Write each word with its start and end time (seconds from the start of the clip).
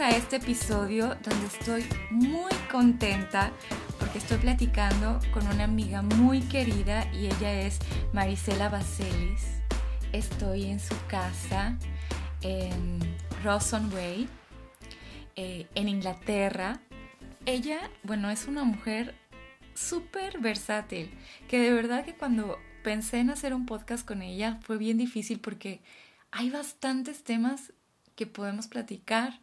a 0.00 0.10
este 0.10 0.36
episodio 0.36 1.08
donde 1.22 1.46
estoy 1.46 1.84
muy 2.10 2.52
contenta 2.70 3.52
porque 3.98 4.18
estoy 4.18 4.38
platicando 4.38 5.18
con 5.34 5.46
una 5.46 5.64
amiga 5.64 6.02
muy 6.02 6.40
querida 6.40 7.12
y 7.12 7.26
ella 7.26 7.60
es 7.60 7.78
Marisela 8.12 8.68
Baselis. 8.70 9.42
Estoy 10.12 10.64
en 10.64 10.80
su 10.80 10.94
casa 11.08 11.76
en 12.40 13.00
Rawson 13.44 13.92
Way, 13.92 14.28
eh, 15.36 15.66
en 15.74 15.88
Inglaterra. 15.88 16.80
Ella, 17.44 17.90
bueno, 18.02 18.30
es 18.30 18.46
una 18.46 18.64
mujer 18.64 19.14
súper 19.74 20.38
versátil, 20.38 21.10
que 21.48 21.58
de 21.58 21.72
verdad 21.72 22.04
que 22.04 22.14
cuando 22.14 22.58
pensé 22.82 23.18
en 23.18 23.30
hacer 23.30 23.52
un 23.52 23.66
podcast 23.66 24.06
con 24.06 24.22
ella 24.22 24.58
fue 24.62 24.78
bien 24.78 24.96
difícil 24.96 25.38
porque 25.38 25.82
hay 26.30 26.50
bastantes 26.50 27.24
temas 27.24 27.72
que 28.16 28.26
podemos 28.26 28.68
platicar, 28.68 29.40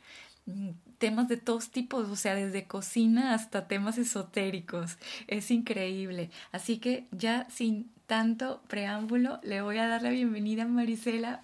temas 0.97 1.27
de 1.27 1.37
todos 1.37 1.69
tipos, 1.71 2.09
o 2.09 2.15
sea, 2.15 2.35
desde 2.35 2.65
cocina 2.65 3.33
hasta 3.33 3.67
temas 3.67 3.97
esotéricos. 3.97 4.97
Es 5.27 5.49
increíble. 5.51 6.29
Así 6.51 6.77
que 6.77 7.05
ya 7.11 7.47
sin 7.49 7.89
tanto 8.05 8.61
preámbulo, 8.67 9.39
le 9.43 9.61
voy 9.61 9.77
a 9.77 9.87
dar 9.87 10.01
la 10.01 10.09
bienvenida 10.09 10.63
a 10.63 10.67
Marisela. 10.67 11.41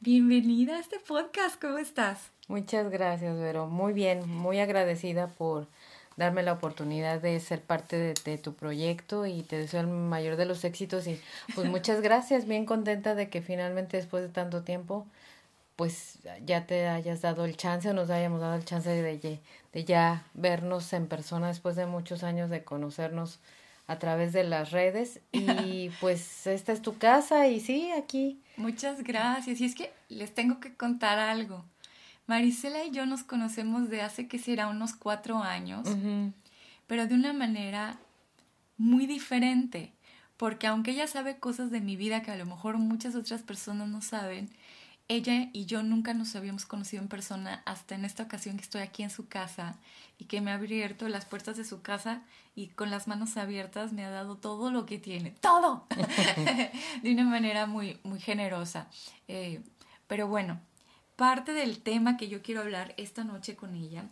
Bienvenida 0.00 0.76
a 0.76 0.80
este 0.80 0.98
podcast, 1.00 1.60
¿cómo 1.60 1.78
estás? 1.78 2.30
Muchas 2.46 2.90
gracias, 2.90 3.36
Vero. 3.38 3.66
Muy 3.66 3.92
bien, 3.92 4.28
muy 4.28 4.58
agradecida 4.58 5.26
por 5.26 5.66
darme 6.16 6.42
la 6.42 6.52
oportunidad 6.52 7.20
de 7.20 7.38
ser 7.40 7.62
parte 7.62 7.96
de, 7.96 8.14
de, 8.24 8.38
tu 8.38 8.54
proyecto 8.54 9.26
y 9.26 9.42
te 9.42 9.56
deseo 9.56 9.80
el 9.80 9.86
mayor 9.86 10.36
de 10.36 10.46
los 10.46 10.64
éxitos 10.64 11.06
y 11.06 11.20
pues 11.54 11.66
muchas 11.70 12.00
gracias, 12.00 12.46
bien 12.46 12.64
contenta 12.64 13.14
de 13.14 13.28
que 13.28 13.40
finalmente 13.40 13.96
después 13.96 14.22
de 14.22 14.28
tanto 14.28 14.62
tiempo 14.62 15.06
pues 15.78 16.18
ya 16.44 16.66
te 16.66 16.88
hayas 16.88 17.22
dado 17.22 17.44
el 17.44 17.56
chance 17.56 17.88
o 17.88 17.92
nos 17.92 18.10
hayamos 18.10 18.40
dado 18.40 18.56
el 18.56 18.64
chance 18.64 18.90
de, 18.90 19.38
de 19.72 19.84
ya 19.84 20.26
vernos 20.34 20.92
en 20.92 21.06
persona 21.06 21.46
después 21.46 21.76
de 21.76 21.86
muchos 21.86 22.24
años 22.24 22.50
de 22.50 22.64
conocernos 22.64 23.38
a 23.86 24.00
través 24.00 24.32
de 24.32 24.42
las 24.42 24.72
redes 24.72 25.20
y 25.32 25.90
pues 26.00 26.48
esta 26.48 26.72
es 26.72 26.82
tu 26.82 26.98
casa 26.98 27.46
y 27.46 27.60
sí, 27.60 27.92
aquí. 27.92 28.40
Muchas 28.56 29.04
gracias. 29.04 29.60
Y 29.60 29.66
es 29.66 29.76
que 29.76 29.92
les 30.08 30.34
tengo 30.34 30.58
que 30.58 30.74
contar 30.74 31.20
algo. 31.20 31.64
Marisela 32.26 32.82
y 32.82 32.90
yo 32.90 33.06
nos 33.06 33.22
conocemos 33.22 33.88
de 33.88 34.02
hace 34.02 34.26
que 34.26 34.40
será 34.40 34.66
unos 34.66 34.94
cuatro 34.94 35.44
años, 35.44 35.86
pero 36.88 37.06
de 37.06 37.14
una 37.14 37.32
manera 37.32 38.00
muy 38.78 39.06
diferente, 39.06 39.92
porque 40.36 40.66
aunque 40.66 40.90
ella 40.90 41.06
sabe 41.06 41.38
cosas 41.38 41.70
de 41.70 41.80
mi 41.80 41.94
vida 41.94 42.22
que 42.22 42.32
a 42.32 42.36
lo 42.36 42.46
mejor 42.46 42.78
muchas 42.78 43.14
otras 43.14 43.42
personas 43.42 43.88
no 43.88 44.02
saben, 44.02 44.50
ella 45.08 45.48
y 45.52 45.64
yo 45.64 45.82
nunca 45.82 46.12
nos 46.14 46.36
habíamos 46.36 46.66
conocido 46.66 47.02
en 47.02 47.08
persona 47.08 47.62
hasta 47.64 47.94
en 47.94 48.04
esta 48.04 48.22
ocasión 48.22 48.56
que 48.56 48.62
estoy 48.62 48.82
aquí 48.82 49.02
en 49.02 49.10
su 49.10 49.26
casa 49.26 49.76
y 50.18 50.26
que 50.26 50.40
me 50.40 50.50
ha 50.50 50.54
abierto 50.54 51.08
las 51.08 51.24
puertas 51.24 51.56
de 51.56 51.64
su 51.64 51.80
casa 51.80 52.22
y 52.54 52.68
con 52.68 52.90
las 52.90 53.08
manos 53.08 53.36
abiertas 53.36 53.92
me 53.92 54.04
ha 54.04 54.10
dado 54.10 54.36
todo 54.36 54.70
lo 54.70 54.84
que 54.84 54.98
tiene, 54.98 55.30
todo, 55.30 55.86
de 57.02 57.12
una 57.12 57.24
manera 57.24 57.66
muy, 57.66 57.98
muy 58.04 58.20
generosa. 58.20 58.88
Eh, 59.28 59.62
pero 60.06 60.28
bueno, 60.28 60.60
parte 61.16 61.52
del 61.52 61.80
tema 61.80 62.16
que 62.16 62.28
yo 62.28 62.42
quiero 62.42 62.60
hablar 62.60 62.94
esta 62.98 63.24
noche 63.24 63.56
con 63.56 63.74
ella 63.74 64.04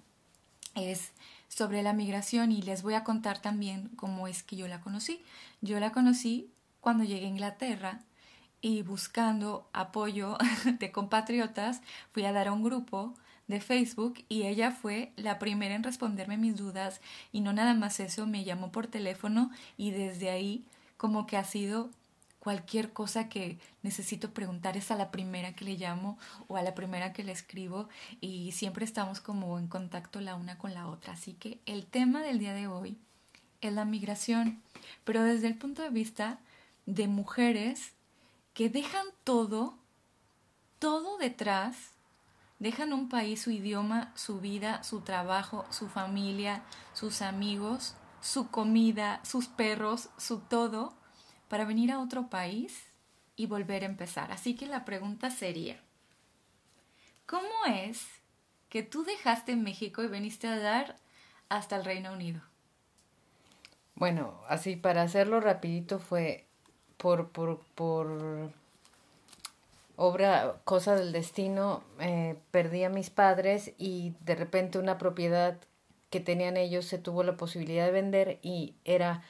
es 0.74 1.12
sobre 1.48 1.82
la 1.82 1.92
migración 1.92 2.52
y 2.52 2.62
les 2.62 2.82
voy 2.82 2.94
a 2.94 3.04
contar 3.04 3.40
también 3.40 3.90
cómo 3.96 4.28
es 4.28 4.42
que 4.42 4.56
yo 4.56 4.68
la 4.68 4.80
conocí. 4.80 5.22
Yo 5.60 5.78
la 5.80 5.92
conocí 5.92 6.50
cuando 6.80 7.04
llegué 7.04 7.26
a 7.26 7.30
Inglaterra 7.30 8.00
y 8.66 8.82
buscando 8.82 9.68
apoyo 9.72 10.38
de 10.80 10.90
compatriotas 10.90 11.82
fui 12.10 12.24
a 12.24 12.32
dar 12.32 12.48
a 12.48 12.52
un 12.52 12.64
grupo 12.64 13.14
de 13.46 13.60
Facebook 13.60 14.24
y 14.28 14.42
ella 14.42 14.72
fue 14.72 15.12
la 15.14 15.38
primera 15.38 15.76
en 15.76 15.84
responderme 15.84 16.36
mis 16.36 16.56
dudas 16.56 17.00
y 17.30 17.42
no 17.42 17.52
nada 17.52 17.74
más 17.74 18.00
eso, 18.00 18.26
me 18.26 18.42
llamó 18.42 18.72
por 18.72 18.88
teléfono 18.88 19.52
y 19.76 19.92
desde 19.92 20.30
ahí 20.30 20.64
como 20.96 21.28
que 21.28 21.36
ha 21.36 21.44
sido 21.44 21.90
cualquier 22.40 22.92
cosa 22.92 23.28
que 23.28 23.60
necesito 23.84 24.34
preguntar 24.34 24.76
es 24.76 24.90
a 24.90 24.96
la 24.96 25.12
primera 25.12 25.52
que 25.52 25.64
le 25.64 25.76
llamo 25.76 26.18
o 26.48 26.56
a 26.56 26.62
la 26.62 26.74
primera 26.74 27.12
que 27.12 27.22
le 27.22 27.30
escribo 27.30 27.88
y 28.20 28.50
siempre 28.50 28.84
estamos 28.84 29.20
como 29.20 29.60
en 29.60 29.68
contacto 29.68 30.20
la 30.20 30.34
una 30.34 30.58
con 30.58 30.74
la 30.74 30.88
otra. 30.88 31.12
Así 31.12 31.34
que 31.34 31.60
el 31.66 31.86
tema 31.86 32.20
del 32.20 32.40
día 32.40 32.52
de 32.52 32.66
hoy 32.66 32.98
es 33.60 33.72
la 33.72 33.84
migración, 33.84 34.60
pero 35.04 35.22
desde 35.22 35.46
el 35.46 35.56
punto 35.56 35.82
de 35.82 35.90
vista 35.90 36.40
de 36.86 37.06
mujeres 37.06 37.95
que 38.56 38.70
dejan 38.70 39.04
todo, 39.22 39.76
todo 40.78 41.18
detrás, 41.18 41.90
dejan 42.58 42.94
un 42.94 43.10
país, 43.10 43.42
su 43.42 43.50
idioma, 43.50 44.12
su 44.14 44.40
vida, 44.40 44.82
su 44.82 45.02
trabajo, 45.02 45.66
su 45.68 45.88
familia, 45.88 46.62
sus 46.94 47.20
amigos, 47.20 47.96
su 48.22 48.50
comida, 48.50 49.20
sus 49.24 49.46
perros, 49.46 50.08
su 50.16 50.40
todo, 50.40 50.94
para 51.48 51.66
venir 51.66 51.92
a 51.92 52.00
otro 52.00 52.30
país 52.30 52.86
y 53.36 53.44
volver 53.44 53.82
a 53.82 53.88
empezar. 53.88 54.32
Así 54.32 54.56
que 54.56 54.64
la 54.64 54.86
pregunta 54.86 55.28
sería, 55.28 55.78
¿cómo 57.26 57.66
es 57.68 58.06
que 58.70 58.82
tú 58.82 59.04
dejaste 59.04 59.54
México 59.54 60.02
y 60.02 60.08
viniste 60.08 60.48
a 60.48 60.58
dar 60.58 60.96
hasta 61.50 61.76
el 61.76 61.84
Reino 61.84 62.10
Unido? 62.10 62.40
Bueno, 63.96 64.40
así 64.48 64.76
para 64.76 65.02
hacerlo 65.02 65.40
rapidito 65.40 65.98
fue 65.98 66.45
por, 66.96 67.28
por, 67.28 67.60
por 67.74 68.50
obra, 69.96 70.56
cosa 70.64 70.94
del 70.94 71.12
destino, 71.12 71.82
eh, 72.00 72.36
perdí 72.50 72.84
a 72.84 72.90
mis 72.90 73.10
padres 73.10 73.72
y 73.78 74.14
de 74.20 74.34
repente 74.34 74.78
una 74.78 74.98
propiedad 74.98 75.58
que 76.10 76.20
tenían 76.20 76.56
ellos 76.56 76.86
se 76.86 76.98
tuvo 76.98 77.22
la 77.22 77.36
posibilidad 77.36 77.86
de 77.86 77.92
vender 77.92 78.38
y 78.42 78.74
era 78.84 79.22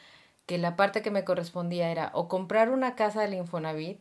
que 0.47 0.59
la 0.59 0.77
parte 0.77 1.03
que 1.03 1.10
me 1.10 1.25
correspondía 1.25 1.91
era 1.91 2.10
o 2.15 2.28
comprar 2.28 2.71
una 2.71 2.94
casa 2.94 3.22
del 3.22 3.34
Infonavit 3.34 3.98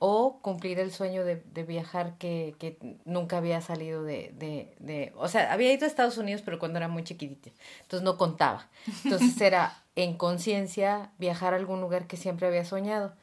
o 0.00 0.40
cumplir 0.42 0.80
el 0.80 0.90
sueño 0.90 1.24
de, 1.24 1.36
de 1.36 1.62
viajar 1.62 2.18
que, 2.18 2.56
que, 2.58 2.76
nunca 3.04 3.36
había 3.36 3.60
salido 3.60 4.02
de, 4.02 4.34
de, 4.36 4.74
de, 4.80 5.12
o 5.16 5.28
sea, 5.28 5.52
había 5.52 5.72
ido 5.72 5.84
a 5.84 5.88
Estados 5.88 6.18
Unidos 6.18 6.42
pero 6.44 6.58
cuando 6.58 6.78
era 6.78 6.88
muy 6.88 7.04
chiquitita, 7.04 7.50
entonces 7.82 8.04
no 8.04 8.18
contaba. 8.18 8.68
Entonces 9.04 9.40
era 9.40 9.82
en 9.94 10.16
conciencia 10.16 11.12
viajar 11.18 11.54
a 11.54 11.56
algún 11.56 11.80
lugar 11.80 12.06
que 12.06 12.16
siempre 12.16 12.48
había 12.48 12.64
soñado. 12.64 13.14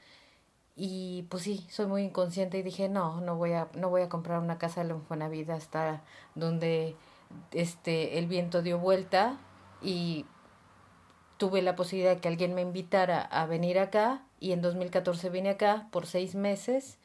Y 0.76 1.24
pues 1.30 1.44
sí, 1.44 1.66
soy 1.70 1.86
muy 1.86 2.04
inconsciente 2.04 2.58
y 2.58 2.64
dije, 2.64 2.88
no, 2.88 3.20
no 3.20 3.36
voy 3.36 3.52
a, 3.52 3.68
no 3.76 3.90
voy 3.90 4.02
a 4.02 4.10
comprar 4.10 4.40
una 4.40 4.58
casa 4.58 4.84
de 4.84 5.30
vida 5.30 5.56
hasta 5.56 6.02
donde 6.34 6.96
este, 7.52 8.18
el 8.18 8.28
viento 8.28 8.62
dio 8.62 8.80
vuelta 8.80 9.38
y 9.82 10.26
tuve 11.38 11.62
la 11.62 11.76
posibilidad 11.76 12.16
de 12.16 12.22
que 12.22 12.30
alguien 12.30 12.56
me 12.56 12.62
invitara 12.62 13.22
a 13.22 13.46
venir 13.46 13.80
acá 13.80 14.24
y 14.42 14.52
en 14.52 14.62
2014 14.62 15.30
vine 15.30 15.52
acá 15.52 15.88
por 15.92 16.06
seis 16.08 16.36
meses 16.36 16.98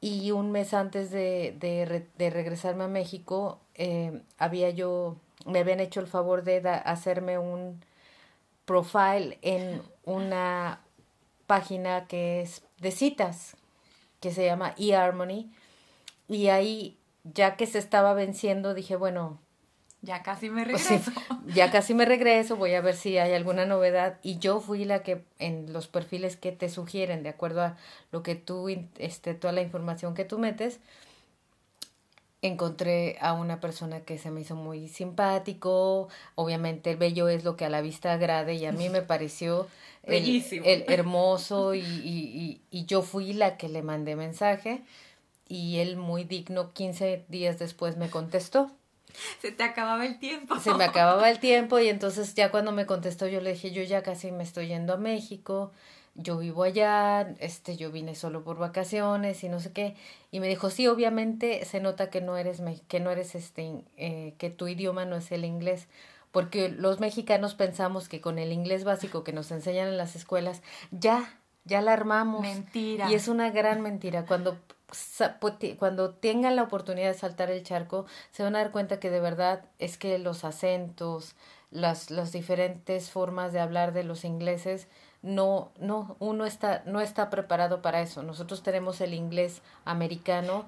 y 0.00 0.30
un 0.30 0.52
mes 0.52 0.74
antes 0.74 1.10
de, 1.10 1.56
de, 1.58 2.30
regresarme 2.30 2.84
a 2.84 2.88
México 2.88 3.58
eh, 3.74 4.22
había 4.38 4.70
yo, 4.70 5.16
me 5.46 5.60
habían 5.60 5.80
hecho 5.80 5.98
el 5.98 6.06
favor 6.06 6.44
de 6.44 6.58
hacerme 6.68 7.38
un 7.38 7.82
profile 8.66 9.38
en 9.42 9.82
una 10.04 10.80
página 11.46 12.06
que 12.06 12.42
es 12.42 12.62
de 12.78 12.90
citas, 12.90 13.56
que 14.20 14.30
se 14.30 14.44
llama 14.44 14.74
eHarmony, 14.76 15.50
y 16.28 16.48
ahí, 16.48 16.98
ya 17.24 17.56
que 17.56 17.66
se 17.66 17.78
estaba 17.78 18.12
venciendo, 18.12 18.74
dije, 18.74 18.96
bueno, 18.96 19.38
ya 20.02 20.22
casi 20.22 20.50
me 20.50 20.64
pues 20.64 20.88
regreso. 20.88 21.12
ya 21.54 21.70
casi 21.70 21.94
me 21.94 22.04
regreso, 22.04 22.56
voy 22.56 22.74
a 22.74 22.80
ver 22.80 22.96
si 22.96 23.18
hay 23.18 23.32
alguna 23.32 23.66
novedad. 23.66 24.18
Y 24.22 24.38
yo 24.38 24.60
fui 24.60 24.84
la 24.84 25.02
que 25.02 25.24
en 25.38 25.72
los 25.72 25.88
perfiles 25.88 26.36
que 26.36 26.52
te 26.52 26.68
sugieren, 26.68 27.22
de 27.22 27.30
acuerdo 27.30 27.62
a 27.62 27.76
lo 28.12 28.22
que 28.22 28.34
tú, 28.34 28.68
este, 28.98 29.34
toda 29.34 29.52
la 29.52 29.62
información 29.62 30.14
que 30.14 30.24
tú 30.24 30.38
metes, 30.38 30.80
encontré 32.42 33.16
a 33.20 33.32
una 33.32 33.60
persona 33.60 34.00
que 34.00 34.18
se 34.18 34.30
me 34.30 34.42
hizo 34.42 34.54
muy 34.54 34.88
simpático. 34.88 36.08
Obviamente 36.34 36.90
el 36.90 36.96
bello 36.96 37.28
es 37.28 37.44
lo 37.44 37.56
que 37.56 37.64
a 37.64 37.70
la 37.70 37.80
vista 37.80 38.12
agrade 38.12 38.54
y 38.54 38.66
a 38.66 38.72
mí 38.72 38.88
me 38.88 39.02
pareció 39.02 39.66
Bellísimo. 40.06 40.64
El, 40.66 40.84
hermoso 40.86 41.74
y, 41.74 41.80
y, 41.80 42.60
y, 42.70 42.86
yo 42.86 43.02
fui 43.02 43.32
la 43.32 43.56
que 43.56 43.68
le 43.68 43.82
mandé 43.82 44.14
mensaje 44.14 44.82
y 45.48 45.78
él 45.78 45.96
muy 45.96 46.22
digno 46.22 46.72
15 46.72 47.24
días 47.28 47.58
después 47.58 47.96
me 47.96 48.08
contestó. 48.08 48.70
Se 49.40 49.52
te 49.52 49.62
acababa 49.62 50.04
el 50.06 50.18
tiempo. 50.18 50.58
Se 50.58 50.74
me 50.74 50.84
acababa 50.84 51.30
el 51.30 51.38
tiempo 51.38 51.78
y 51.78 51.88
entonces 51.88 52.34
ya 52.34 52.50
cuando 52.50 52.72
me 52.72 52.86
contestó 52.86 53.26
yo 53.26 53.40
le 53.40 53.52
dije 53.52 53.70
yo 53.70 53.82
ya 53.82 54.02
casi 54.02 54.32
me 54.32 54.42
estoy 54.44 54.68
yendo 54.68 54.94
a 54.94 54.96
México 54.96 55.72
yo 56.16 56.38
vivo 56.38 56.62
allá, 56.62 57.34
este, 57.38 57.76
yo 57.76 57.92
vine 57.92 58.14
solo 58.14 58.42
por 58.42 58.58
vacaciones 58.58 59.44
y 59.44 59.48
no 59.48 59.60
sé 59.60 59.72
qué. 59.72 59.94
Y 60.30 60.40
me 60.40 60.48
dijo, 60.48 60.70
sí, 60.70 60.86
obviamente 60.86 61.64
se 61.64 61.80
nota 61.80 62.10
que 62.10 62.20
no 62.20 62.36
eres, 62.36 62.62
que 62.88 63.00
no 63.00 63.10
eres, 63.10 63.34
este, 63.34 63.84
eh, 63.96 64.34
que 64.38 64.50
tu 64.50 64.66
idioma 64.66 65.04
no 65.04 65.16
es 65.16 65.30
el 65.32 65.44
inglés. 65.44 65.88
Porque 66.32 66.68
los 66.68 67.00
mexicanos 67.00 67.54
pensamos 67.54 68.08
que 68.08 68.20
con 68.20 68.38
el 68.38 68.52
inglés 68.52 68.84
básico 68.84 69.24
que 69.24 69.32
nos 69.32 69.50
enseñan 69.50 69.88
en 69.88 69.96
las 69.96 70.16
escuelas, 70.16 70.62
ya, 70.90 71.38
ya 71.64 71.82
la 71.82 71.92
armamos. 71.92 72.42
Mentira. 72.42 73.10
Y 73.10 73.14
es 73.14 73.28
una 73.28 73.50
gran 73.50 73.80
mentira. 73.80 74.24
Cuando 74.26 74.58
cuando 75.78 76.10
tengan 76.10 76.56
la 76.56 76.62
oportunidad 76.62 77.08
de 77.08 77.18
saltar 77.18 77.50
el 77.50 77.62
charco, 77.62 78.06
se 78.30 78.42
van 78.42 78.56
a 78.56 78.58
dar 78.58 78.70
cuenta 78.70 79.00
que 79.00 79.10
de 79.10 79.20
verdad 79.20 79.64
es 79.78 79.98
que 79.98 80.18
los 80.18 80.44
acentos, 80.44 81.34
las, 81.70 82.10
las 82.10 82.32
diferentes 82.32 83.10
formas 83.10 83.52
de 83.52 83.60
hablar 83.60 83.92
de 83.92 84.04
los 84.04 84.24
ingleses, 84.24 84.88
no, 85.22 85.72
no, 85.80 86.16
uno 86.20 86.46
está, 86.46 86.82
no 86.86 87.00
está 87.00 87.30
preparado 87.30 87.82
para 87.82 88.00
eso. 88.00 88.22
Nosotros 88.22 88.62
tenemos 88.62 89.00
el 89.00 89.12
inglés 89.12 89.60
americano 89.84 90.66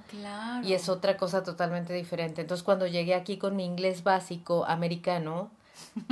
y 0.65 0.73
es 0.73 0.89
otra 0.89 1.17
cosa 1.17 1.43
totalmente 1.45 1.93
diferente. 1.93 2.41
Entonces, 2.41 2.65
cuando 2.65 2.87
llegué 2.87 3.15
aquí 3.15 3.39
con 3.39 3.55
mi 3.55 3.65
inglés 3.65 4.03
básico 4.03 4.65
americano, 4.67 5.51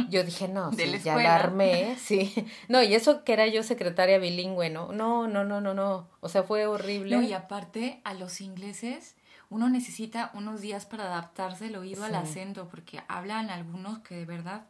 yo 0.08 0.24
dije, 0.24 0.48
no, 0.48 0.72
sí, 0.72 0.98
ya 1.02 1.16
la 1.16 1.34
armé, 1.34 1.96
sí. 1.98 2.34
No, 2.68 2.82
y 2.82 2.94
eso 2.94 3.24
que 3.24 3.32
era 3.32 3.46
yo 3.46 3.62
secretaria 3.62 4.18
bilingüe, 4.18 4.70
¿no? 4.70 4.92
No, 4.92 5.28
no, 5.28 5.44
no, 5.44 5.60
no, 5.60 5.74
no. 5.74 6.08
O 6.20 6.28
sea, 6.28 6.42
fue 6.42 6.66
horrible. 6.66 7.16
No, 7.16 7.22
y 7.22 7.32
aparte, 7.32 8.00
a 8.04 8.14
los 8.14 8.40
ingleses, 8.40 9.14
uno 9.50 9.68
necesita 9.68 10.30
unos 10.34 10.60
días 10.60 10.86
para 10.86 11.04
adaptarse 11.04 11.66
el 11.66 11.76
oído 11.76 12.04
al 12.04 12.14
acento, 12.14 12.68
porque 12.68 13.00
hablan 13.08 13.50
algunos 13.50 14.00
que 14.00 14.16
de 14.16 14.24
verdad 14.24 14.66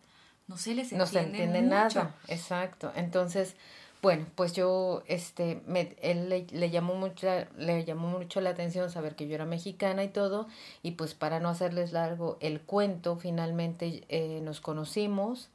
no 0.46 0.56
se 0.56 0.74
les 0.74 0.92
entiende. 0.92 0.98
No 0.98 1.06
se 1.06 1.20
entiende 1.20 1.62
nada, 1.62 2.14
exacto. 2.28 2.92
Entonces, 2.94 3.56
bueno, 4.06 4.26
pues 4.36 4.52
yo, 4.52 5.02
este, 5.08 5.62
me, 5.66 5.96
él 6.00 6.28
le, 6.28 6.70
llamó 6.70 6.94
mucho, 6.94 7.26
le 7.58 7.84
llamó 7.84 8.06
mucho 8.06 8.40
la 8.40 8.50
atención 8.50 8.88
saber 8.88 9.16
que 9.16 9.26
yo 9.26 9.34
era 9.34 9.46
mexicana 9.46 10.04
y 10.04 10.08
todo, 10.08 10.46
y 10.84 10.92
pues 10.92 11.14
para 11.14 11.40
no 11.40 11.48
hacerles 11.48 11.90
largo 11.90 12.36
el 12.38 12.60
cuento, 12.60 13.16
finalmente 13.16 14.04
eh, 14.08 14.40
nos 14.44 14.60
conocimos 14.60 15.50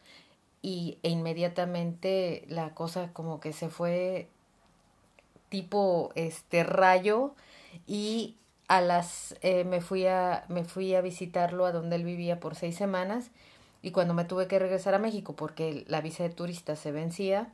y 0.61 0.97
e 1.01 1.09
inmediatamente 1.11 2.43
la 2.49 2.73
cosa 2.73 3.13
como 3.13 3.39
que 3.39 3.53
se 3.53 3.69
fue 3.69 4.27
tipo 5.47 6.11
este 6.15 6.65
rayo 6.65 7.33
y 7.87 8.35
a 8.67 8.81
las 8.81 9.37
eh, 9.43 9.63
me 9.63 9.79
fui 9.79 10.07
a 10.07 10.43
me 10.49 10.65
fui 10.65 10.93
a 10.93 10.99
visitarlo 10.99 11.65
a 11.65 11.71
donde 11.71 11.95
él 11.95 12.03
vivía 12.03 12.41
por 12.41 12.55
seis 12.55 12.75
semanas 12.75 13.31
y 13.81 13.91
cuando 13.91 14.13
me 14.13 14.25
tuve 14.25 14.47
que 14.47 14.59
regresar 14.59 14.93
a 14.93 14.99
México 14.99 15.37
porque 15.37 15.85
la 15.87 16.01
visa 16.01 16.23
de 16.23 16.31
turista 16.31 16.75
se 16.75 16.91
vencía 16.91 17.49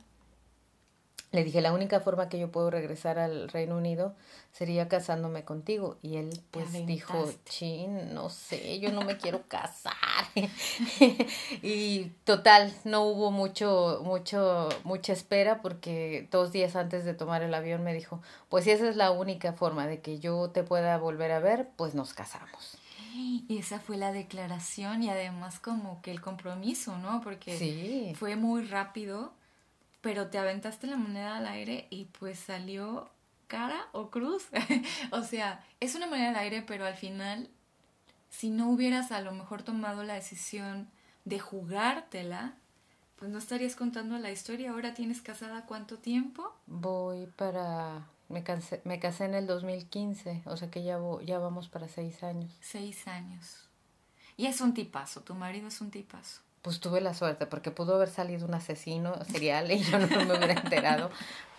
le 1.30 1.44
dije, 1.44 1.60
la 1.60 1.72
única 1.72 2.00
forma 2.00 2.30
que 2.30 2.38
yo 2.38 2.50
puedo 2.50 2.70
regresar 2.70 3.18
al 3.18 3.50
Reino 3.50 3.76
Unido 3.76 4.14
sería 4.50 4.88
casándome 4.88 5.44
contigo. 5.44 5.98
Y 6.00 6.16
él 6.16 6.40
pues 6.50 6.72
dijo, 6.86 7.30
chin, 7.44 8.14
no 8.14 8.30
sé, 8.30 8.80
yo 8.80 8.92
no 8.92 9.02
me 9.02 9.18
quiero 9.18 9.42
casar. 9.46 9.94
y 11.62 12.12
total, 12.24 12.74
no 12.84 13.02
hubo 13.02 13.30
mucho, 13.30 14.00
mucho, 14.04 14.70
mucha 14.84 15.12
espera 15.12 15.60
porque 15.60 16.28
dos 16.30 16.50
días 16.50 16.76
antes 16.76 17.04
de 17.04 17.12
tomar 17.12 17.42
el 17.42 17.52
avión 17.52 17.84
me 17.84 17.92
dijo, 17.92 18.22
pues 18.48 18.64
si 18.64 18.70
esa 18.70 18.88
es 18.88 18.96
la 18.96 19.10
única 19.10 19.52
forma 19.52 19.86
de 19.86 20.00
que 20.00 20.18
yo 20.18 20.48
te 20.50 20.62
pueda 20.62 20.96
volver 20.96 21.32
a 21.32 21.40
ver, 21.40 21.68
pues 21.76 21.94
nos 21.94 22.14
casamos. 22.14 22.78
Y 23.14 23.58
esa 23.58 23.80
fue 23.80 23.96
la 23.96 24.12
declaración 24.12 25.02
y 25.02 25.10
además 25.10 25.58
como 25.60 26.00
que 26.00 26.10
el 26.10 26.20
compromiso, 26.20 26.96
¿no? 26.98 27.20
Porque 27.20 28.14
fue 28.16 28.36
muy 28.36 28.64
rápido 28.64 29.32
pero 30.00 30.28
te 30.28 30.38
aventaste 30.38 30.86
la 30.86 30.96
moneda 30.96 31.36
al 31.36 31.46
aire 31.46 31.86
y 31.90 32.06
pues 32.06 32.38
salió 32.38 33.10
cara 33.46 33.88
o 33.92 34.10
cruz. 34.10 34.46
o 35.10 35.22
sea, 35.22 35.64
es 35.80 35.94
una 35.94 36.06
moneda 36.06 36.30
al 36.30 36.36
aire, 36.36 36.62
pero 36.62 36.86
al 36.86 36.94
final, 36.94 37.48
si 38.30 38.50
no 38.50 38.70
hubieras 38.70 39.10
a 39.10 39.20
lo 39.20 39.32
mejor 39.32 39.62
tomado 39.62 40.04
la 40.04 40.14
decisión 40.14 40.88
de 41.24 41.38
jugártela, 41.40 42.54
pues 43.16 43.30
no 43.30 43.38
estarías 43.38 43.74
contando 43.74 44.18
la 44.18 44.30
historia. 44.30 44.70
Ahora 44.70 44.94
tienes 44.94 45.20
casada 45.20 45.66
cuánto 45.66 45.98
tiempo? 45.98 46.54
Voy 46.66 47.26
para... 47.26 48.06
Me, 48.28 48.44
casé, 48.44 48.82
me 48.84 49.00
casé 49.00 49.24
en 49.24 49.34
el 49.34 49.46
2015, 49.46 50.42
o 50.44 50.56
sea 50.58 50.70
que 50.70 50.84
ya, 50.84 50.98
ya 51.24 51.38
vamos 51.38 51.68
para 51.70 51.88
seis 51.88 52.22
años. 52.22 52.52
Seis 52.60 53.08
años. 53.08 53.70
Y 54.36 54.44
es 54.44 54.60
un 54.60 54.74
tipazo, 54.74 55.22
tu 55.22 55.34
marido 55.34 55.68
es 55.68 55.80
un 55.80 55.90
tipazo 55.90 56.42
pues 56.68 56.80
tuve 56.80 57.00
la 57.00 57.14
suerte, 57.14 57.46
porque 57.46 57.70
pudo 57.70 57.94
haber 57.94 58.10
salido 58.10 58.46
un 58.46 58.52
asesino 58.52 59.24
serial 59.24 59.72
y 59.72 59.78
yo 59.78 59.98
no 59.98 60.06
me 60.06 60.36
hubiera 60.36 60.52
enterado, 60.52 61.08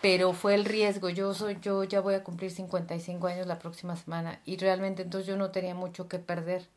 pero 0.03 0.33
fue 0.33 0.53
el 0.53 0.65
riesgo. 0.65 1.09
Yo 1.09 1.33
soy, 1.33 1.57
yo 1.63 1.83
ya 1.83 1.99
voy 1.99 2.13
a 2.13 2.23
cumplir 2.23 2.51
55 2.51 3.25
años 3.25 3.47
la 3.47 3.57
próxima 3.57 3.95
semana 3.95 4.39
y 4.45 4.57
realmente 4.57 5.01
entonces 5.01 5.25
yo 5.25 5.35
no 5.35 5.49
tenía 5.49 5.73
mucho 5.73 6.07
que 6.07 6.19
perder. 6.19 6.67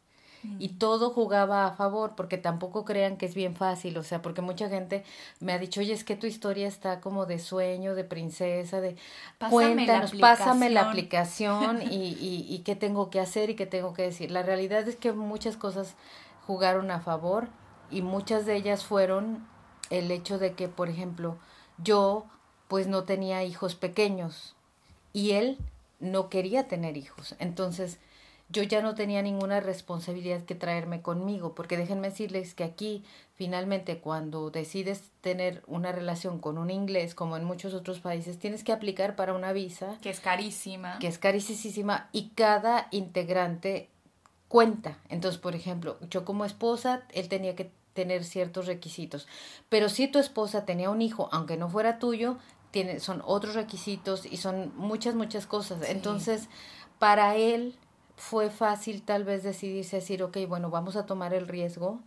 Y 0.59 0.71
mm. 0.71 0.79
todo 0.79 1.11
jugaba 1.11 1.67
a 1.67 1.73
favor, 1.73 2.15
porque 2.17 2.39
tampoco 2.39 2.87
crean 2.87 3.19
que 3.19 3.27
es 3.27 3.35
bien 3.35 3.55
fácil, 3.55 3.99
o 3.99 4.03
sea, 4.03 4.23
porque 4.23 4.41
mucha 4.41 4.71
gente 4.71 5.05
me 5.41 5.53
ha 5.53 5.59
dicho, 5.59 5.81
oye, 5.81 5.93
es 5.93 6.03
que 6.03 6.17
tu 6.17 6.27
historia 6.27 6.67
está 6.67 7.01
como 7.01 7.27
de 7.27 7.39
sueño, 7.39 7.95
de 7.95 8.05
princesa, 8.05 8.81
de 8.81 8.97
pásame 9.37 9.75
cuéntanos, 9.75 10.15
pásame 10.15 10.71
la 10.71 10.89
aplicación 10.89 11.83
y, 11.93 12.17
y, 12.19 12.47
y 12.49 12.61
qué 12.61 12.77
tengo 12.77 13.11
que 13.11 13.21
hacer 13.21 13.51
y 13.51 13.57
qué 13.57 13.67
tengo 13.67 13.93
que 13.93 14.05
decir. 14.05 14.31
La 14.31 14.43
realidad 14.43 14.89
es 14.89 14.97
que 14.97 15.13
muchas 15.13 15.59
cosas 15.59 15.97
jugaron 16.47 16.91
a 16.91 17.01
favor 17.01 17.49
y 17.93 18.03
muchas 18.03 18.47
de 18.47 18.57
ellas 18.57 18.85
fueron 18.85 19.47
el 19.91 20.11
hecho 20.11 20.39
de 20.39 20.55
que, 20.55 20.69
por 20.69 20.89
ejemplo, 20.89 21.39
yo 21.79 22.27
pues 22.69 22.87
no 22.87 23.05
tenía 23.05 23.45
hijos 23.45 23.75
pequeños 23.75 24.57
y 25.13 25.33
él 25.33 25.59
no 26.01 26.31
quería 26.31 26.69
tener 26.69 26.97
hijos. 26.97 27.37
Entonces, 27.39 27.99
yo 28.49 28.63
ya 28.63 28.83
no 28.83 28.95
tenía 28.95 29.23
ninguna 29.23 29.61
responsabilidad 29.61 30.43
que 30.45 30.55
traerme 30.55 31.01
conmigo, 31.01 31.55
porque 31.55 31.77
déjenme 31.77 32.11
decirles 32.11 32.55
que 32.55 32.65
aquí, 32.65 33.03
finalmente, 33.35 33.99
cuando 33.99 34.51
decides 34.51 35.11
tener 35.23 35.63
una 35.67 35.91
relación 35.91 36.39
con 36.39 36.59
un 36.59 36.71
inglés, 36.71 37.15
como 37.15 37.37
en 37.37 37.45
muchos 37.45 37.73
otros 37.73 38.01
países, 38.01 38.39
tienes 38.39 38.63
que 38.63 38.73
aplicar 38.73 39.17
para 39.17 39.33
una 39.33 39.53
visa. 39.53 39.99
Que 40.03 40.11
es 40.11 40.21
carísima. 40.21 40.99
Que 40.99 41.07
es 41.07 41.19
carísima 41.19 42.09
y 42.13 42.29
cada 42.31 42.89
integrante 42.91 43.89
cuenta. 44.49 44.99
Entonces, 45.09 45.41
por 45.41 45.55
ejemplo, 45.55 45.99
yo 46.11 46.27
como 46.27 46.45
esposa, 46.45 47.05
él 47.15 47.29
tenía 47.31 47.57
que 47.57 47.71
tener 47.95 48.25
ciertos 48.25 48.67
requisitos. 48.67 49.27
Pero 49.69 49.89
si 49.89 50.09
tu 50.09 50.19
esposa 50.19 50.65
tenía 50.65 50.91
un 50.91 51.03
hijo, 51.03 51.29
aunque 51.33 51.57
no 51.57 51.69
fuera 51.69 51.99
tuyo, 51.99 52.39
tiene, 52.71 53.01
son 53.01 53.23
otros 53.25 53.55
requisitos 53.55 54.27
y 54.27 54.39
son 54.39 54.73
muchas, 54.77 55.15
muchas 55.15 55.47
cosas. 55.47 55.89
Entonces, 55.89 56.49
para 56.99 57.37
él 57.37 57.77
fue 58.17 58.51
fácil 58.51 59.03
tal 59.03 59.25
vez 59.25 59.43
decidirse 59.43 59.97
decir, 59.97 60.23
ok, 60.23 60.39
bueno, 60.49 60.71
vamos 60.71 60.97
a 60.97 61.07
tomar 61.07 61.35
el 61.35 61.49
riesgo, 61.49 62.01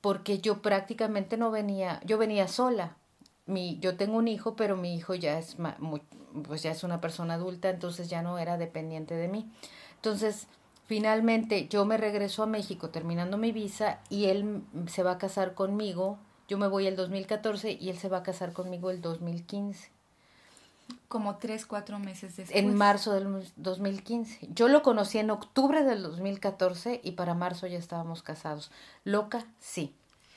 porque 0.00 0.38
yo 0.38 0.62
prácticamente 0.62 1.36
no 1.36 1.50
venía, 1.50 2.00
yo 2.04 2.18
venía 2.18 2.48
sola. 2.48 2.96
Mi, 3.44 3.78
yo 3.80 3.96
tengo 3.96 4.18
un 4.18 4.28
hijo, 4.28 4.56
pero 4.56 4.76
mi 4.76 4.94
hijo 4.94 5.14
ya 5.14 5.38
es, 5.38 5.56
pues 6.46 6.62
ya 6.62 6.70
es 6.70 6.84
una 6.84 7.00
persona 7.00 7.34
adulta, 7.34 7.70
entonces 7.70 8.08
ya 8.08 8.22
no 8.22 8.38
era 8.38 8.56
dependiente 8.56 9.14
de 9.14 9.28
mí. 9.28 9.50
Entonces, 9.96 10.46
Finalmente 10.92 11.68
yo 11.68 11.86
me 11.86 11.96
regreso 11.96 12.42
a 12.42 12.46
México 12.46 12.90
terminando 12.90 13.38
mi 13.38 13.50
visa 13.50 14.00
y 14.10 14.26
él 14.26 14.60
se 14.88 15.02
va 15.02 15.12
a 15.12 15.16
casar 15.16 15.54
conmigo. 15.54 16.18
Yo 16.48 16.58
me 16.58 16.68
voy 16.68 16.86
el 16.86 16.96
2014 16.96 17.78
y 17.80 17.88
él 17.88 17.96
se 17.96 18.10
va 18.10 18.18
a 18.18 18.22
casar 18.22 18.52
conmigo 18.52 18.90
el 18.90 19.00
2015. 19.00 19.88
Como 21.08 21.36
tres, 21.36 21.64
cuatro 21.64 21.98
meses 21.98 22.36
después. 22.36 22.62
En 22.62 22.74
marzo 22.74 23.14
del 23.14 23.50
2015. 23.56 24.48
Yo 24.54 24.68
lo 24.68 24.82
conocí 24.82 25.16
en 25.16 25.30
octubre 25.30 25.82
del 25.82 26.02
2014 26.02 27.00
y 27.02 27.12
para 27.12 27.32
marzo 27.32 27.66
ya 27.66 27.78
estábamos 27.78 28.22
casados. 28.22 28.70
Loca, 29.04 29.46
sí. 29.60 29.94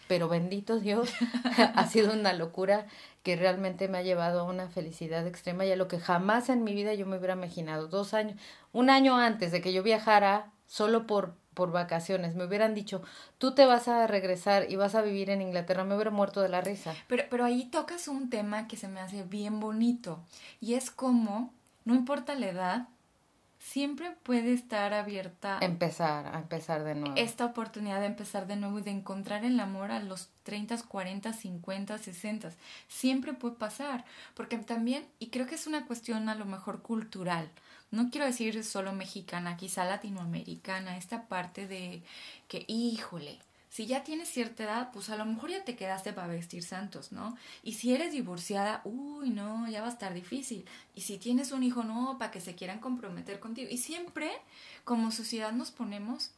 Pero 0.07 0.29
bendito 0.29 0.79
Dios, 0.79 1.09
ha 1.75 1.85
sido 1.87 2.13
una 2.13 2.31
locura 2.31 2.87
que 3.25 3.35
realmente 3.35 3.87
me 3.87 3.97
ha 3.97 4.03
llevado 4.03 4.39
a 4.39 4.43
una 4.43 4.69
felicidad 4.69 5.25
extrema 5.25 5.65
y 5.65 5.71
a 5.71 5.75
lo 5.75 5.87
que 5.87 5.99
jamás 5.99 6.47
en 6.49 6.63
mi 6.63 6.75
vida 6.75 6.93
yo 6.93 7.07
me 7.07 7.17
hubiera 7.17 7.33
imaginado. 7.33 7.87
Dos 7.87 8.13
años, 8.13 8.39
un 8.71 8.91
año 8.91 9.17
antes 9.17 9.51
de 9.51 9.61
que 9.61 9.73
yo 9.73 9.81
viajara 9.81 10.51
solo 10.67 11.07
por, 11.07 11.33
por 11.55 11.71
vacaciones, 11.71 12.35
me 12.35 12.45
hubieran 12.45 12.75
dicho, 12.75 13.01
tú 13.39 13.55
te 13.55 13.65
vas 13.65 13.87
a 13.87 14.05
regresar 14.05 14.69
y 14.69 14.75
vas 14.75 14.93
a 14.93 15.01
vivir 15.01 15.31
en 15.31 15.41
Inglaterra, 15.41 15.83
me 15.83 15.95
hubiera 15.95 16.11
muerto 16.11 16.39
de 16.39 16.49
la 16.49 16.61
risa. 16.61 16.93
Pero, 17.07 17.23
pero 17.31 17.45
ahí 17.45 17.65
tocas 17.65 18.07
un 18.07 18.29
tema 18.29 18.67
que 18.67 18.77
se 18.77 18.87
me 18.87 18.99
hace 18.99 19.23
bien 19.23 19.59
bonito 19.59 20.23
y 20.61 20.75
es 20.75 20.91
como, 20.91 21.51
no 21.83 21.95
importa 21.95 22.35
la 22.35 22.49
edad, 22.49 22.87
siempre 23.75 24.11
puede 24.23 24.53
estar 24.53 24.93
abierta. 24.93 25.59
Empezar, 25.59 26.33
a 26.33 26.37
empezar 26.37 26.85
de 26.85 26.95
nuevo. 26.95 27.13
Esta 27.17 27.43
oportunidad 27.43 27.99
de 27.99 28.05
empezar 28.05 28.47
de 28.47 28.55
nuevo 28.55 28.79
y 28.79 28.83
de 28.83 28.91
encontrar 28.91 29.43
el 29.43 29.59
amor 29.59 29.91
a 29.91 29.99
los 29.99 30.29
30, 30.43 30.83
40, 30.83 31.33
50, 31.33 31.97
60. 31.97 32.51
Siempre 32.87 33.33
puede 33.33 33.55
pasar. 33.55 34.05
Porque 34.33 34.57
también, 34.59 35.05
y 35.19 35.27
creo 35.27 35.45
que 35.45 35.55
es 35.55 35.67
una 35.67 35.85
cuestión 35.87 36.29
a 36.29 36.35
lo 36.35 36.45
mejor 36.45 36.83
cultural. 36.83 37.51
No 37.91 38.09
quiero 38.11 38.25
decir 38.25 38.63
solo 38.63 38.93
mexicana, 38.93 39.57
quizá 39.57 39.83
latinoamericana, 39.83 40.95
esta 40.95 41.27
parte 41.27 41.67
de 41.67 42.01
que, 42.47 42.63
híjole, 42.69 43.39
si 43.75 43.87
ya 43.87 44.05
tienes 44.05 44.29
cierta 44.29 44.63
edad, 44.63 44.89
pues 44.93 45.09
a 45.09 45.17
lo 45.17 45.25
mejor 45.25 45.49
ya 45.49 45.65
te 45.65 45.75
quedaste 45.75 46.13
para 46.13 46.29
vestir 46.29 46.63
santos, 46.63 47.11
¿no? 47.11 47.35
Y 47.61 47.73
si 47.73 47.93
eres 47.93 48.13
divorciada, 48.13 48.79
uy, 48.85 49.31
no, 49.31 49.67
ya 49.67 49.81
va 49.81 49.87
a 49.87 49.91
estar 49.91 50.13
difícil. 50.13 50.65
Y 50.93 51.01
si 51.01 51.17
tienes 51.17 51.51
un 51.51 51.61
hijo, 51.61 51.83
no, 51.83 52.15
para 52.17 52.31
que 52.31 52.39
se 52.39 52.55
quieran 52.55 52.79
comprometer 52.79 53.41
contigo. 53.41 53.67
Y 53.69 53.77
siempre, 53.77 54.31
como 54.85 55.11
sociedad, 55.11 55.51
nos 55.51 55.71
ponemos 55.71 56.31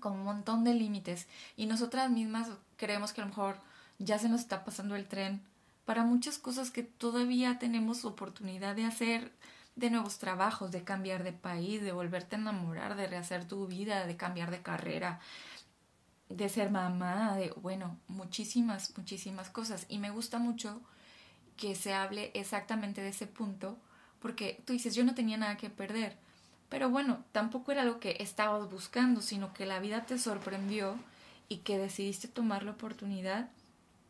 con 0.00 0.14
un 0.14 0.24
montón 0.24 0.64
de 0.64 0.72
límites. 0.72 1.26
Y 1.58 1.66
nosotras 1.66 2.10
mismas 2.10 2.48
creemos 2.78 3.12
que 3.12 3.20
a 3.20 3.24
lo 3.24 3.28
mejor 3.28 3.58
ya 3.98 4.18
se 4.18 4.30
nos 4.30 4.40
está 4.40 4.64
pasando 4.64 4.96
el 4.96 5.06
tren 5.06 5.42
para 5.84 6.04
muchas 6.04 6.38
cosas 6.38 6.70
que 6.70 6.84
todavía 6.84 7.58
tenemos 7.58 8.06
oportunidad 8.06 8.74
de 8.76 8.86
hacer 8.86 9.30
de 9.76 9.90
nuevos 9.90 10.18
trabajos, 10.18 10.70
de 10.70 10.84
cambiar 10.84 11.22
de 11.22 11.34
país, 11.34 11.82
de 11.82 11.92
volverte 11.92 12.36
a 12.36 12.38
enamorar, 12.38 12.96
de 12.96 13.08
rehacer 13.08 13.46
tu 13.46 13.66
vida, 13.66 14.06
de 14.06 14.16
cambiar 14.16 14.50
de 14.50 14.62
carrera, 14.62 15.20
de 16.36 16.48
ser 16.48 16.70
mamá, 16.70 17.36
de, 17.36 17.50
bueno, 17.56 17.98
muchísimas, 18.08 18.96
muchísimas 18.96 19.50
cosas. 19.50 19.86
Y 19.88 19.98
me 19.98 20.10
gusta 20.10 20.38
mucho 20.38 20.80
que 21.56 21.74
se 21.74 21.94
hable 21.94 22.30
exactamente 22.34 23.00
de 23.00 23.08
ese 23.08 23.26
punto, 23.26 23.76
porque 24.20 24.62
tú 24.64 24.72
dices, 24.72 24.94
yo 24.94 25.04
no 25.04 25.14
tenía 25.14 25.36
nada 25.36 25.56
que 25.56 25.70
perder, 25.70 26.16
pero 26.68 26.88
bueno, 26.88 27.24
tampoco 27.32 27.72
era 27.72 27.84
lo 27.84 28.00
que 28.00 28.16
estabas 28.20 28.70
buscando, 28.70 29.20
sino 29.20 29.52
que 29.52 29.66
la 29.66 29.78
vida 29.78 30.06
te 30.06 30.18
sorprendió 30.18 30.96
y 31.48 31.58
que 31.58 31.76
decidiste 31.78 32.28
tomar 32.28 32.62
la 32.62 32.70
oportunidad 32.70 33.50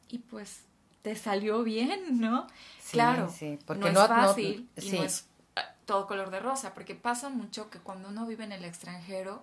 y 0.08 0.18
pues 0.18 0.60
te 1.02 1.16
salió 1.16 1.64
bien, 1.64 2.20
¿no? 2.20 2.46
claro, 2.92 3.28
sí, 3.28 3.58
porque 3.66 3.90
no, 3.90 4.02
es 4.02 4.08
fácil 4.08 4.68
y 4.80 4.90
no 4.92 5.02
es 5.02 5.26
ah, 5.56 5.74
todo 5.86 6.06
color 6.06 6.30
de 6.30 6.38
rosa, 6.38 6.72
porque 6.72 6.94
pasa 6.94 7.30
mucho 7.30 7.68
que 7.68 7.80
cuando 7.80 8.10
uno 8.10 8.26
vive 8.26 8.44
en 8.44 8.52
el 8.52 8.64
extranjero 8.64 9.42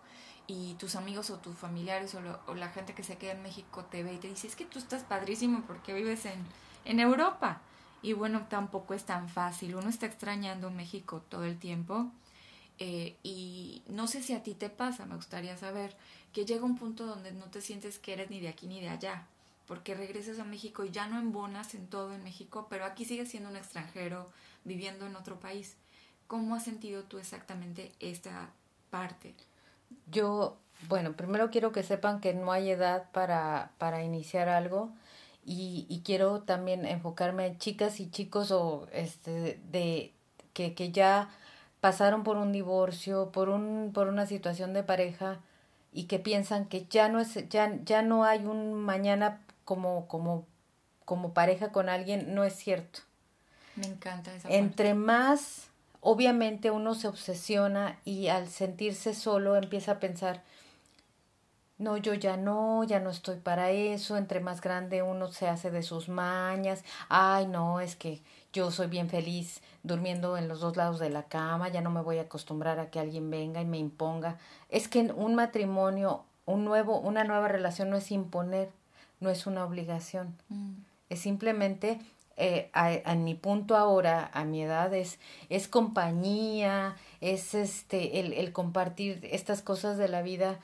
y 0.49 0.73
tus 0.79 0.95
amigos 0.95 1.29
o 1.29 1.37
tus 1.37 1.55
familiares 1.55 2.15
o, 2.15 2.55
la 2.55 2.69
gente 2.69 2.95
que 2.95 3.03
se 3.03 3.17
queda 3.17 3.33
en 3.33 3.43
México 3.43 3.85
te 3.85 4.03
ve 4.03 4.13
y 4.13 4.17
te 4.17 4.27
dice, 4.27 4.47
es 4.47 4.55
que 4.55 4.65
tú 4.65 4.79
estás 4.79 5.03
padrísimo 5.03 5.63
porque 5.67 5.93
vives 5.93 6.25
en, 6.25 6.43
en 6.85 6.99
Europa. 6.99 7.61
Y 8.01 8.13
bueno, 8.13 8.47
tampoco 8.49 8.93
es 8.93 9.05
tan 9.05 9.29
fácil. 9.29 9.75
Uno 9.75 9.89
está 9.89 10.07
extrañando 10.07 10.71
México 10.71 11.21
todo 11.29 11.43
el 11.43 11.59
tiempo. 11.59 12.11
Eh, 12.79 13.17
y 13.23 13.83
no 13.89 14.07
sé 14.07 14.23
si 14.23 14.33
a 14.33 14.41
ti 14.41 14.55
te 14.55 14.69
pasa, 14.69 15.05
me 15.05 15.15
gustaría 15.15 15.55
saber, 15.57 15.95
que 16.33 16.45
llega 16.45 16.65
un 16.65 16.77
punto 16.77 17.05
donde 17.05 17.31
no 17.33 17.45
te 17.45 17.61
sientes 17.61 17.99
que 17.99 18.13
eres 18.13 18.29
ni 18.29 18.39
de 18.39 18.47
aquí 18.47 18.67
ni 18.67 18.79
de 18.79 18.89
allá, 18.89 19.27
porque 19.67 19.95
regresas 19.95 20.39
a 20.39 20.45
México 20.45 20.85
y 20.85 20.91
ya 20.91 21.05
no 21.07 21.19
embonas 21.19 21.75
en 21.75 21.87
todo 21.87 22.13
en 22.13 22.23
México, 22.23 22.67
pero 22.69 22.85
aquí 22.85 23.03
sigues 23.03 23.29
siendo 23.29 23.49
un 23.49 23.57
extranjero 23.57 24.31
viviendo 24.63 25.05
en 25.05 25.17
otro 25.17 25.39
país. 25.41 25.75
¿Cómo 26.27 26.55
has 26.55 26.63
sentido 26.63 27.03
tú 27.03 27.17
exactamente 27.17 27.91
esta 27.99 28.49
parte? 28.89 29.35
Yo, 30.11 30.57
bueno, 30.87 31.13
primero 31.13 31.49
quiero 31.51 31.71
que 31.71 31.83
sepan 31.83 32.19
que 32.21 32.33
no 32.33 32.51
hay 32.51 32.71
edad 32.71 33.05
para, 33.11 33.71
para 33.77 34.03
iniciar 34.03 34.49
algo 34.49 34.91
y, 35.45 35.85
y 35.89 36.01
quiero 36.01 36.41
también 36.41 36.85
enfocarme 36.85 37.47
en 37.47 37.57
chicas 37.57 37.99
y 37.99 38.09
chicos 38.09 38.51
o 38.51 38.87
este 38.91 39.59
de 39.71 40.13
que, 40.53 40.73
que 40.73 40.91
ya 40.91 41.29
pasaron 41.81 42.23
por 42.23 42.37
un 42.37 42.51
divorcio, 42.51 43.31
por 43.31 43.49
un 43.49 43.91
por 43.93 44.07
una 44.07 44.25
situación 44.25 44.73
de 44.73 44.83
pareja 44.83 45.39
y 45.91 46.03
que 46.05 46.19
piensan 46.19 46.65
que 46.65 46.85
ya 46.89 47.09
no 47.09 47.19
es 47.19 47.47
ya 47.49 47.77
ya 47.83 48.01
no 48.01 48.23
hay 48.25 48.45
un 48.45 48.73
mañana 48.73 49.41
como 49.65 50.07
como 50.07 50.45
como 51.05 51.33
pareja 51.33 51.71
con 51.71 51.89
alguien, 51.89 52.35
no 52.35 52.43
es 52.43 52.53
cierto. 52.53 52.99
Me 53.75 53.87
encanta 53.87 54.35
esa 54.35 54.49
Entre 54.49 54.93
más 54.93 55.68
obviamente 56.01 56.71
uno 56.71 56.95
se 56.95 57.07
obsesiona 57.07 57.99
y 58.05 58.27
al 58.27 58.47
sentirse 58.47 59.13
solo 59.13 59.55
empieza 59.55 59.93
a 59.93 59.99
pensar 59.99 60.43
no, 61.79 61.95
yo 61.95 62.13
ya 62.13 62.35
no, 62.35 62.83
ya 62.83 62.99
no 62.99 63.09
estoy 63.09 63.37
para 63.37 63.71
eso, 63.71 64.17
entre 64.17 64.41
más 64.41 64.59
grande 64.59 65.01
uno 65.01 65.31
se 65.31 65.47
hace 65.47 65.71
de 65.71 65.81
sus 65.81 66.09
mañas, 66.09 66.83
ay 67.07 67.47
no, 67.47 67.79
es 67.79 67.95
que 67.95 68.21
yo 68.51 68.69
soy 68.69 68.87
bien 68.87 69.09
feliz 69.09 69.61
durmiendo 69.81 70.35
en 70.37 70.49
los 70.49 70.59
dos 70.59 70.75
lados 70.75 70.99
de 70.99 71.09
la 71.09 71.23
cama, 71.23 71.69
ya 71.69 71.79
no 71.79 71.89
me 71.89 72.01
voy 72.01 72.17
a 72.17 72.23
acostumbrar 72.23 72.79
a 72.79 72.89
que 72.89 72.99
alguien 72.99 73.29
venga 73.29 73.61
y 73.61 73.65
me 73.65 73.77
imponga. 73.77 74.37
Es 74.67 74.89
que 74.89 74.99
un 75.15 75.35
matrimonio, 75.35 76.25
un 76.45 76.65
nuevo, 76.65 76.99
una 76.99 77.23
nueva 77.23 77.47
relación 77.47 77.89
no 77.89 77.95
es 77.95 78.11
imponer, 78.11 78.69
no 79.21 79.29
es 79.29 79.47
una 79.47 79.63
obligación. 79.63 80.35
Mm. 80.49 80.73
Es 81.09 81.21
simplemente, 81.21 82.01
eh, 82.39 82.69
a, 82.73 83.15
mi 83.15 83.35
punto 83.35 83.75
ahora, 83.75 84.31
a 84.33 84.43
mi 84.45 84.63
edad, 84.63 84.93
es, 84.93 85.19
es 85.49 85.67
compañía, 85.67 86.95
es 87.21 87.53
este, 87.53 88.19
el, 88.19 88.33
el 88.33 88.53
compartir 88.53 89.27
estas 89.31 89.61
cosas 89.61 89.97
de 89.97 90.07
la 90.07 90.21
vida 90.21 90.59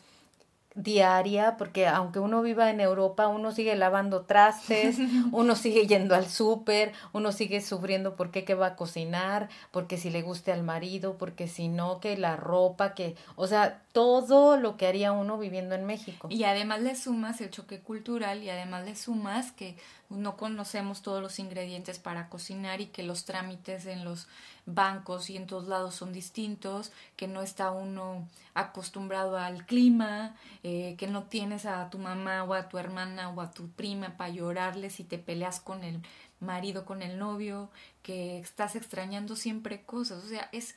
diaria, 0.75 1.55
porque 1.57 1.87
aunque 1.87 2.19
uno 2.19 2.41
viva 2.41 2.69
en 2.69 2.81
Europa, 2.81 3.27
uno 3.27 3.53
sigue 3.53 3.75
lavando 3.75 4.23
trastes, 4.23 4.97
uno 5.31 5.55
sigue 5.55 5.87
yendo 5.87 6.15
al 6.15 6.27
súper, 6.27 6.91
uno 7.13 7.31
sigue 7.31 7.61
sufriendo 7.61 8.15
por 8.15 8.29
qué 8.29 8.43
que 8.43 8.55
va 8.55 8.67
a 8.67 8.75
cocinar, 8.75 9.49
porque 9.71 9.97
si 9.97 10.09
le 10.09 10.21
guste 10.21 10.51
al 10.51 10.63
marido, 10.63 11.17
porque 11.17 11.47
si 11.47 11.69
no, 11.69 12.01
que 12.01 12.17
la 12.17 12.35
ropa, 12.35 12.93
que, 12.93 13.15
o 13.37 13.47
sea, 13.47 13.81
todo 13.93 14.57
lo 14.57 14.75
que 14.75 14.85
haría 14.85 15.13
uno 15.13 15.37
viviendo 15.37 15.75
en 15.75 15.85
México. 15.85 16.27
Y 16.29 16.43
además 16.43 16.81
le 16.81 16.95
sumas 16.95 17.39
el 17.39 17.49
choque 17.49 17.79
cultural 17.79 18.43
y 18.43 18.49
además 18.49 18.83
le 18.83 18.95
sumas 18.97 19.53
que 19.53 19.77
no 20.09 20.37
conocemos 20.37 21.01
todos 21.01 21.21
los 21.21 21.39
ingredientes 21.39 21.99
para 21.99 22.29
cocinar 22.29 22.81
y 22.81 22.87
que 22.87 23.03
los 23.03 23.25
trámites 23.25 23.85
en 23.85 24.03
los 24.03 24.27
bancos 24.65 25.29
y 25.29 25.37
en 25.37 25.47
todos 25.47 25.67
lados 25.67 25.95
son 25.95 26.13
distintos, 26.13 26.91
que 27.15 27.27
no 27.27 27.41
está 27.41 27.71
uno 27.71 28.27
acostumbrado 28.53 29.37
al 29.37 29.65
clima, 29.65 30.35
eh, 30.63 30.95
que 30.97 31.07
no 31.07 31.23
tienes 31.23 31.65
a 31.65 31.89
tu 31.89 31.97
mamá 31.97 32.43
o 32.43 32.53
a 32.53 32.69
tu 32.69 32.77
hermana 32.77 33.29
o 33.29 33.41
a 33.41 33.51
tu 33.51 33.69
prima 33.69 34.17
para 34.17 34.29
llorarle 34.29 34.89
si 34.89 35.03
te 35.03 35.17
peleas 35.17 35.59
con 35.59 35.83
el 35.83 36.01
marido, 36.39 36.85
con 36.85 37.01
el 37.01 37.17
novio, 37.17 37.69
que 38.03 38.39
estás 38.39 38.75
extrañando 38.75 39.35
siempre 39.35 39.83
cosas. 39.83 40.23
O 40.23 40.27
sea, 40.27 40.49
es, 40.51 40.75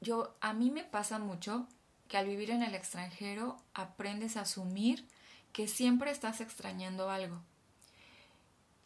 yo, 0.00 0.34
a 0.40 0.52
mí 0.52 0.70
me 0.70 0.84
pasa 0.84 1.18
mucho 1.18 1.66
que 2.08 2.16
al 2.16 2.26
vivir 2.26 2.50
en 2.50 2.62
el 2.62 2.74
extranjero 2.74 3.56
aprendes 3.74 4.36
a 4.36 4.42
asumir 4.42 5.06
que 5.52 5.68
siempre 5.68 6.10
estás 6.10 6.40
extrañando 6.40 7.10
algo 7.10 7.40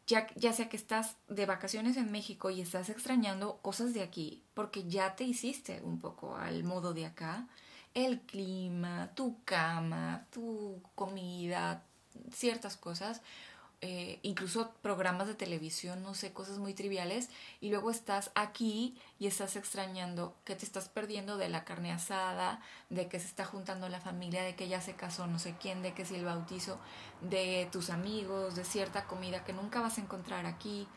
ya, 0.06 0.52
sea 0.52 0.68
que 0.68 0.76
estás 0.76 1.16
de 1.28 1.46
vacaciones 1.46 1.96
en 1.96 2.12
México 2.12 2.50
y 2.50 2.60
estás 2.60 2.88
extrañando 2.90 3.58
cosas 3.58 3.92
de 3.92 4.02
aquí, 4.02 4.44
porque 4.54 4.84
ya 4.84 5.16
te 5.16 5.24
hiciste 5.24 5.80
un 5.82 5.98
poco 5.98 6.36
al 6.36 6.62
modo 6.62 6.94
de 6.94 7.06
acá, 7.06 7.48
el 7.94 8.20
clima, 8.20 9.10
tu 9.14 9.42
cama, 9.44 10.26
tu 10.30 10.80
comida, 10.94 11.82
ciertas 12.32 12.76
cosas, 12.76 13.20
eh, 13.82 14.20
incluso 14.22 14.72
programas 14.80 15.26
de 15.26 15.34
televisión, 15.34 16.02
no 16.02 16.14
sé, 16.14 16.32
cosas 16.32 16.58
muy 16.58 16.72
triviales, 16.72 17.28
y 17.60 17.68
luego 17.68 17.90
estás 17.90 18.30
aquí 18.34 18.98
y 19.18 19.26
estás 19.26 19.54
extrañando 19.56 20.34
que 20.44 20.56
te 20.56 20.64
estás 20.64 20.88
perdiendo 20.88 21.36
de 21.36 21.50
la 21.50 21.64
carne 21.64 21.92
asada, 21.92 22.60
de 22.88 23.08
que 23.08 23.20
se 23.20 23.26
está 23.26 23.44
juntando 23.44 23.88
la 23.88 24.00
familia, 24.00 24.42
de 24.42 24.54
que 24.56 24.68
ya 24.68 24.80
se 24.80 24.94
casó 24.94 25.26
no 25.26 25.38
sé 25.38 25.56
quién, 25.60 25.82
de 25.82 25.92
que 25.92 26.06
si 26.06 26.14
el 26.14 26.24
bautizo 26.24 26.78
de 27.20 27.68
tus 27.70 27.90
amigos, 27.90 28.56
de 28.56 28.64
cierta 28.64 29.04
comida 29.04 29.44
que 29.44 29.52
nunca 29.52 29.80
vas 29.80 29.98
a 29.98 30.00
encontrar 30.00 30.46
aquí. 30.46 30.88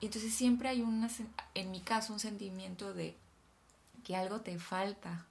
Entonces 0.00 0.34
siempre 0.34 0.68
hay 0.68 0.82
una, 0.82 1.08
en 1.54 1.70
mi 1.70 1.80
caso, 1.80 2.12
un 2.12 2.20
sentimiento 2.20 2.92
de 2.92 3.16
que 4.04 4.16
algo 4.16 4.40
te 4.40 4.58
falta. 4.58 5.26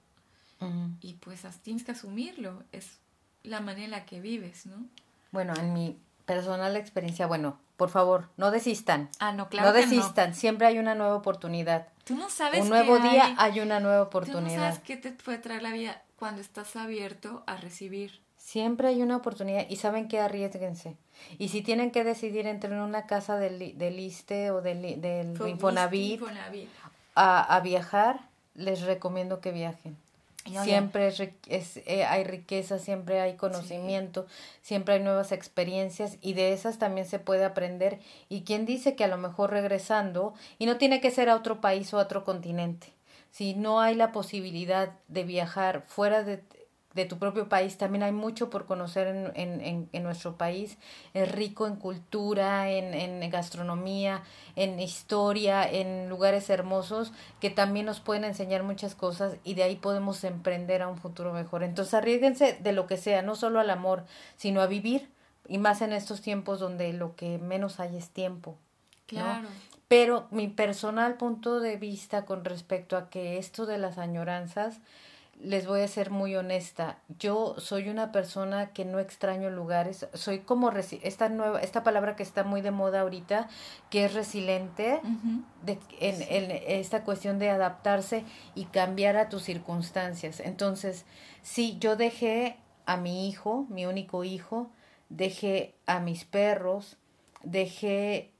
Y 1.02 1.14
pues 1.14 1.42
tienes 1.62 1.84
que 1.84 1.92
asumirlo, 1.92 2.62
es 2.72 2.98
la 3.42 3.60
manera 3.60 3.84
en 3.84 3.90
la 3.90 4.06
que 4.06 4.22
vives, 4.22 4.64
¿no? 4.64 4.86
Bueno, 5.30 5.52
en 5.54 5.74
mi 5.74 5.98
personal 6.26 6.76
experiencia, 6.76 7.26
bueno, 7.26 7.58
por 7.76 7.88
favor, 7.88 8.28
no 8.36 8.50
desistan. 8.50 9.08
Ah, 9.18 9.32
no, 9.32 9.48
claro. 9.48 9.68
No 9.68 9.72
desistan, 9.72 10.34
siempre 10.34 10.66
hay 10.66 10.78
una 10.78 10.94
nueva 10.94 11.14
oportunidad. 11.14 11.88
Tú 12.04 12.14
no 12.16 12.28
sabes. 12.28 12.62
Un 12.62 12.68
nuevo 12.68 12.98
día 12.98 13.34
hay, 13.38 13.60
una 13.60 13.80
nueva 13.80 14.02
oportunidad. 14.02 14.42
Tú 14.42 14.54
no 14.56 14.60
sabes 14.60 14.78
qué 14.80 14.96
te 14.96 15.12
puede 15.12 15.38
traer 15.38 15.62
la 15.62 15.72
vida 15.72 16.02
cuando 16.16 16.40
estás 16.40 16.76
abierto 16.76 17.42
a 17.46 17.56
recibir. 17.56 18.20
Siempre 18.36 18.88
hay 18.88 19.02
una 19.02 19.16
oportunidad 19.16 19.66
y 19.68 19.76
saben 19.76 20.08
que 20.08 20.20
arriesguense. 20.20 20.96
Y 21.38 21.48
si 21.48 21.62
tienen 21.62 21.90
que 21.90 22.04
decidir 22.04 22.46
entre 22.46 22.78
una 22.80 23.06
casa 23.06 23.36
del, 23.36 23.76
del 23.76 23.98
ISTE 23.98 24.50
o 24.50 24.60
del, 24.62 25.00
del 25.00 25.36
Infonavit, 25.48 26.22
A, 27.14 27.56
a 27.56 27.60
viajar, 27.60 28.28
les 28.54 28.82
recomiendo 28.82 29.40
que 29.40 29.50
viajen 29.50 29.96
siempre 30.62 31.08
es, 31.08 31.76
eh, 31.76 32.04
hay 32.04 32.24
riqueza, 32.24 32.78
siempre 32.78 33.20
hay 33.20 33.34
conocimiento, 33.34 34.26
siempre 34.62 34.94
hay 34.94 35.00
nuevas 35.00 35.32
experiencias 35.32 36.18
y 36.20 36.34
de 36.34 36.52
esas 36.52 36.78
también 36.78 37.06
se 37.06 37.18
puede 37.18 37.44
aprender. 37.44 37.98
Y 38.28 38.42
quien 38.42 38.66
dice 38.66 38.96
que 38.96 39.04
a 39.04 39.08
lo 39.08 39.18
mejor 39.18 39.50
regresando, 39.50 40.34
y 40.58 40.66
no 40.66 40.76
tiene 40.76 41.00
que 41.00 41.10
ser 41.10 41.28
a 41.28 41.36
otro 41.36 41.60
país 41.60 41.92
o 41.92 41.98
a 41.98 42.02
otro 42.02 42.24
continente, 42.24 42.92
si 43.30 43.54
no 43.54 43.80
hay 43.80 43.94
la 43.94 44.12
posibilidad 44.12 44.92
de 45.08 45.24
viajar 45.24 45.84
fuera 45.86 46.22
de, 46.22 46.42
de 46.96 47.04
tu 47.04 47.18
propio 47.18 47.48
país. 47.48 47.76
También 47.76 48.02
hay 48.02 48.10
mucho 48.10 48.50
por 48.50 48.64
conocer 48.64 49.06
en, 49.06 49.32
en, 49.36 49.88
en, 49.92 50.02
nuestro 50.02 50.36
país. 50.36 50.78
Es 51.14 51.30
rico 51.30 51.66
en 51.66 51.76
cultura, 51.76 52.70
en, 52.70 52.94
en, 52.94 53.30
gastronomía, 53.30 54.22
en 54.56 54.80
historia, 54.80 55.70
en 55.70 56.08
lugares 56.08 56.48
hermosos 56.50 57.12
que 57.40 57.50
también 57.50 57.86
nos 57.86 58.00
pueden 58.00 58.24
enseñar 58.24 58.62
muchas 58.62 58.94
cosas 58.94 59.36
y 59.44 59.54
de 59.54 59.62
ahí 59.62 59.76
podemos 59.76 60.24
emprender 60.24 60.80
a 60.80 60.88
un 60.88 60.96
futuro 60.96 61.32
mejor. 61.32 61.62
Entonces 61.62 61.92
arriesguense 61.94 62.58
de 62.60 62.72
lo 62.72 62.86
que 62.86 62.96
sea, 62.96 63.20
no 63.20 63.36
solo 63.36 63.60
al 63.60 63.68
amor, 63.70 64.04
sino 64.36 64.62
a 64.62 64.66
vivir 64.66 65.08
y 65.46 65.58
más 65.58 65.82
en 65.82 65.92
estos 65.92 66.22
tiempos 66.22 66.58
donde 66.58 66.92
lo 66.94 67.14
que 67.14 67.38
menos 67.38 67.78
hay 67.78 67.96
es 67.96 68.08
tiempo. 68.08 68.56
Claro. 69.06 69.46
Pero 69.86 70.26
mi 70.30 70.48
personal 70.48 71.14
punto 71.14 71.60
de 71.60 71.76
vista 71.76 72.24
con 72.24 72.44
respecto 72.44 72.96
a 72.96 73.08
que 73.10 73.38
esto 73.38 73.66
de 73.66 73.78
las 73.78 73.98
añoranzas, 73.98 74.80
les 75.40 75.66
voy 75.66 75.82
a 75.82 75.88
ser 75.88 76.10
muy 76.10 76.34
honesta. 76.34 76.98
Yo 77.18 77.56
soy 77.58 77.88
una 77.88 78.10
persona 78.12 78.72
que 78.72 78.84
no 78.84 78.98
extraño 78.98 79.50
lugares. 79.50 80.08
Soy 80.14 80.40
como 80.40 80.70
esta 80.70 81.28
nueva, 81.28 81.60
esta 81.60 81.82
palabra 81.82 82.16
que 82.16 82.22
está 82.22 82.42
muy 82.44 82.62
de 82.62 82.70
moda 82.70 83.00
ahorita, 83.00 83.48
que 83.90 84.04
es 84.04 84.14
resiliente, 84.14 85.00
de, 85.62 85.78
en, 86.00 86.22
en, 86.22 86.50
esta 86.50 87.04
cuestión 87.04 87.38
de 87.38 87.50
adaptarse 87.50 88.24
y 88.54 88.64
cambiar 88.66 89.16
a 89.16 89.28
tus 89.28 89.42
circunstancias. 89.42 90.40
Entonces, 90.40 91.04
sí, 91.42 91.76
yo 91.80 91.96
dejé 91.96 92.56
a 92.86 92.96
mi 92.96 93.28
hijo, 93.28 93.66
mi 93.68 93.86
único 93.86 94.24
hijo, 94.24 94.70
dejé 95.08 95.74
a 95.86 96.00
mis 96.00 96.24
perros, 96.24 96.96
dejé 97.42 98.32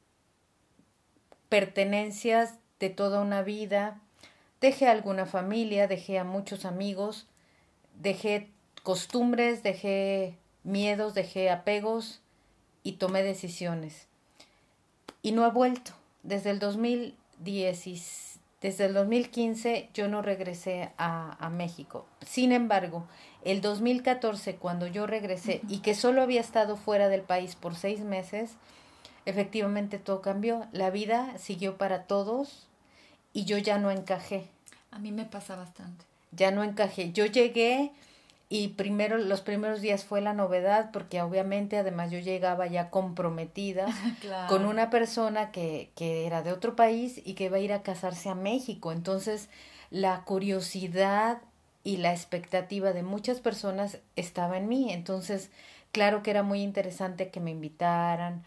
pertenencias 1.49 2.55
de 2.81 2.91
toda 2.91 3.21
una 3.21 3.43
vida, 3.43 4.01
Dejé 4.61 4.89
alguna 4.89 5.27
familia, 5.27 5.87
dejé 5.87 6.19
a 6.19 6.25
muchos 6.25 6.65
amigos, 6.65 7.27
dejé 8.01 8.51
costumbres, 8.83 9.63
dejé 9.63 10.39
miedos, 10.65 11.15
dejé 11.15 11.51
apegos 11.51 12.21
y 12.83 12.93
tomé 12.93 13.23
decisiones. 13.23 14.07
Y 15.23 15.33
no 15.33 15.47
he 15.47 15.51
vuelto. 15.51 15.93
Desde 16.23 16.51
el 16.51 16.59
2010, 16.59 18.39
desde 18.61 18.87
el 18.87 18.95
2015 18.95 19.91
yo 19.93 20.09
no 20.09 20.23
regresé 20.23 20.91
a, 20.97 21.37
a 21.45 21.51
México. 21.51 22.07
Sin 22.25 22.53
embargo, 22.53 23.07
el 23.45 23.61
2014 23.61 24.57
cuando 24.57 24.87
yo 24.87 25.07
regresé 25.07 25.61
y 25.69 25.79
que 25.79 25.95
solo 25.95 26.23
había 26.23 26.41
estado 26.41 26.77
fuera 26.77 27.09
del 27.09 27.23
país 27.23 27.57
por 27.57 27.75
seis 27.75 28.01
meses, 28.01 28.57
efectivamente 29.27 29.99
todo 29.99 30.23
cambió. 30.23 30.67
La 30.73 30.91
vida 30.91 31.37
siguió 31.39 31.77
para 31.77 32.05
todos 32.05 32.66
y 33.37 33.45
yo 33.45 33.59
ya 33.59 33.77
no 33.77 33.91
encajé. 33.91 34.47
A 34.91 34.99
mí 34.99 35.13
me 35.13 35.27
pasa 35.27 35.57
bastante. 35.57 36.07
Ya 36.33 36.53
no 36.53 36.65
encajé. 36.65 37.13
Yo 37.13 37.27
llegué 37.27 37.93
y 38.49 38.69
primero 38.69 39.19
los 39.19 39.43
primeros 39.43 39.83
días 39.83 40.05
fue 40.05 40.23
la 40.23 40.33
novedad 40.33 40.89
porque 40.91 41.21
obviamente 41.21 41.77
además 41.77 42.11
yo 42.11 42.19
llegaba 42.19 42.67
ya 42.67 42.89
comprometida 42.89 43.89
con 44.49 44.65
una 44.65 44.89
persona 44.89 45.51
que, 45.51 45.91
que 45.95 46.27
era 46.27 46.41
de 46.41 46.51
otro 46.51 46.77
país 46.77 47.21
y 47.27 47.35
que 47.35 47.45
iba 47.45 47.59
a 47.59 47.61
ir 47.61 47.75
a 47.75 47.83
casarse 47.83 48.31
a 48.31 48.35
México. 48.35 48.91
Entonces 48.91 49.51
la 49.91 50.25
curiosidad 50.25 51.43
y 51.85 51.99
la 51.99 52.13
expectativa 52.13 52.95
de 52.95 53.03
muchas 53.03 53.41
personas 53.41 53.99
estaba 54.17 54.57
en 54.57 54.67
mí. 54.67 54.91
Entonces, 54.95 55.51
claro 55.93 56.23
que 56.23 56.31
era 56.31 56.43
muy 56.43 56.63
interesante 56.63 57.29
que 57.29 57.41
me 57.41 57.51
invitaran, 57.51 58.45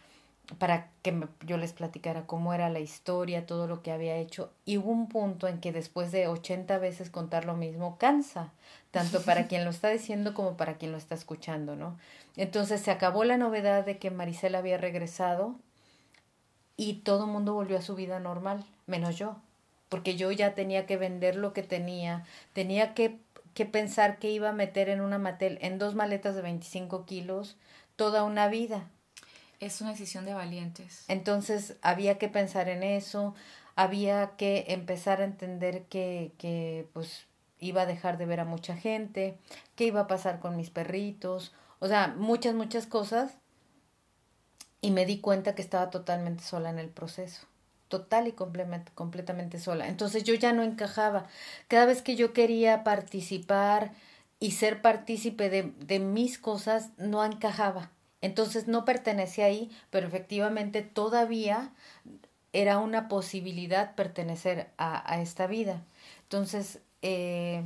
para 0.58 0.90
que 1.04 1.28
yo 1.46 1.58
les 1.58 1.74
platicara 1.74 2.26
cómo 2.26 2.54
era 2.54 2.70
la 2.70 2.80
historia, 2.80 3.46
todo 3.46 3.68
lo 3.68 3.84
que 3.84 3.92
había 3.92 4.16
hecho. 4.18 4.52
Y 4.66 4.78
hubo 4.78 4.92
un 4.92 5.08
punto 5.08 5.48
en 5.48 5.60
que 5.60 5.72
después 5.72 6.12
de 6.12 6.28
80 6.28 6.80
veces 6.80 7.10
contar 7.10 7.46
lo 7.46 7.56
mismo 7.56 7.98
cansa, 7.98 8.52
tanto 8.92 9.22
para 9.26 9.48
quien 9.48 9.64
lo 9.64 9.70
está 9.70 9.90
diciendo 9.90 10.34
como 10.34 10.58
para 10.58 10.78
quien 10.78 10.92
lo 10.92 10.98
está 10.98 11.14
escuchando, 11.14 11.76
¿no? 11.76 11.98
Entonces 12.36 12.82
se 12.82 12.92
acabó 12.92 13.24
la 13.24 13.38
novedad 13.38 13.86
de 13.86 14.00
que 14.00 14.10
Marisela 14.10 14.58
había 14.58 14.78
regresado 14.78 15.56
y 16.78 16.96
todo 16.96 17.26
el 17.26 17.32
mundo 17.32 17.54
volvió 17.54 17.78
a 17.78 17.84
su 17.84 17.96
vida 17.96 18.20
normal, 18.20 18.66
menos 18.88 19.18
yo, 19.18 19.36
porque 19.90 20.16
yo 20.16 20.32
ya 20.32 20.56
tenía 20.56 20.86
que 20.86 20.98
vender 20.98 21.36
lo 21.36 21.54
que 21.54 21.62
tenía, 21.62 22.26
tenía 22.54 22.94
que, 22.94 23.20
que 23.54 23.66
pensar 23.66 24.18
que 24.18 24.32
iba 24.32 24.50
a 24.50 24.54
meter 24.54 24.90
en 24.90 25.02
una 25.02 25.20
matel, 25.20 25.60
en 25.62 25.78
dos 25.78 25.94
maletas 25.94 26.36
de 26.36 26.42
25 26.42 27.06
kilos, 27.06 27.58
toda 27.96 28.24
una 28.24 28.48
vida 28.48 28.88
es 29.60 29.82
una 29.82 29.92
decisión 29.92 30.26
de 30.26 30.34
valientes. 30.34 31.04
Entonces 31.08 31.76
había 31.82 32.18
que 32.18 32.30
pensar 32.30 32.70
en 32.70 32.84
eso, 32.84 33.36
había 33.76 34.32
que 34.38 34.66
empezar 34.70 35.22
a 35.22 35.26
entender 35.26 35.84
que, 35.84 36.34
que 36.38 36.88
pues 36.94 37.26
iba 37.60 37.82
a 37.82 37.86
dejar 37.86 38.18
de 38.18 38.26
ver 38.26 38.40
a 38.40 38.46
mucha 38.46 38.76
gente, 38.76 39.38
qué 39.76 39.86
iba 39.86 40.02
a 40.02 40.08
pasar 40.08 40.40
con 40.40 40.56
mis 40.56 40.70
perritos, 40.70 41.54
o 41.80 41.88
sea, 41.88 42.14
muchas, 42.18 42.56
muchas 42.56 42.88
cosas. 42.88 43.34
Y 44.82 44.92
me 44.92 45.06
di 45.06 45.20
cuenta 45.20 45.56
que 45.56 45.62
estaba 45.62 45.90
totalmente 45.90 46.42
sola 46.42 46.70
en 46.70 46.80
el 46.80 46.88
proceso, 46.88 47.46
total 47.90 48.30
y 48.30 48.32
completamente, 48.32 49.60
sola. 49.60 49.90
Entonces 49.90 50.24
yo 50.24 50.34
ya 50.36 50.54
no 50.54 50.64
encajaba. 50.64 51.28
Cada 51.68 51.86
vez 51.86 52.02
que 52.02 52.16
yo 52.16 52.32
quería 52.32 52.86
participar 52.86 53.92
y 54.40 54.52
ser 54.52 54.82
partícipe 54.82 55.50
de, 55.50 55.64
de 55.64 56.00
mis 56.00 56.40
cosas, 56.40 56.92
no 56.98 57.26
encajaba 57.26 57.92
entonces 58.22 58.68
no 58.68 58.86
pertenecía 58.86 59.46
ahí, 59.46 59.72
pero 59.90 60.08
efectivamente 60.08 60.82
todavía 60.82 61.72
era 62.54 62.80
una 62.80 63.08
posibilidad 63.08 63.96
pertenecer 63.96 64.70
a, 64.78 65.12
a 65.12 65.22
esta 65.22 65.48
vida. 65.48 65.82
Entonces, 66.24 66.80
eh, 67.02 67.64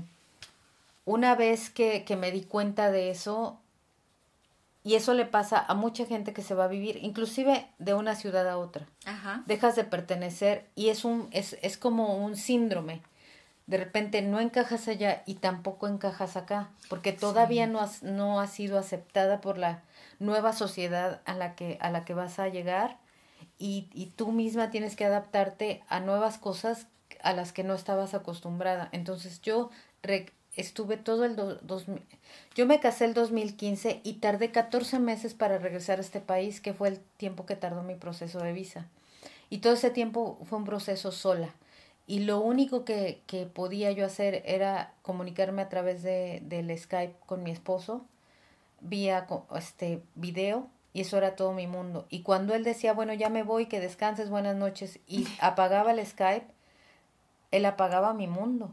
una 1.06 1.36
vez 1.36 1.70
que, 1.70 2.04
que 2.04 2.16
me 2.16 2.32
di 2.32 2.44
cuenta 2.44 2.92
de 2.92 3.10
eso, 3.10 3.60
y 4.84 4.96
eso 4.96 5.14
le 5.14 5.26
pasa 5.26 5.64
a 5.66 5.74
mucha 5.76 6.06
gente 6.06 6.34
que 6.34 6.42
se 6.42 6.56
va 6.56 6.66
a 6.66 6.70
vivir, 6.70 7.00
inclusive 7.02 7.68
de 7.80 7.94
una 7.94 8.16
ciudad 8.16 8.48
a 8.50 8.58
otra. 8.58 8.86
Ajá. 9.06 9.44
Dejas 9.46 9.76
de 9.76 9.86
pertenecer 9.86 10.66
y 10.76 10.90
es 10.90 11.06
un, 11.06 11.30
es, 11.32 11.58
es 11.62 11.78
como 11.78 12.18
un 12.18 12.36
síndrome. 12.36 13.02
De 13.66 13.78
repente 13.78 14.22
no 14.22 14.42
encajas 14.42 14.90
allá 14.90 15.24
y 15.26 15.36
tampoco 15.36 15.88
encajas 15.88 16.36
acá, 16.36 16.70
porque 16.90 17.14
todavía 17.14 17.66
no, 17.66 17.80
has, 17.80 18.04
no 18.04 18.42
has 18.42 18.52
sido 18.52 18.78
aceptada 18.78 19.40
por 19.40 19.58
la, 19.58 19.82
nueva 20.24 20.54
sociedad 20.54 21.22
a 21.26 21.34
la 21.36 21.56
que, 21.56 21.78
a 21.82 21.92
la 21.92 22.06
que 22.06 22.14
vas 22.14 22.40
a 22.40 22.48
llegar 22.48 22.98
y, 23.60 23.90
y 23.94 24.08
tú 24.08 24.32
misma 24.32 24.72
tienes 24.72 24.96
que 24.96 25.06
adaptarte 25.06 25.84
a 25.90 26.00
nuevas 26.00 26.38
cosas 26.38 26.88
a 27.22 27.34
las 27.34 27.54
que 27.54 27.64
no 27.64 27.74
estabas 27.74 28.14
acostumbrada. 28.14 28.90
Entonces 28.92 29.42
yo 29.42 29.70
estuve 30.56 30.98
todo 30.98 31.26
el 31.26 31.36
dos, 31.36 31.86
yo 32.56 32.66
me 32.66 32.80
casé 32.80 33.06
el 33.06 33.14
2015 33.14 34.02
y 34.04 34.14
tardé 34.14 34.52
14 34.52 35.00
meses 35.00 35.34
para 35.34 35.58
regresar 35.58 35.98
a 35.98 36.02
este 36.02 36.20
país, 36.20 36.62
que 36.62 36.74
fue 36.74 36.90
el 36.90 37.00
tiempo 37.18 37.46
que 37.46 37.56
tardó 37.56 37.84
mi 37.84 37.96
proceso 37.96 38.40
de 38.40 38.54
visa. 38.54 38.88
Y 39.50 39.60
todo 39.60 39.74
ese 39.74 39.92
tiempo 39.92 40.40
fue 40.46 40.58
un 40.58 40.66
proceso 40.66 41.12
sola. 41.12 41.54
Y 42.06 42.20
lo 42.20 42.40
único 42.40 42.84
que, 42.84 43.22
que 43.28 43.46
podía 43.46 43.92
yo 43.92 44.06
hacer 44.06 44.44
era 44.46 44.94
comunicarme 45.02 45.62
a 45.62 45.70
través 45.70 46.04
de, 46.04 46.42
del 46.44 46.78
Skype 46.78 47.16
con 47.26 47.44
mi 47.44 47.52
esposo 47.52 48.06
vía 48.84 49.28
este 49.56 50.04
video 50.16 50.70
y 50.94 51.02
eso 51.02 51.18
era 51.18 51.36
todo 51.36 51.54
mi 51.54 51.68
mundo. 51.68 52.06
Y 52.10 52.22
cuando 52.22 52.54
él 52.54 52.64
decía, 52.64 52.94
bueno, 52.94 53.14
ya 53.14 53.30
me 53.30 53.44
voy, 53.44 53.66
que 53.66 53.80
descanses, 53.80 54.30
buenas 54.30 54.56
noches, 54.56 55.00
y 55.08 55.28
apagaba 55.42 55.92
el 55.92 56.06
Skype, 56.06 56.48
él 57.52 57.66
apagaba 57.66 58.14
mi 58.14 58.28
mundo. 58.28 58.72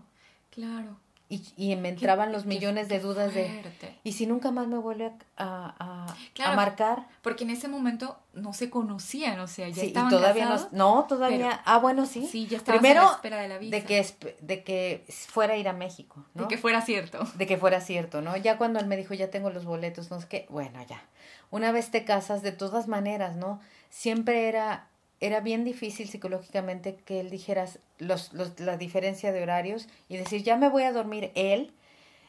Claro. 0.51 0.99
Y, 1.33 1.45
y 1.57 1.77
me 1.77 1.91
entraban 1.91 2.33
los 2.33 2.45
millones 2.45 2.89
de 2.89 2.99
dudas 2.99 3.33
de, 3.33 3.63
¿y 4.03 4.15
si 4.15 4.27
nunca 4.27 4.51
más 4.51 4.67
me 4.67 4.79
vuelve 4.79 5.13
a, 5.37 6.13
a, 6.45 6.57
marcar? 6.57 7.07
Porque 7.23 7.45
en 7.45 7.51
ese 7.51 7.69
momento 7.69 8.19
no 8.35 8.53
se 8.53 8.69
conocían, 8.69 9.39
o 9.39 9.47
sea, 9.47 9.69
ya 9.69 9.81
sí, 9.81 9.87
estaban 9.87 10.13
y 10.13 10.17
todavía 10.17 10.49
no, 10.49 10.69
no, 10.73 11.07
todavía, 11.09 11.63
ah, 11.65 11.79
bueno, 11.79 12.05
sí. 12.05 12.27
Sí, 12.27 12.49
ya 12.49 12.59
Primero, 12.59 13.03
a 13.09 13.13
espera 13.13 13.41
de 13.41 13.47
la 13.47 13.61
De 13.61 13.85
que, 13.85 14.05
de 14.41 14.65
que 14.65 15.05
fuera 15.09 15.55
a 15.55 15.57
ir 15.57 15.69
a 15.69 15.73
México, 15.73 16.25
¿no? 16.35 16.43
De 16.43 16.49
que 16.49 16.59
fuera 16.59 16.81
cierto. 16.83 17.21
De 17.37 17.47
que 17.47 17.57
fuera 17.57 17.81
cierto, 17.81 18.23
¿no? 18.23 18.37
Ya 18.37 18.59
cuando 18.59 18.81
él 18.81 18.87
me 18.87 18.97
dijo, 18.97 19.15
ya 19.15 19.31
tengo 19.31 19.51
los 19.51 19.65
boletos, 19.65 20.11
no 20.11 20.21
sé 20.21 20.27
qué, 20.27 20.47
bueno, 20.51 20.85
ya. 20.89 21.01
Una 21.53 21.71
vez 21.71 21.93
te 21.93 22.05
casas, 22.05 22.43
de 22.43 22.51
todas 22.51 22.89
maneras, 22.89 23.37
¿no? 23.37 23.61
Siempre 23.89 24.49
era 24.49 24.90
era 25.21 25.41
bien 25.41 25.65
difícil 25.65 26.09
psicológicamente 26.09 26.97
que 26.97 27.21
él 27.21 27.31
dijera 27.31 27.67
los, 27.99 28.33
los, 28.33 28.59
la 28.59 28.77
diferencia 28.79 29.33
de 29.33 29.43
horarios 29.43 29.87
y 30.09 30.17
decir, 30.17 30.43
ya 30.43 30.57
me 30.57 30.71
voy 30.71 30.85
a 30.85 30.93
dormir 30.93 31.31
él, 31.35 31.73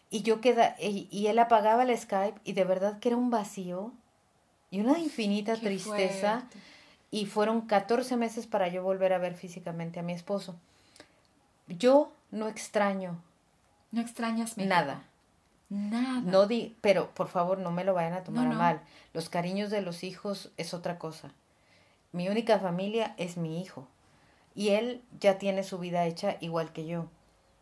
y 0.10 0.24
yo 0.24 0.42
queda, 0.42 0.76
y, 0.78 1.28
él 1.28 1.40
apagaba 1.40 1.84
el 1.84 1.98
Skype, 1.98 2.40
y 2.44 2.52
de 2.52 2.66
verdad 2.66 3.00
que 3.00 3.10
era 3.10 3.18
un 3.18 3.30
vacío 3.30 3.94
y 4.70 4.82
una 4.82 5.00
infinita 5.00 5.56
tristeza, 5.56 6.44
y 7.12 7.28
fueron 7.28 7.62
14 7.62 8.18
meses 8.18 8.46
para 8.46 8.68
yo 8.68 8.84
volver 8.84 9.14
a 9.14 9.20
ver 9.20 9.36
físicamente 9.36 10.02
a 10.02 10.04
mi 10.04 10.12
esposo. 10.12 10.58
Yo 11.68 12.12
no 12.30 12.50
extraño. 12.50 13.22
No 13.92 14.02
extrañas 14.02 14.58
Nada. 14.58 15.04
Nada. 15.70 16.20
No 16.22 16.46
di, 16.48 16.76
pero 16.82 17.12
por 17.12 17.30
favor 17.30 17.58
no 17.58 17.72
me 17.72 17.86
lo 17.86 17.94
vayan 17.94 18.14
a 18.14 18.24
tomar 18.24 18.48
a 18.48 18.56
mal. 18.56 18.82
Los 19.14 19.30
cariños 19.30 19.70
de 19.70 19.82
los 19.82 20.04
hijos 20.04 20.52
es 20.58 20.74
otra 20.74 21.00
cosa 21.00 21.32
mi 22.12 22.30
única 22.30 22.60
familia 22.60 23.15
es 23.17 23.38
mi 23.38 23.62
hijo. 23.62 23.88
Y 24.54 24.69
él 24.69 25.02
ya 25.19 25.38
tiene 25.38 25.63
su 25.63 25.78
vida 25.80 26.06
hecha 26.06 26.38
igual 26.41 26.74
que 26.74 26.86
yo. 26.86 27.08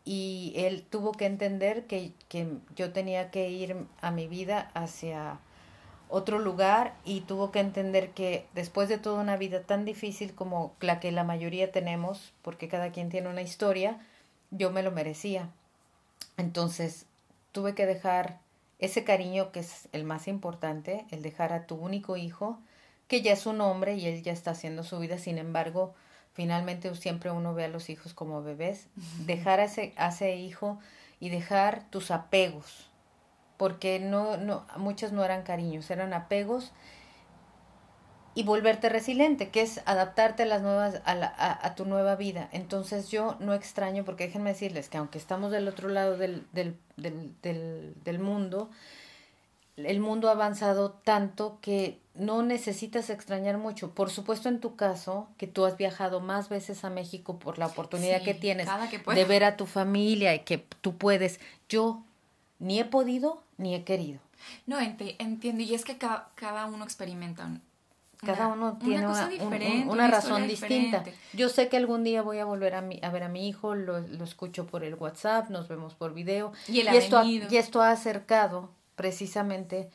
Y 0.04 0.52
él 0.56 0.84
tuvo 0.88 1.12
que 1.12 1.26
entender 1.26 1.86
que, 1.86 2.12
que 2.28 2.48
yo 2.74 2.92
tenía 2.92 3.30
que 3.30 3.50
ir 3.50 3.86
a 4.00 4.10
mi 4.10 4.26
vida 4.26 4.70
hacia 4.74 5.38
otro 6.10 6.38
lugar 6.38 6.94
y 7.04 7.20
tuvo 7.20 7.52
que 7.52 7.60
entender 7.60 8.10
que 8.10 8.46
después 8.54 8.88
de 8.88 8.98
toda 8.98 9.20
una 9.20 9.36
vida 9.36 9.62
tan 9.62 9.84
difícil 9.84 10.34
como 10.34 10.74
la 10.80 11.00
que 11.00 11.12
la 11.12 11.24
mayoría 11.24 11.70
tenemos, 11.70 12.32
porque 12.42 12.68
cada 12.68 12.90
quien 12.90 13.08
tiene 13.08 13.28
una 13.28 13.42
historia, 13.42 13.98
yo 14.50 14.70
me 14.70 14.82
lo 14.82 14.90
merecía. 14.90 15.48
Entonces 16.36 17.06
tuve 17.52 17.74
que 17.74 17.86
dejar 17.86 18.40
ese 18.80 19.04
cariño 19.04 19.52
que 19.52 19.60
es 19.60 19.88
el 19.92 20.04
más 20.04 20.26
importante, 20.26 21.04
el 21.10 21.22
dejar 21.22 21.52
a 21.52 21.66
tu 21.66 21.76
único 21.76 22.16
hijo, 22.16 22.58
que 23.10 23.22
ya 23.22 23.32
es 23.32 23.44
un 23.44 23.60
hombre 23.60 23.96
y 23.96 24.06
él 24.06 24.22
ya 24.22 24.32
está 24.32 24.52
haciendo 24.52 24.84
su 24.84 25.00
vida, 25.00 25.18
sin 25.18 25.38
embargo, 25.38 25.94
finalmente 26.32 26.94
siempre 26.94 27.32
uno 27.32 27.54
ve 27.54 27.64
a 27.64 27.68
los 27.68 27.90
hijos 27.90 28.14
como 28.14 28.40
bebés, 28.40 28.86
dejar 29.26 29.58
a 29.58 29.64
ese, 29.64 29.92
a 29.96 30.10
ese 30.10 30.36
hijo 30.36 30.78
y 31.18 31.28
dejar 31.28 31.82
tus 31.90 32.12
apegos, 32.12 32.88
porque 33.56 33.98
no, 33.98 34.36
no, 34.36 34.64
muchas 34.76 35.10
no 35.10 35.24
eran 35.24 35.42
cariños, 35.42 35.90
eran 35.90 36.14
apegos. 36.14 36.72
Y 38.32 38.44
volverte 38.44 38.88
resiliente, 38.88 39.50
que 39.50 39.62
es 39.62 39.82
adaptarte 39.86 40.44
a 40.44 40.46
las 40.46 40.62
nuevas, 40.62 41.02
a, 41.04 41.16
la, 41.16 41.34
a, 41.36 41.74
tu 41.74 41.86
nueva 41.86 42.14
vida. 42.14 42.48
Entonces 42.52 43.10
yo 43.10 43.36
no 43.40 43.54
extraño, 43.54 44.04
porque 44.04 44.26
déjenme 44.26 44.50
decirles 44.50 44.88
que 44.88 44.98
aunque 44.98 45.18
estamos 45.18 45.50
del 45.50 45.66
otro 45.66 45.88
lado 45.88 46.16
del, 46.16 46.46
del, 46.52 46.78
del, 46.96 47.34
del, 47.42 47.96
del 48.04 48.18
mundo, 48.20 48.70
el 49.76 50.00
mundo 50.00 50.28
ha 50.28 50.32
avanzado 50.32 50.90
tanto 50.90 51.58
que 51.60 51.98
no 52.14 52.42
necesitas 52.42 53.10
extrañar 53.10 53.58
mucho. 53.58 53.92
Por 53.92 54.10
supuesto, 54.10 54.48
en 54.48 54.60
tu 54.60 54.76
caso, 54.76 55.28
que 55.38 55.46
tú 55.46 55.64
has 55.64 55.76
viajado 55.76 56.20
más 56.20 56.48
veces 56.48 56.84
a 56.84 56.90
México 56.90 57.38
por 57.38 57.58
la 57.58 57.66
oportunidad 57.66 58.22
que 58.22 58.34
tienes 58.34 58.68
de 59.14 59.24
ver 59.24 59.44
a 59.44 59.56
tu 59.56 59.66
familia 59.66 60.34
y 60.34 60.40
que 60.40 60.58
tú 60.80 60.96
puedes. 60.96 61.40
Yo 61.68 62.02
ni 62.58 62.78
he 62.78 62.84
podido 62.84 63.42
ni 63.56 63.74
he 63.74 63.84
querido. 63.84 64.20
No, 64.66 64.78
entiendo. 64.78 65.62
Y 65.62 65.74
es 65.74 65.84
que 65.84 65.98
cada, 65.98 66.66
uno 66.66 66.84
experimenta. 66.84 67.48
Cada 68.18 68.48
uno 68.48 68.76
tiene 68.76 69.06
una, 69.86 70.08
razón 70.08 70.46
distinta. 70.46 71.04
Yo 71.32 71.48
sé 71.48 71.68
que 71.68 71.78
algún 71.78 72.04
día 72.04 72.20
voy 72.20 72.38
a 72.38 72.44
volver 72.44 72.74
a, 72.74 72.82
mi, 72.82 73.00
a 73.02 73.08
ver 73.10 73.22
a 73.22 73.28
mi 73.28 73.48
hijo, 73.48 73.74
lo, 73.74 73.98
escucho 74.22 74.66
por 74.66 74.84
el 74.84 74.94
WhatsApp, 74.94 75.48
nos 75.48 75.68
vemos 75.68 75.94
por 75.94 76.12
video. 76.12 76.52
Y, 76.68 76.80
esto, 76.80 77.24
y 77.24 77.56
esto 77.56 77.80
ha 77.80 77.92
acercado 77.92 78.68
precisamente 79.00 79.88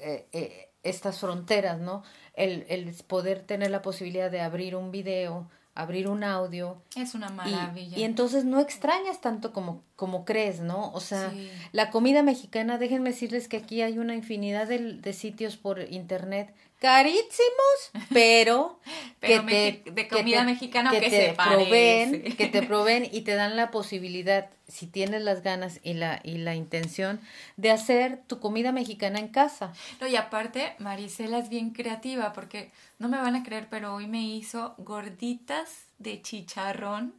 eh, 0.00 0.26
eh, 0.32 0.68
estas 0.82 1.20
fronteras, 1.20 1.78
¿no? 1.78 2.02
El, 2.34 2.66
el, 2.68 2.92
poder 3.06 3.38
tener 3.38 3.70
la 3.70 3.82
posibilidad 3.82 4.32
de 4.32 4.40
abrir 4.40 4.74
un 4.74 4.90
video, 4.90 5.48
abrir 5.76 6.08
un 6.08 6.24
audio. 6.24 6.82
Es 6.96 7.14
una 7.14 7.28
maravilla. 7.28 7.96
Y, 7.96 8.02
entonces 8.02 8.44
no 8.44 8.58
extrañas 8.58 9.20
tanto 9.20 9.52
como, 9.52 9.84
como 9.94 10.24
crees, 10.24 10.58
¿no? 10.58 10.90
O 10.92 10.98
sea, 10.98 11.32
la 11.70 11.90
comida 11.90 12.24
mexicana, 12.24 12.78
déjenme 12.78 13.10
decirles 13.10 13.46
que 13.46 13.58
aquí 13.58 13.80
hay 13.80 14.00
una 14.00 14.16
infinidad 14.16 14.66
de, 14.66 14.94
de 14.94 15.12
sitios 15.12 15.56
por 15.56 15.80
internet 15.80 16.52
carísimos, 16.78 17.90
pero, 18.12 18.78
que 19.20 19.40
te, 19.40 19.90
de 19.90 20.08
comida 20.08 20.44
mexicana 20.44 20.90
que, 20.90 21.10
te 21.10 21.34
proveen, 21.34 22.36
que 22.36 22.46
te 22.46 22.62
proveen 22.66 23.08
y 23.10 23.22
te 23.22 23.34
dan 23.34 23.56
la 23.56 23.70
posibilidad, 23.70 24.48
si 24.66 24.86
tienes 24.86 25.22
las 25.22 25.42
ganas 25.42 25.80
y 25.82 25.94
la 25.94 26.20
y 26.22 26.38
la 26.38 26.54
intención 26.54 27.20
de 27.56 27.70
hacer 27.70 28.22
tu 28.26 28.38
comida 28.38 28.72
mexicana 28.72 29.18
en 29.18 29.28
casa. 29.28 29.72
No, 30.00 30.06
y 30.06 30.16
aparte, 30.16 30.74
Marisela 30.78 31.38
es 31.38 31.48
bien 31.48 31.70
creativa 31.70 32.32
porque 32.32 32.70
no 32.98 33.08
me 33.08 33.18
van 33.18 33.34
a 33.34 33.42
creer, 33.42 33.68
pero 33.70 33.94
hoy 33.94 34.06
me 34.06 34.22
hizo 34.22 34.74
gorditas 34.78 35.86
de 35.98 36.22
chicharrón 36.22 37.14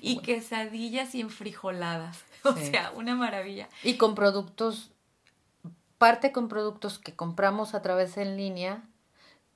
y 0.00 0.18
quesadillas 0.18 1.14
y 1.14 1.20
enfrijoladas. 1.20 2.24
O 2.42 2.56
sea, 2.56 2.90
una 2.96 3.14
maravilla. 3.14 3.68
Y 3.82 3.98
con 3.98 4.14
productos 4.14 4.92
parte 6.00 6.32
con 6.32 6.48
productos 6.48 6.98
que 6.98 7.14
compramos 7.14 7.74
a 7.74 7.82
través 7.82 8.16
en 8.16 8.38
línea, 8.38 8.82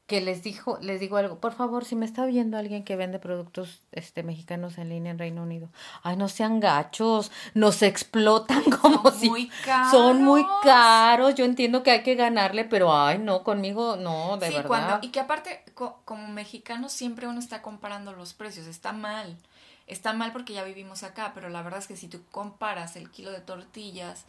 que 0.06 0.20
les 0.20 0.42
dijo, 0.42 0.76
les 0.82 1.00
digo 1.00 1.16
algo, 1.16 1.40
por 1.40 1.54
favor, 1.54 1.86
si 1.86 1.96
me 1.96 2.04
está 2.04 2.26
viendo 2.26 2.58
alguien 2.58 2.84
que 2.84 2.96
vende 2.96 3.18
productos 3.18 3.80
este 3.92 4.22
mexicanos 4.22 4.76
en 4.76 4.90
línea 4.90 5.10
en 5.10 5.18
Reino 5.18 5.42
Unido, 5.42 5.70
ay, 6.02 6.18
no 6.18 6.28
sean 6.28 6.60
gachos, 6.60 7.32
nos 7.54 7.80
explotan 7.80 8.62
como 8.82 9.10
son 9.10 9.18
si 9.18 9.30
muy 9.30 9.48
caros. 9.64 9.90
son 9.90 10.22
muy 10.22 10.44
caros. 10.62 11.34
Yo 11.34 11.46
entiendo 11.46 11.82
que 11.82 11.92
hay 11.92 12.02
que 12.02 12.14
ganarle, 12.14 12.66
pero 12.66 12.94
ay, 12.94 13.16
no, 13.16 13.42
conmigo 13.42 13.96
no, 13.96 14.36
de 14.36 14.50
verdad. 14.50 14.98
y 15.00 15.08
que 15.08 15.20
aparte 15.20 15.64
como 16.04 16.28
mexicano 16.28 16.90
siempre 16.90 17.26
uno 17.26 17.38
está 17.38 17.62
comparando 17.62 18.12
los 18.12 18.34
precios, 18.34 18.66
está 18.66 18.92
mal. 18.92 19.38
Está 19.86 20.12
mal 20.12 20.30
porque 20.32 20.52
ya 20.52 20.62
vivimos 20.62 21.04
acá, 21.04 21.32
pero 21.34 21.48
la 21.48 21.62
verdad 21.62 21.78
es 21.78 21.86
que 21.86 21.96
si 21.96 22.08
tú 22.08 22.20
comparas 22.30 22.96
el 22.96 23.10
kilo 23.10 23.30
de 23.30 23.40
tortillas 23.40 24.26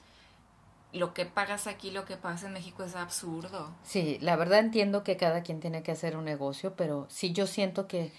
lo 0.96 1.14
que 1.14 1.26
pagas 1.26 1.68
aquí, 1.68 1.92
lo 1.92 2.06
que 2.06 2.18
pagas 2.18 2.44
en 2.44 2.54
México 2.54 2.84
es 2.84 2.96
absurdo. 2.96 3.70
Sí, 3.84 4.18
la 4.22 4.36
verdad 4.36 4.60
entiendo 4.60 5.04
que 5.04 5.18
cada 5.18 5.44
quien 5.44 5.60
tiene 5.60 5.84
que 5.84 5.92
hacer 5.92 6.18
un 6.18 6.26
negocio, 6.26 6.74
pero 6.76 7.08
sí 7.10 7.34
yo 7.34 7.48
siento 7.48 7.88
que, 7.88 8.12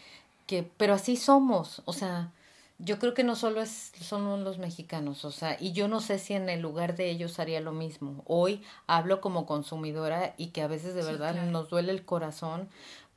que 0.47 0.69
pero 0.77 0.95
así 0.95 1.17
somos, 1.17 1.83
o 1.85 1.93
sea, 1.93 2.31
yo 2.79 2.99
creo 2.99 3.15
que 3.15 3.25
no 3.25 3.37
solo 3.37 3.63
es, 3.63 3.93
son 4.01 4.45
los 4.45 4.59
mexicanos, 4.59 5.25
o 5.25 5.33
sea, 5.33 5.57
y 5.59 5.73
yo 5.73 5.89
no 5.89 6.01
sé 6.01 6.19
si 6.19 6.35
en 6.35 6.49
el 6.51 6.61
lugar 6.61 6.95
de 6.95 7.11
ellos 7.11 7.39
haría 7.39 7.61
lo 7.61 7.73
mismo. 7.73 8.23
Hoy 8.27 8.63
hablo 8.87 9.21
como 9.21 9.47
consumidora 9.47 10.35
y 10.37 10.49
que 10.49 10.63
a 10.63 10.67
veces 10.67 10.95
de 10.95 11.03
verdad 11.03 11.35
nos 11.51 11.71
duele 11.71 11.93
el 11.93 12.05
corazón 12.05 12.69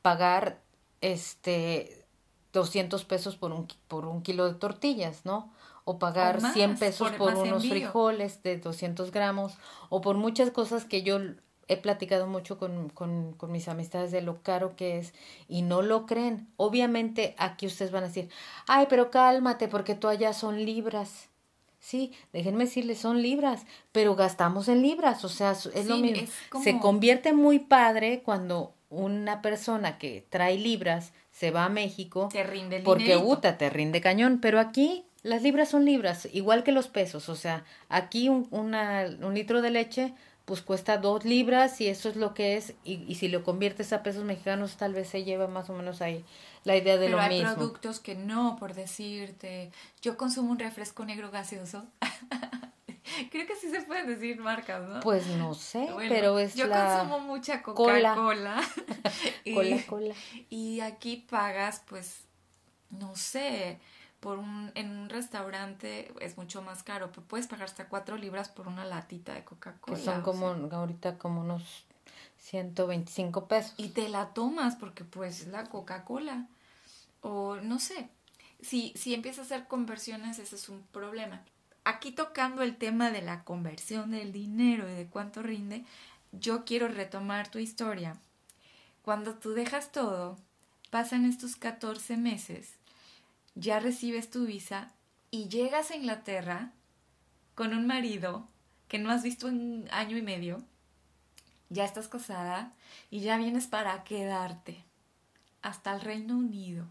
pagar 0.02 0.62
este 1.02 2.06
200 2.54 3.04
pesos 3.06 3.36
por 3.36 3.52
un, 3.52 3.68
por 3.88 4.06
un 4.06 4.22
kilo 4.22 4.46
de 4.48 4.58
tortillas, 4.58 5.26
¿no? 5.26 5.52
O 5.90 5.98
pagar 5.98 6.40
100 6.40 6.78
pesos 6.78 7.10
por, 7.14 7.34
unos 7.34 7.68
frijoles 7.68 8.44
de 8.44 8.60
200 8.60 9.10
gramos 9.12 9.58
o 9.90 10.02
por 10.02 10.18
muchas 10.18 10.52
cosas 10.52 10.86
que 10.86 11.02
yo 11.02 11.18
he 11.68 11.78
platicado 11.78 12.28
mucho 12.28 12.60
con, 12.60 12.90
con, 12.90 13.34
con, 13.34 13.52
mis 13.52 13.68
amistades 13.68 14.12
de 14.12 14.22
lo 14.22 14.44
caro 14.44 14.76
que 14.76 15.00
es 15.00 15.16
y 15.48 15.64
no 15.64 15.82
lo 15.82 16.06
creen. 16.06 16.48
Obviamente 16.58 17.34
aquí 17.40 17.66
ustedes 17.66 17.90
van 17.90 18.04
a 18.04 18.08
decir, 18.08 18.30
ay, 18.68 18.86
pero 18.88 19.10
cálmate 19.10 19.68
porque 19.68 19.96
tú 19.96 20.08
allá 20.08 20.32
son 20.34 20.64
libras. 20.64 21.30
Sí, 21.80 22.12
déjenme 22.34 22.66
decirles, 22.66 23.00
son 23.00 23.24
libras, 23.24 23.66
pero 23.92 24.16
gastamos 24.16 24.68
en 24.68 24.84
libras, 24.84 25.26
o 25.26 25.30
sea, 25.30 25.54
es 25.54 25.88
lo 25.88 25.98
mismo. 25.98 26.28
Se 26.64 26.78
convierte 26.78 27.34
muy 27.34 27.58
padre 27.58 28.22
cuando 28.24 28.76
una 28.92 29.42
persona 29.42 29.98
que 29.98 30.24
trae 30.30 30.56
libras 30.60 31.14
se 31.32 31.50
va 31.50 31.66
a 31.66 31.70
México 31.70 32.30
te 32.32 32.44
rinde 32.44 32.82
porque 32.82 33.18
Uta 33.18 33.58
te 33.58 33.70
rinde 33.70 34.02
cañón, 34.02 34.40
pero 34.42 34.60
aquí 34.60 35.06
las 35.30 35.42
libras 35.44 35.70
son 35.70 35.86
libras, 35.86 36.28
igual 36.34 36.64
que 36.64 36.72
los 36.72 36.88
pesos. 36.88 37.30
O 37.30 37.36
sea, 37.36 37.64
aquí 37.88 38.30
un, 38.30 38.48
una, 38.52 39.06
un 39.22 39.34
litro 39.34 39.62
de 39.62 39.72
leche 39.72 40.14
pues 40.46 40.64
cuesta 40.64 40.98
dos 40.98 41.26
libras 41.26 41.80
y 41.80 41.88
eso 41.88 42.10
es 42.10 42.16
lo 42.16 42.34
que 42.34 42.58
es. 42.58 42.74
Y, 42.84 43.04
y, 43.08 43.16
si 43.16 43.28
lo 43.28 43.44
conviertes 43.44 43.94
a 43.94 44.02
pesos 44.02 44.24
mexicanos 44.24 44.78
tal 44.78 44.94
vez 44.94 45.08
se 45.08 45.24
lleva 45.24 45.48
más 45.48 45.70
o 45.70 45.74
menos 45.74 46.02
ahí 46.02 46.26
la 46.64 46.76
idea 46.76 46.98
de 46.98 47.10
lo 47.10 47.18
mismo. 47.18 47.50
hay 47.50 47.56
productos 47.56 48.00
que 48.00 48.16
no, 48.16 48.58
por 48.60 48.74
decirte. 48.74 49.72
Yo 50.02 50.18
consumo 50.18 50.52
un 50.52 50.60
refresco 50.60 51.06
negro 51.06 51.32
gaseoso. 51.32 51.86
Creo 53.32 53.48
que 53.48 53.56
sí 53.56 53.70
se 53.70 53.82
pueden 53.82 54.08
decir 54.08 54.40
marcas, 54.40 54.88
¿no? 54.88 55.00
Pues 55.02 55.28
no 55.28 55.54
sé, 55.54 55.88
pero 56.10 56.38
es 56.40 56.56
yo 56.56 56.70
consumo 56.70 57.20
mucha 57.20 57.62
Coca-Cola. 57.62 58.16
Cola, 59.54 59.84
cola. 59.88 60.16
Y 60.50 60.80
aquí 60.82 61.26
pagas, 61.30 61.84
pues, 61.88 62.22
no 62.92 63.16
sé, 63.16 63.80
por 64.20 64.38
un, 64.38 64.72
en 64.76 64.98
un 64.98 65.10
restaurante 65.10 66.12
es 66.20 66.38
mucho 66.38 66.62
más 66.62 66.84
caro, 66.84 67.10
pero 67.12 67.24
puedes 67.24 67.48
pagar 67.48 67.66
hasta 67.66 67.88
cuatro 67.88 68.18
libras 68.18 68.50
por 68.50 68.68
una 68.68 68.86
latita 68.86 69.34
de 69.34 69.44
Coca-Cola. 69.44 69.98
Que 69.98 70.04
son 70.04 70.22
como 70.22 70.48
ahorita 70.48 71.18
como 71.18 71.42
unos 71.42 71.86
125 72.40 73.48
pesos. 73.48 73.74
Y 73.78 73.90
te 73.90 74.10
la 74.10 74.34
tomas 74.34 74.76
porque 74.76 75.04
pues 75.04 75.42
es 75.42 75.48
la 75.48 75.66
Coca-Cola. 75.66 76.48
O 77.22 77.58
no 77.58 77.80
sé, 77.80 78.10
si, 78.62 78.94
si 78.96 79.14
empiezas 79.14 79.52
a 79.52 79.56
hacer 79.56 79.68
conversiones 79.68 80.40
ese 80.40 80.56
es 80.56 80.70
un 80.70 80.84
problema. 80.92 81.44
Aquí 81.86 82.12
tocando 82.12 82.62
el 82.62 82.76
tema 82.76 83.12
de 83.12 83.22
la 83.22 83.44
conversión 83.44 84.12
del 84.12 84.32
dinero 84.32 84.90
y 84.90 84.94
de 84.94 85.08
cuánto 85.08 85.42
rinde, 85.42 85.86
yo 86.32 86.66
quiero 86.66 86.88
retomar 86.88 87.50
tu 87.50 87.58
historia. 87.58 88.18
Cuando 89.02 89.36
tú 89.36 89.54
dejas 89.54 89.92
todo, 89.92 90.38
pasan 90.90 91.26
estos 91.26 91.56
14 91.56 92.18
meses 92.18 92.79
ya 93.60 93.80
recibes 93.80 94.30
tu 94.30 94.46
visa 94.46 94.94
y 95.32 95.50
llegas 95.50 95.92
a 95.92 95.96
Inglaterra 95.96 96.72
con 97.56 97.74
un 97.74 97.86
marido 97.86 98.48
que 98.88 99.00
no 99.00 99.12
has 99.12 99.22
visto 99.22 99.50
en 99.50 99.88
año 99.92 100.18
y 100.18 100.22
medio, 100.22 100.64
ya 101.70 101.84
estás 101.84 102.08
casada 102.08 102.74
y 103.12 103.20
ya 103.20 103.38
vienes 103.38 103.68
para 103.68 104.04
quedarte 104.04 104.84
hasta 105.62 105.94
el 105.94 106.02
Reino 106.02 106.38
Unido, 106.38 106.88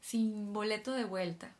sin 0.00 0.52
boleto 0.52 0.92
de 0.92 1.04
vuelta. 1.04 1.54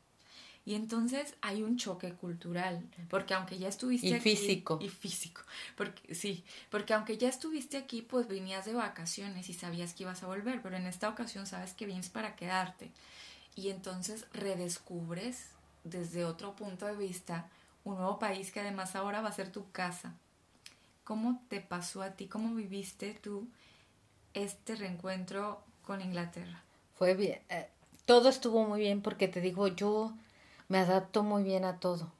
Y 0.64 0.74
entonces 0.74 1.34
hay 1.40 1.62
un 1.62 1.76
choque 1.76 2.12
cultural, 2.12 2.86
porque 3.08 3.34
aunque 3.34 3.58
ya 3.58 3.66
estuviste 3.66 4.08
y 4.08 4.20
físico. 4.20 4.78
Y 4.80 4.90
físico. 4.90 5.42
Porque, 5.76 6.14
sí, 6.14 6.44
porque 6.70 6.94
aunque 6.94 7.18
ya 7.18 7.28
estuviste 7.28 7.78
aquí, 7.78 8.02
pues 8.02 8.28
venías 8.28 8.66
de 8.66 8.74
vacaciones 8.74 9.48
y 9.48 9.54
sabías 9.54 9.94
que 9.94 10.04
ibas 10.04 10.22
a 10.22 10.28
volver, 10.28 10.62
pero 10.62 10.76
en 10.76 10.86
esta 10.86 11.08
ocasión 11.08 11.46
sabes 11.46 11.72
que 11.72 11.86
vienes 11.86 12.10
para 12.10 12.36
quedarte 12.36 12.92
y 13.54 13.70
entonces 13.70 14.26
redescubres 14.32 15.50
desde 15.84 16.24
otro 16.24 16.54
punto 16.54 16.86
de 16.86 16.96
vista 16.96 17.48
un 17.84 17.96
nuevo 17.96 18.18
país 18.18 18.52
que 18.52 18.60
además 18.60 18.94
ahora 18.94 19.20
va 19.20 19.28
a 19.28 19.32
ser 19.32 19.50
tu 19.50 19.70
casa. 19.72 20.14
¿Cómo 21.04 21.42
te 21.48 21.60
pasó 21.60 22.02
a 22.02 22.10
ti? 22.10 22.28
¿Cómo 22.28 22.54
viviste 22.54 23.14
tú 23.14 23.48
este 24.34 24.76
reencuentro 24.76 25.60
con 25.84 26.00
Inglaterra? 26.00 26.62
Fue 26.94 27.14
bien. 27.14 27.40
Eh, 27.48 27.68
todo 28.06 28.28
estuvo 28.28 28.64
muy 28.64 28.80
bien 28.80 29.02
porque 29.02 29.28
te 29.28 29.40
digo, 29.40 29.66
yo 29.68 30.12
me 30.68 30.78
adapto 30.78 31.22
muy 31.22 31.42
bien 31.42 31.64
a 31.64 31.80
todo 31.80 32.12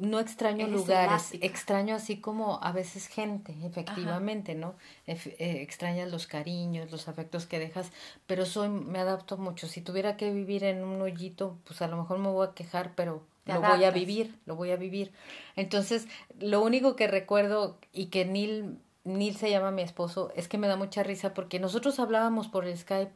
no 0.00 0.18
extraño 0.18 0.66
lugares, 0.66 1.34
extraño 1.42 1.94
así 1.94 2.20
como 2.20 2.58
a 2.62 2.72
veces 2.72 3.06
gente, 3.06 3.54
efectivamente, 3.64 4.54
¿no? 4.54 4.74
Eh, 5.06 5.60
extrañas 5.60 6.10
los 6.10 6.26
cariños, 6.26 6.90
los 6.90 7.06
afectos 7.06 7.46
que 7.46 7.58
dejas, 7.58 7.92
pero 8.26 8.46
soy, 8.46 8.70
me 8.70 8.98
adapto 8.98 9.36
mucho. 9.36 9.68
Si 9.68 9.82
tuviera 9.82 10.16
que 10.16 10.32
vivir 10.32 10.64
en 10.64 10.84
un 10.84 11.02
hoyito, 11.02 11.58
pues 11.64 11.82
a 11.82 11.86
lo 11.86 11.98
mejor 11.98 12.18
me 12.18 12.28
voy 12.28 12.46
a 12.46 12.54
quejar, 12.54 12.94
pero 12.94 13.22
lo 13.44 13.60
voy 13.60 13.84
a 13.84 13.90
vivir, 13.90 14.38
lo 14.46 14.56
voy 14.56 14.70
a 14.70 14.76
vivir. 14.76 15.12
Entonces, 15.54 16.08
lo 16.38 16.62
único 16.62 16.96
que 16.96 17.06
recuerdo 17.06 17.78
y 17.92 18.06
que 18.06 18.24
Neil, 18.24 18.78
Neil 19.04 19.36
se 19.36 19.50
llama 19.50 19.70
mi 19.70 19.82
esposo, 19.82 20.32
es 20.34 20.48
que 20.48 20.56
me 20.56 20.66
da 20.66 20.76
mucha 20.76 21.02
risa 21.02 21.34
porque 21.34 21.60
nosotros 21.60 22.00
hablábamos 22.00 22.48
por 22.48 22.66
el 22.66 22.76
Skype 22.76 23.12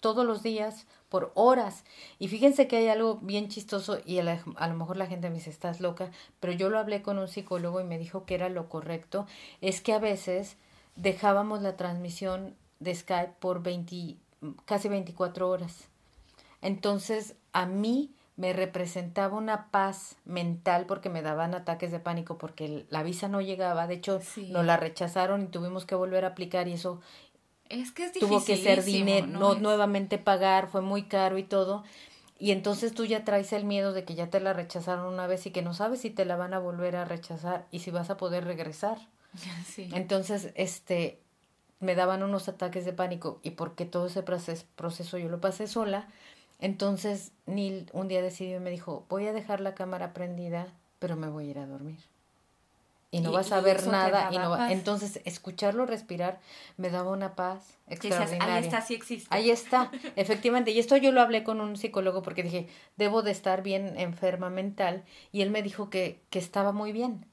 todos 0.00 0.26
los 0.26 0.42
días, 0.42 0.86
por 1.08 1.32
horas. 1.34 1.84
Y 2.18 2.28
fíjense 2.28 2.66
que 2.66 2.78
hay 2.78 2.88
algo 2.88 3.16
bien 3.16 3.48
chistoso 3.48 3.98
y 4.04 4.18
a, 4.18 4.42
lo 4.68 4.74
mejor 4.74 4.96
la 4.96 5.06
gente 5.06 5.28
me 5.28 5.36
dice, 5.36 5.50
estás 5.50 5.80
loca, 5.80 6.10
pero 6.40 6.52
yo 6.52 6.70
lo 6.70 6.78
hablé 6.78 7.02
con 7.02 7.18
un 7.18 7.28
psicólogo 7.28 7.80
y 7.80 7.84
me 7.84 7.98
dijo 7.98 8.24
que 8.24 8.34
era 8.34 8.48
lo 8.48 8.68
correcto, 8.68 9.26
es 9.60 9.80
que 9.80 9.92
a 9.92 9.98
veces 9.98 10.56
dejábamos 10.96 11.62
la 11.62 11.76
transmisión 11.76 12.54
de 12.78 12.94
Skype 12.94 13.34
por 13.40 13.62
20, 13.62 14.16
casi 14.64 14.88
24 14.88 15.48
horas. 15.48 15.88
Entonces, 16.62 17.36
a 17.52 17.66
mí 17.66 18.14
me 18.36 18.54
representaba 18.54 19.36
una 19.36 19.70
paz 19.70 20.16
mental 20.24 20.86
porque 20.86 21.10
me 21.10 21.20
daban 21.20 21.54
ataques 21.54 21.92
de 21.92 22.00
pánico 22.00 22.38
porque 22.38 22.86
la 22.88 23.02
visa 23.02 23.28
no 23.28 23.42
llegaba, 23.42 23.86
de 23.86 23.94
hecho 23.94 24.18
nos 24.48 24.64
la 24.64 24.78
rechazaron 24.78 25.42
y 25.42 25.46
tuvimos 25.48 25.84
que 25.84 25.94
volver 25.94 26.24
a 26.24 26.28
aplicar 26.28 26.66
y 26.66 26.72
eso 26.72 27.00
es 27.70 27.92
que 27.92 28.04
es 28.04 28.12
tuvo 28.12 28.44
que 28.44 28.56
ser 28.56 28.84
dinero, 28.84 29.26
no, 29.26 29.54
nuevamente 29.54 30.18
pagar, 30.18 30.68
fue 30.68 30.82
muy 30.82 31.04
caro 31.04 31.38
y 31.38 31.44
todo. 31.44 31.84
Y 32.38 32.52
entonces 32.52 32.92
tú 32.92 33.04
ya 33.04 33.24
traes 33.24 33.52
el 33.52 33.64
miedo 33.64 33.92
de 33.92 34.04
que 34.04 34.14
ya 34.14 34.28
te 34.28 34.40
la 34.40 34.52
rechazaron 34.52 35.12
una 35.12 35.26
vez 35.26 35.46
y 35.46 35.50
que 35.50 35.62
no 35.62 35.72
sabes 35.72 36.00
si 36.00 36.10
te 36.10 36.24
la 36.24 36.36
van 36.36 36.54
a 36.54 36.58
volver 36.58 36.96
a 36.96 37.04
rechazar 37.04 37.66
y 37.70 37.80
si 37.80 37.90
vas 37.90 38.10
a 38.10 38.16
poder 38.16 38.44
regresar. 38.44 38.98
Sí. 39.66 39.88
Entonces, 39.92 40.50
este, 40.56 41.20
me 41.78 41.94
daban 41.94 42.22
unos 42.22 42.48
ataques 42.48 42.84
de 42.84 42.92
pánico 42.92 43.40
y 43.42 43.52
porque 43.52 43.86
todo 43.86 44.06
ese 44.06 44.22
proceso 44.22 45.18
yo 45.18 45.28
lo 45.28 45.40
pasé 45.40 45.68
sola, 45.68 46.08
entonces 46.58 47.32
Neil 47.46 47.88
un 47.92 48.08
día 48.08 48.22
decidió 48.22 48.56
y 48.56 48.60
me 48.60 48.70
dijo, 48.70 49.06
voy 49.08 49.26
a 49.26 49.32
dejar 49.32 49.60
la 49.60 49.74
cámara 49.74 50.12
prendida, 50.12 50.66
pero 50.98 51.16
me 51.16 51.28
voy 51.28 51.46
a 51.46 51.50
ir 51.50 51.58
a 51.58 51.66
dormir. 51.66 51.98
Y 53.12 53.20
no 53.20 53.32
vas 53.32 53.50
a 53.50 53.60
ver 53.60 53.86
nada. 53.88 54.28
Y 54.32 54.38
no 54.38 54.68
Entonces, 54.68 55.20
escucharlo 55.24 55.84
respirar 55.84 56.40
me 56.76 56.90
daba 56.90 57.10
una 57.10 57.34
paz 57.34 57.78
extraordinaria. 57.88 58.54
ahí 58.54 58.64
está, 58.64 58.80
sí 58.82 58.94
existe. 58.94 59.34
Ahí 59.34 59.50
está, 59.50 59.90
efectivamente. 60.16 60.70
Y 60.70 60.78
esto 60.78 60.96
yo 60.96 61.10
lo 61.10 61.20
hablé 61.20 61.42
con 61.42 61.60
un 61.60 61.76
psicólogo 61.76 62.22
porque 62.22 62.44
dije, 62.44 62.68
debo 62.96 63.22
de 63.22 63.32
estar 63.32 63.62
bien 63.62 63.98
enferma 63.98 64.48
mental. 64.48 65.04
Y 65.32 65.42
él 65.42 65.50
me 65.50 65.62
dijo 65.62 65.90
que, 65.90 66.22
que 66.30 66.38
estaba 66.38 66.72
muy 66.72 66.92
bien. 66.92 67.26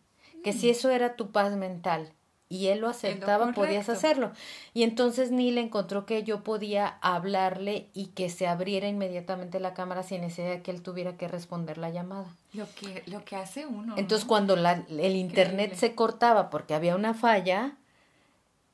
Que 0.43 0.51
si 0.53 0.67
mm. 0.67 0.71
eso 0.71 0.89
era 0.89 1.15
tu 1.15 1.31
paz 1.31 1.55
mental 1.55 2.11
y 2.49 2.67
él 2.67 2.79
lo 2.79 2.89
aceptaba, 2.89 3.51
podías 3.51 3.89
hacerlo. 3.89 4.31
Y 4.73 4.83
entonces 4.83 5.31
Neil 5.31 5.57
encontró 5.57 6.05
que 6.05 6.23
yo 6.23 6.43
podía 6.43 6.97
hablarle 7.01 7.87
y 7.93 8.07
que 8.07 8.29
se 8.29 8.47
abriera 8.47 8.87
inmediatamente 8.87 9.59
la 9.59 9.73
cámara 9.73 10.03
sin 10.03 10.21
necesidad 10.21 10.51
de 10.51 10.61
que 10.61 10.71
él 10.71 10.81
tuviera 10.81 11.17
que 11.17 11.27
responder 11.27 11.77
la 11.77 11.89
llamada. 11.89 12.27
Lo 12.53 12.65
que, 12.75 13.03
lo 13.07 13.25
que 13.25 13.35
hace 13.35 13.65
uno. 13.65 13.95
Entonces 13.97 14.25
cuando 14.25 14.55
la, 14.55 14.85
el 14.89 15.15
internet 15.15 15.75
se 15.75 15.93
cortaba 15.93 16.49
porque 16.49 16.73
había 16.73 16.95
una 16.95 17.13
falla, 17.13 17.75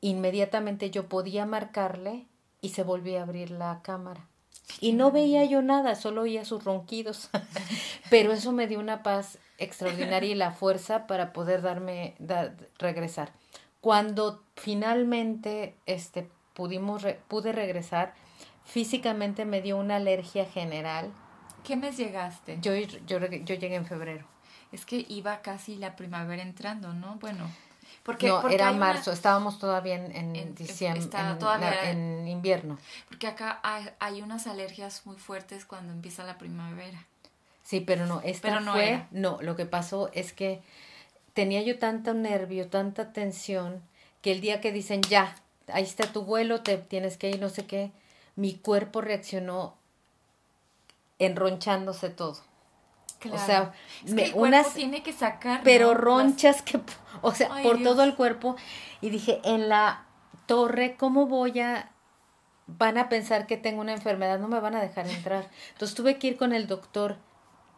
inmediatamente 0.01 0.91
yo 0.91 1.07
podía 1.07 1.45
marcarle 1.45 2.27
y 2.61 2.69
se 2.69 2.83
volvía 2.83 3.21
a 3.21 3.23
abrir 3.23 3.49
la 3.51 3.81
cámara. 3.81 4.27
Y 4.79 4.93
no 4.93 5.11
veía 5.11 5.45
yo 5.45 5.61
nada, 5.61 5.95
solo 5.95 6.21
oía 6.21 6.45
sus 6.45 6.63
ronquidos. 6.63 7.29
Pero 8.09 8.31
eso 8.31 8.51
me 8.51 8.67
dio 8.67 8.79
una 8.79 9.03
paz 9.03 9.37
extraordinaria 9.57 10.31
y 10.31 10.35
la 10.35 10.51
fuerza 10.51 11.07
para 11.07 11.33
poder 11.33 11.61
darme, 11.61 12.15
regresar. 12.77 13.31
Cuando 13.83 14.41
finalmente 14.55 15.75
este, 15.85 16.29
pudimos 16.53 17.05
pude 17.27 17.51
regresar, 17.51 18.13
físicamente 18.63 19.43
me 19.43 19.61
dio 19.61 19.75
una 19.75 19.97
alergia 19.97 20.45
general. 20.45 21.11
¿Qué 21.65 21.75
mes 21.75 21.97
llegaste? 21.97 22.59
Yo, 22.61 22.73
yo, 22.75 23.19
yo 23.19 23.55
llegué 23.55 23.75
en 23.75 23.85
febrero. 23.85 24.25
Es 24.71 24.85
que 24.85 25.05
iba 25.09 25.41
casi 25.41 25.75
la 25.75 25.97
primavera 25.97 26.41
entrando, 26.41 26.93
¿no? 26.93 27.15
Bueno. 27.15 27.51
Porque, 28.03 28.29
no, 28.29 28.47
era 28.47 28.71
marzo, 28.71 29.11
estábamos 29.11 29.59
todavía 29.59 29.95
en, 29.95 30.33
en, 30.33 30.55
diciembre, 30.55 31.09
en, 31.83 32.25
invierno. 32.25 32.77
Porque 33.09 33.27
acá 33.27 33.59
hay, 33.99 34.21
unas 34.21 34.47
alergias 34.47 35.05
muy 35.05 35.17
fuertes 35.17 35.65
cuando 35.65 35.91
empieza 35.91 36.23
la 36.23 36.37
primavera. 36.37 37.05
Sí, 37.63 37.81
pero 37.81 38.05
no, 38.05 38.21
esta 38.21 38.61
no 38.61 38.71
fue, 38.71 39.07
no, 39.11 39.39
lo 39.41 39.57
que 39.57 39.65
pasó 39.65 40.09
es 40.13 40.31
que 40.31 40.61
tenía 41.33 41.61
yo 41.61 41.79
tanto 41.79 42.13
nervio, 42.13 42.69
tanta 42.69 43.13
tensión, 43.13 43.81
que 44.21 44.31
el 44.31 44.41
día 44.41 44.61
que 44.61 44.71
dicen 44.71 45.01
ya, 45.01 45.35
ahí 45.67 45.83
está 45.83 46.11
tu 46.11 46.23
vuelo, 46.23 46.61
te 46.61 46.77
tienes 46.77 47.17
que 47.17 47.29
ir, 47.29 47.39
no 47.39 47.49
sé 47.49 47.65
qué, 47.65 47.91
mi 48.35 48.55
cuerpo 48.55 49.01
reaccionó 49.01 49.75
enronchándose 51.19 52.09
todo. 52.09 52.37
O 53.31 53.37
sea, 53.37 53.73
unas 54.33 54.73
tiene 54.73 55.01
que 55.01 55.13
sacar, 55.13 55.61
pero 55.63 55.93
ronchas 55.93 56.61
que, 56.61 56.81
o 57.21 57.33
sea, 57.33 57.49
por 57.63 57.81
todo 57.81 58.03
el 58.03 58.15
cuerpo. 58.15 58.57
Y 58.99 59.09
dije, 59.11 59.39
en 59.45 59.69
la 59.69 60.05
torre, 60.45 60.97
¿cómo 60.97 61.25
voy 61.27 61.59
a 61.61 61.93
van 62.67 62.97
a 62.97 63.09
pensar 63.09 63.47
que 63.47 63.57
tengo 63.57 63.81
una 63.81 63.93
enfermedad, 63.93 64.39
no 64.39 64.47
me 64.47 64.59
van 64.59 64.75
a 64.75 64.81
dejar 64.81 65.07
entrar. 65.07 65.49
Entonces 65.73 65.95
tuve 65.95 66.17
que 66.17 66.27
ir 66.27 66.37
con 66.37 66.53
el 66.53 66.67
doctor 66.67 67.17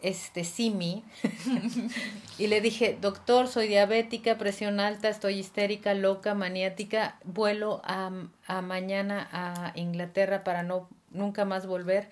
este 0.06 0.44
Simi 0.44 1.04
y 2.38 2.48
le 2.48 2.62
dije, 2.62 2.98
doctor, 3.02 3.48
soy 3.48 3.68
diabética, 3.68 4.38
presión 4.38 4.80
alta, 4.80 5.10
estoy 5.10 5.40
histérica, 5.40 5.94
loca, 5.94 6.34
maniática, 6.34 7.18
vuelo 7.24 7.82
a, 7.84 8.12
a 8.48 8.62
mañana 8.62 9.28
a 9.32 9.72
Inglaterra 9.76 10.44
para 10.44 10.64
no 10.64 10.88
nunca 11.10 11.46
más 11.46 11.66
volver 11.66 12.10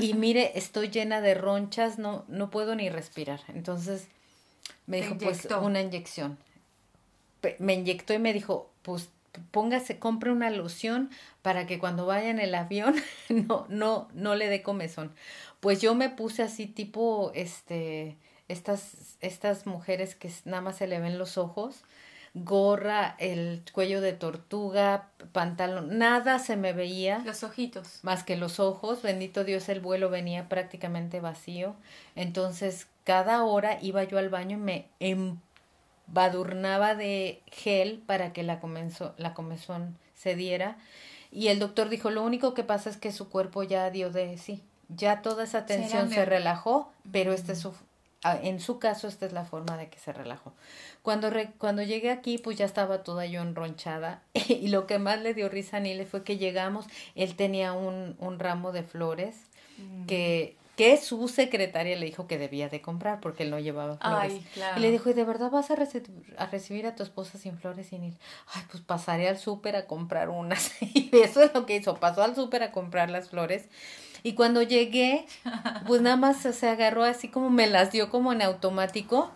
y 0.00 0.14
mire, 0.14 0.52
estoy 0.56 0.88
llena 0.88 1.20
de 1.20 1.34
ronchas, 1.34 1.98
no, 1.98 2.24
no 2.28 2.50
puedo 2.50 2.74
ni 2.74 2.88
respirar. 2.88 3.40
Entonces 3.48 4.08
me 4.86 5.00
dijo, 5.00 5.16
pues 5.16 5.46
una 5.62 5.80
inyección. 5.80 6.36
Me 7.58 7.74
inyectó 7.74 8.14
y 8.14 8.18
me 8.18 8.32
dijo, 8.32 8.70
pues 8.82 9.10
póngase, 9.50 9.98
compre 9.98 10.30
una 10.30 10.50
loción 10.50 11.10
para 11.42 11.66
que 11.66 11.78
cuando 11.78 12.06
vaya 12.06 12.30
en 12.30 12.38
el 12.38 12.54
avión 12.54 12.94
no, 13.28 13.66
no, 13.68 14.08
no 14.14 14.34
le 14.34 14.48
dé 14.48 14.62
comezón 14.62 15.12
pues 15.64 15.80
yo 15.80 15.94
me 15.94 16.10
puse 16.10 16.42
así 16.42 16.66
tipo, 16.66 17.32
este, 17.34 18.18
estas, 18.48 19.16
estas 19.22 19.66
mujeres 19.66 20.14
que 20.14 20.30
nada 20.44 20.60
más 20.60 20.76
se 20.76 20.86
le 20.86 21.00
ven 21.00 21.16
los 21.16 21.38
ojos, 21.38 21.84
gorra, 22.34 23.16
el 23.18 23.62
cuello 23.72 24.02
de 24.02 24.12
tortuga, 24.12 25.08
pantalón, 25.32 25.96
nada 25.96 26.38
se 26.38 26.56
me 26.56 26.74
veía. 26.74 27.20
Los 27.20 27.44
ojitos. 27.44 28.00
Más 28.02 28.24
que 28.24 28.36
los 28.36 28.60
ojos, 28.60 29.00
bendito 29.00 29.42
Dios, 29.42 29.70
el 29.70 29.80
vuelo 29.80 30.10
venía 30.10 30.50
prácticamente 30.50 31.20
vacío. 31.20 31.76
Entonces, 32.14 32.86
cada 33.04 33.42
hora 33.42 33.78
iba 33.80 34.04
yo 34.04 34.18
al 34.18 34.28
baño 34.28 34.58
y 34.58 34.60
me 34.60 34.88
embadurnaba 36.10 36.94
de 36.94 37.40
gel 37.46 38.02
para 38.04 38.34
que 38.34 38.42
la, 38.42 38.60
comenzó, 38.60 39.14
la 39.16 39.32
comezón 39.32 39.96
se 40.14 40.36
diera. 40.36 40.76
Y 41.32 41.48
el 41.48 41.58
doctor 41.58 41.88
dijo, 41.88 42.10
lo 42.10 42.22
único 42.22 42.52
que 42.52 42.64
pasa 42.64 42.90
es 42.90 42.98
que 42.98 43.12
su 43.12 43.30
cuerpo 43.30 43.62
ya 43.62 43.88
dio 43.88 44.10
de 44.10 44.36
sí 44.36 44.62
ya 44.96 45.22
toda 45.22 45.44
esa 45.44 45.66
tensión 45.66 46.10
se 46.10 46.24
relajó, 46.24 46.92
pero 47.10 47.32
este 47.32 47.52
es 47.52 47.58
su, 47.58 47.72
en 48.42 48.60
su 48.60 48.78
caso 48.78 49.08
esta 49.08 49.26
es 49.26 49.32
la 49.32 49.44
forma 49.44 49.76
de 49.76 49.88
que 49.88 49.98
se 49.98 50.12
relajó. 50.12 50.52
Cuando, 51.02 51.30
cuando 51.58 51.82
llegué 51.82 52.10
aquí, 52.10 52.38
pues 52.38 52.56
ya 52.56 52.64
estaba 52.64 53.02
toda 53.02 53.26
yo 53.26 53.42
enronchada 53.42 54.22
y 54.34 54.68
lo 54.68 54.86
que 54.86 54.98
más 54.98 55.20
le 55.20 55.34
dio 55.34 55.48
risa 55.48 55.78
a 55.78 55.80
Nile 55.80 56.06
fue 56.06 56.24
que 56.24 56.38
llegamos, 56.38 56.86
él 57.14 57.36
tenía 57.36 57.72
un, 57.72 58.16
un 58.18 58.38
ramo 58.38 58.72
de 58.72 58.82
flores 58.82 59.36
mm. 59.78 60.06
que 60.06 60.56
que 60.76 60.96
su 60.96 61.28
secretaria 61.28 61.96
le 61.96 62.06
dijo 62.06 62.26
que 62.26 62.38
debía 62.38 62.68
de 62.68 62.80
comprar 62.80 63.20
porque 63.20 63.44
él 63.44 63.50
no 63.50 63.58
llevaba 63.58 63.96
flores. 63.96 64.42
Y 64.76 64.80
le 64.80 64.90
dijo, 64.90 65.08
¿y 65.08 65.12
de 65.12 65.24
verdad 65.24 65.50
vas 65.50 65.70
a, 65.70 65.74
a 65.74 66.46
recibir 66.46 66.86
a 66.86 66.96
tu 66.96 67.02
esposa 67.02 67.38
sin 67.38 67.58
flores? 67.58 67.92
Y 67.92 67.96
él, 67.96 68.14
ay, 68.52 68.62
pues 68.70 68.82
pasaré 68.82 69.28
al 69.28 69.38
súper 69.38 69.76
a 69.76 69.86
comprar 69.86 70.30
unas. 70.30 70.72
y 70.80 71.10
eso 71.12 71.42
es 71.42 71.54
lo 71.54 71.64
que 71.66 71.76
hizo, 71.76 71.94
pasó 71.96 72.22
al 72.22 72.34
súper 72.34 72.62
a 72.62 72.72
comprar 72.72 73.08
las 73.08 73.30
flores. 73.30 73.68
Y 74.24 74.32
cuando 74.32 74.62
llegué, 74.62 75.26
pues 75.86 76.00
nada 76.00 76.16
más 76.16 76.38
se 76.38 76.68
agarró 76.68 77.04
así 77.04 77.28
como 77.28 77.50
me 77.50 77.66
las 77.66 77.92
dio 77.92 78.10
como 78.10 78.32
en 78.32 78.40
automático. 78.40 79.30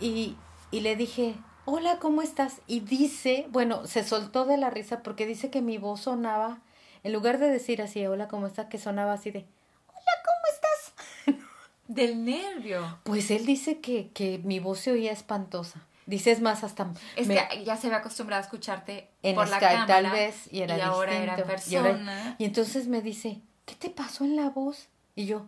Y, 0.00 0.36
y 0.72 0.80
le 0.80 0.96
dije, 0.96 1.36
hola, 1.64 1.98
¿cómo 2.00 2.20
estás? 2.20 2.60
Y 2.66 2.80
dice, 2.80 3.46
bueno, 3.50 3.86
se 3.86 4.02
soltó 4.02 4.46
de 4.46 4.56
la 4.56 4.68
risa 4.68 5.04
porque 5.04 5.26
dice 5.26 5.48
que 5.48 5.62
mi 5.62 5.78
voz 5.78 6.00
sonaba, 6.00 6.58
en 7.04 7.12
lugar 7.12 7.38
de 7.38 7.48
decir 7.48 7.80
así, 7.82 8.04
hola, 8.04 8.26
¿cómo 8.26 8.48
estás? 8.48 8.66
Que 8.66 8.78
sonaba 8.78 9.12
así 9.12 9.30
de, 9.30 9.46
hola, 9.86 10.12
¿cómo 10.24 11.36
estás? 11.36 11.46
Del 11.86 12.24
nervio. 12.24 12.98
Pues 13.04 13.30
él 13.30 13.46
dice 13.46 13.80
que, 13.80 14.10
que 14.10 14.38
mi 14.38 14.58
voz 14.58 14.80
se 14.80 14.90
oía 14.90 15.12
espantosa. 15.12 15.86
Dices 16.06 16.40
más 16.40 16.64
hasta... 16.64 16.90
Es 17.14 17.28
que 17.28 17.64
ya 17.64 17.76
se 17.76 17.88
ve 17.88 17.94
acostumbrado 17.94 18.42
a 18.42 18.44
escucharte 18.44 19.08
en 19.22 19.36
por 19.36 19.48
la 19.48 19.60
cámara, 19.60 19.86
tal 19.86 20.10
vez 20.10 20.52
y, 20.52 20.62
era 20.62 20.76
y 20.76 20.80
ahora 20.80 21.16
era 21.16 21.36
persona. 21.36 22.34
y 22.36 22.44
entonces 22.46 22.88
me 22.88 23.00
dice, 23.00 23.40
¿qué 23.70 23.76
te 23.76 23.90
pasó 23.90 24.24
en 24.24 24.34
la 24.34 24.50
voz? 24.50 24.88
Y 25.14 25.26
yo, 25.26 25.46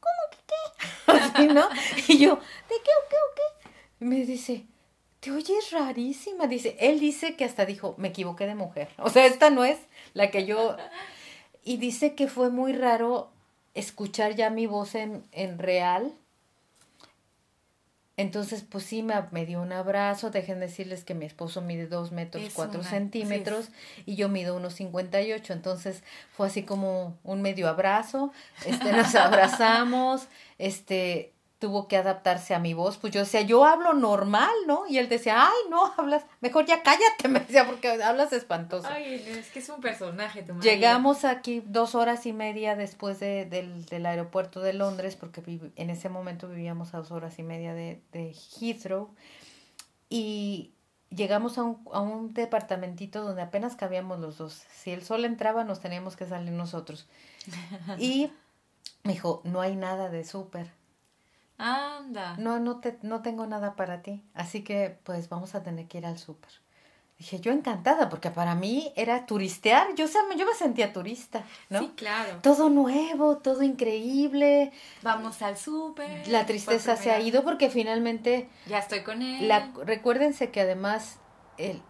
¿cómo 0.00 0.30
que 0.30 0.38
qué? 0.46 1.12
Así, 1.12 1.46
¿no? 1.48 1.68
Y 2.08 2.18
yo, 2.18 2.36
¿de 2.36 2.76
qué 2.82 2.90
o 2.90 3.08
qué 3.10 3.16
o 3.16 3.34
qué? 3.34 3.70
Y 4.00 4.04
me 4.06 4.24
dice, 4.24 4.64
te 5.20 5.30
oyes 5.32 5.70
rarísima. 5.70 6.46
Dice, 6.46 6.76
él 6.80 6.98
dice 6.98 7.36
que 7.36 7.44
hasta 7.44 7.66
dijo, 7.66 7.94
me 7.98 8.08
equivoqué 8.08 8.46
de 8.46 8.54
mujer. 8.54 8.88
O 8.96 9.10
sea, 9.10 9.26
esta 9.26 9.50
no 9.50 9.64
es 9.64 9.78
la 10.14 10.30
que 10.30 10.46
yo... 10.46 10.76
Y 11.64 11.76
dice 11.76 12.14
que 12.14 12.28
fue 12.28 12.48
muy 12.48 12.72
raro 12.72 13.30
escuchar 13.74 14.34
ya 14.34 14.48
mi 14.48 14.66
voz 14.66 14.94
en, 14.94 15.22
en 15.32 15.58
real 15.58 16.14
Entonces, 18.18 18.64
pues 18.68 18.82
sí, 18.82 19.04
me, 19.04 19.46
dio 19.46 19.62
un 19.62 19.72
abrazo. 19.72 20.30
Dejen 20.30 20.58
decirles 20.58 21.04
que 21.04 21.14
mi 21.14 21.24
esposo 21.24 21.62
mide 21.62 21.86
dos 21.86 22.10
metros 22.10 22.42
cuatro 22.52 22.82
centímetros 22.82 23.68
y 24.06 24.16
yo 24.16 24.28
mido 24.28 24.56
unos 24.56 24.74
cincuenta 24.74 25.22
y 25.22 25.32
ocho. 25.32 25.52
Entonces, 25.52 26.02
fue 26.32 26.48
así 26.48 26.64
como 26.64 27.16
un 27.22 27.42
medio 27.42 27.68
abrazo. 27.68 28.32
Este, 28.66 28.90
nos 28.90 29.14
abrazamos. 29.14 30.26
Este, 30.58 31.32
tuvo 31.58 31.88
que 31.88 31.96
adaptarse 31.96 32.54
a 32.54 32.60
mi 32.60 32.72
voz, 32.72 32.98
pues 32.98 33.12
yo 33.12 33.20
decía, 33.20 33.40
yo 33.42 33.64
hablo 33.64 33.92
normal, 33.92 34.54
¿no? 34.66 34.86
Y 34.88 34.98
él 34.98 35.08
decía, 35.08 35.46
ay, 35.48 35.70
no, 35.70 35.92
hablas, 35.96 36.24
mejor 36.40 36.66
ya 36.66 36.82
cállate, 36.82 37.28
me 37.28 37.40
decía, 37.40 37.66
porque 37.66 37.88
hablas 38.02 38.32
espantoso. 38.32 38.86
Ay, 38.88 39.14
es 39.26 39.50
que 39.50 39.58
es 39.58 39.68
un 39.68 39.80
personaje, 39.80 40.42
tu 40.42 40.58
Llegamos 40.60 41.24
aquí 41.24 41.62
dos 41.66 41.96
horas 41.96 42.26
y 42.26 42.32
media 42.32 42.76
después 42.76 43.18
de, 43.18 43.44
del, 43.44 43.84
del, 43.86 44.06
aeropuerto 44.06 44.60
de 44.60 44.72
Londres, 44.72 45.16
porque 45.16 45.42
en 45.74 45.90
ese 45.90 46.08
momento 46.08 46.48
vivíamos 46.48 46.94
a 46.94 46.98
dos 46.98 47.10
horas 47.10 47.38
y 47.38 47.42
media 47.42 47.74
de, 47.74 48.00
de 48.12 48.34
Heathrow, 48.60 49.10
y 50.08 50.74
llegamos 51.10 51.58
a 51.58 51.64
un, 51.64 51.82
a 51.92 52.00
un 52.00 52.34
departamentito 52.34 53.24
donde 53.24 53.42
apenas 53.42 53.74
cabíamos 53.74 54.20
los 54.20 54.38
dos. 54.38 54.62
Si 54.72 54.92
el 54.92 55.02
sol 55.02 55.24
entraba, 55.24 55.64
nos 55.64 55.80
teníamos 55.80 56.14
que 56.16 56.26
salir 56.26 56.52
nosotros. 56.52 57.08
Y 57.98 58.30
me 59.02 59.14
dijo, 59.14 59.40
no 59.44 59.60
hay 59.60 59.74
nada 59.74 60.08
de 60.08 60.24
súper 60.24 60.77
Anda. 61.58 62.36
No, 62.38 62.60
no, 62.60 62.80
te, 62.80 62.98
no 63.02 63.20
tengo 63.20 63.46
nada 63.46 63.74
para 63.76 64.00
ti. 64.02 64.24
Así 64.34 64.62
que 64.62 64.98
pues 65.04 65.28
vamos 65.28 65.54
a 65.54 65.62
tener 65.62 65.86
que 65.88 65.98
ir 65.98 66.06
al 66.06 66.18
súper. 66.18 66.50
Dije, 67.18 67.40
yo 67.40 67.50
encantada, 67.50 68.08
porque 68.08 68.30
para 68.30 68.54
mí 68.54 68.92
era 68.94 69.26
turistear. 69.26 69.92
Yo, 69.96 70.06
yo 70.36 70.46
me 70.46 70.54
sentía 70.54 70.92
turista, 70.92 71.42
¿no? 71.68 71.80
Sí, 71.80 71.92
claro. 71.96 72.38
Todo 72.42 72.70
nuevo, 72.70 73.38
todo 73.38 73.64
increíble. 73.64 74.70
Vamos 75.02 75.42
al 75.42 75.56
súper. 75.56 76.28
La 76.28 76.46
tristeza 76.46 76.94
se 76.94 77.10
ha 77.10 77.20
ido 77.20 77.42
porque 77.42 77.70
finalmente... 77.70 78.48
Ya 78.66 78.78
estoy 78.78 79.02
con 79.02 79.20
él. 79.20 79.48
La, 79.48 79.72
recuérdense 79.84 80.52
que 80.52 80.60
además 80.60 81.18
el, 81.56 81.82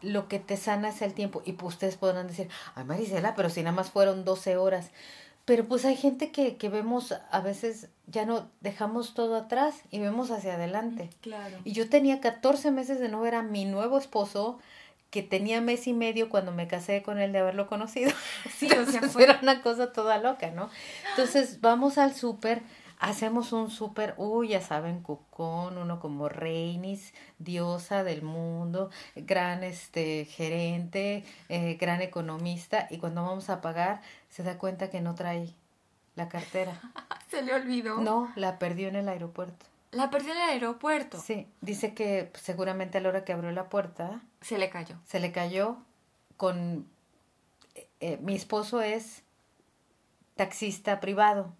lo 0.00 0.26
que 0.26 0.38
te 0.38 0.56
sana 0.56 0.88
es 0.88 1.02
el 1.02 1.12
tiempo. 1.12 1.42
Y 1.44 1.52
pues 1.52 1.74
ustedes 1.74 1.98
podrán 1.98 2.26
decir, 2.26 2.48
ay 2.74 2.84
Marisela, 2.84 3.34
pero 3.34 3.50
si 3.50 3.62
nada 3.62 3.76
más 3.76 3.90
fueron 3.90 4.24
12 4.24 4.56
horas. 4.56 4.90
Pero 5.46 5.64
pues 5.64 5.84
hay 5.84 5.96
gente 5.96 6.32
que, 6.32 6.56
que 6.56 6.68
vemos, 6.68 7.14
a 7.30 7.40
veces 7.40 7.88
ya 8.08 8.26
no 8.26 8.50
dejamos 8.60 9.14
todo 9.14 9.36
atrás 9.36 9.76
y 9.90 10.00
vemos 10.00 10.30
hacia 10.30 10.54
adelante. 10.54 11.08
Claro. 11.22 11.56
Y 11.64 11.72
yo 11.72 11.88
tenía 11.88 12.20
14 12.20 12.72
meses 12.72 13.00
de 13.00 13.08
no 13.08 13.20
ver 13.20 13.36
a 13.36 13.42
mi 13.42 13.64
nuevo 13.64 13.96
esposo, 13.96 14.58
que 15.10 15.22
tenía 15.22 15.60
mes 15.60 15.86
y 15.86 15.92
medio 15.92 16.28
cuando 16.28 16.50
me 16.50 16.66
casé 16.66 17.02
con 17.02 17.20
él 17.20 17.32
de 17.32 17.38
haberlo 17.38 17.68
conocido. 17.68 18.10
Sí, 18.58 18.68
o 18.72 18.84
sea, 18.86 19.02
fue... 19.08 19.26
Una 19.40 19.62
cosa 19.62 19.92
toda 19.92 20.18
loca, 20.18 20.50
¿no? 20.50 20.68
Entonces 21.10 21.60
vamos 21.60 21.96
al 21.96 22.14
súper 22.14 22.62
Hacemos 22.98 23.52
un 23.52 23.70
súper, 23.70 24.14
uy, 24.16 24.48
ya 24.48 24.62
saben, 24.62 25.02
Cucón, 25.02 25.76
uno 25.76 26.00
como 26.00 26.30
Reinis, 26.30 27.12
diosa 27.38 28.04
del 28.04 28.22
mundo, 28.22 28.90
gran 29.14 29.62
este 29.64 30.24
gerente, 30.24 31.22
eh, 31.50 31.76
gran 31.78 32.00
economista, 32.00 32.86
y 32.88 32.96
cuando 32.96 33.22
vamos 33.22 33.50
a 33.50 33.60
pagar 33.60 34.00
se 34.36 34.42
da 34.42 34.58
cuenta 34.58 34.90
que 34.90 35.00
no 35.00 35.14
trae 35.14 35.54
la 36.14 36.28
cartera. 36.28 36.78
se 37.30 37.40
le 37.40 37.54
olvidó. 37.54 37.96
No, 38.00 38.30
la 38.36 38.58
perdió 38.58 38.88
en 38.88 38.96
el 38.96 39.08
aeropuerto. 39.08 39.64
¿La 39.92 40.10
perdió 40.10 40.32
en 40.32 40.36
el 40.36 40.48
aeropuerto? 40.50 41.18
Sí, 41.18 41.48
dice 41.62 41.94
que 41.94 42.30
seguramente 42.34 42.98
a 42.98 43.00
la 43.00 43.08
hora 43.08 43.24
que 43.24 43.32
abrió 43.32 43.50
la 43.52 43.70
puerta... 43.70 44.20
Se 44.42 44.58
le 44.58 44.68
cayó. 44.68 44.96
Se 45.06 45.20
le 45.20 45.32
cayó 45.32 45.78
con... 46.36 46.86
Eh, 47.76 47.88
eh, 48.00 48.18
mi 48.20 48.34
esposo 48.34 48.82
es 48.82 49.22
taxista 50.34 51.00
privado. 51.00 51.54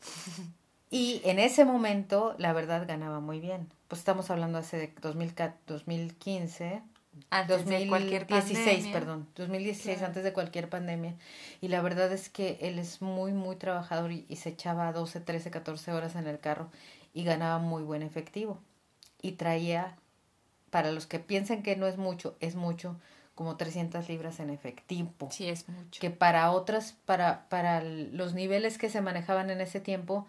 Y 0.88 1.20
en 1.24 1.40
ese 1.40 1.64
momento, 1.64 2.36
la 2.38 2.52
verdad, 2.52 2.86
ganaba 2.86 3.18
muy 3.18 3.40
bien. 3.40 3.68
Pues 3.88 3.98
estamos 3.98 4.30
hablando 4.30 4.58
hace 4.58 4.76
de 4.76 4.94
2015, 5.02 6.80
antes 7.30 7.64
2016, 7.64 8.88
perdón, 8.88 9.28
2016 9.36 10.02
antes 10.02 10.24
de 10.24 10.32
cualquier 10.32 10.68
pandemia. 10.68 11.14
Y 11.60 11.68
la 11.68 11.82
verdad 11.82 12.12
es 12.12 12.28
que 12.28 12.58
él 12.60 12.78
es 12.78 13.02
muy, 13.02 13.32
muy 13.32 13.56
trabajador 13.56 14.12
y, 14.12 14.26
y, 14.28 14.36
se 14.36 14.50
echaba 14.50 14.92
12, 14.92 15.20
13, 15.20 15.50
14 15.50 15.92
horas 15.92 16.16
en 16.16 16.26
el 16.26 16.38
carro 16.38 16.70
y 17.14 17.24
ganaba 17.24 17.58
muy 17.58 17.82
buen 17.82 18.02
efectivo. 18.02 18.58
Y 19.22 19.32
traía, 19.32 19.96
para 20.70 20.92
los 20.92 21.06
que 21.06 21.18
piensen 21.18 21.62
que 21.62 21.76
no 21.76 21.86
es 21.86 21.96
mucho, 21.96 22.36
es 22.40 22.54
mucho, 22.54 22.96
como 23.34 23.56
300 23.56 24.08
libras 24.08 24.40
en 24.40 24.50
efectivo. 24.50 25.12
Sí, 25.30 25.48
es 25.48 25.68
mucho. 25.68 26.00
Que 26.00 26.10
para 26.10 26.50
otras, 26.50 26.96
para, 27.04 27.48
para 27.48 27.82
los 27.82 28.34
niveles 28.34 28.78
que 28.78 28.88
se 28.88 29.02
manejaban 29.02 29.50
en 29.50 29.60
ese 29.60 29.78
tiempo, 29.78 30.26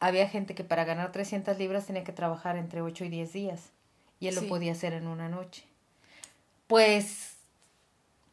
había 0.00 0.28
gente 0.28 0.54
que 0.54 0.64
para 0.64 0.84
ganar 0.84 1.12
300 1.12 1.58
libras 1.58 1.86
tenía 1.86 2.04
que 2.04 2.12
trabajar 2.12 2.56
entre 2.56 2.82
8 2.82 3.04
y 3.04 3.08
10 3.08 3.32
días. 3.32 3.70
Y 4.18 4.28
él 4.28 4.34
lo 4.34 4.48
podía 4.48 4.72
hacer 4.72 4.94
en 4.94 5.08
una 5.08 5.28
noche. 5.28 5.64
Pues 6.72 7.36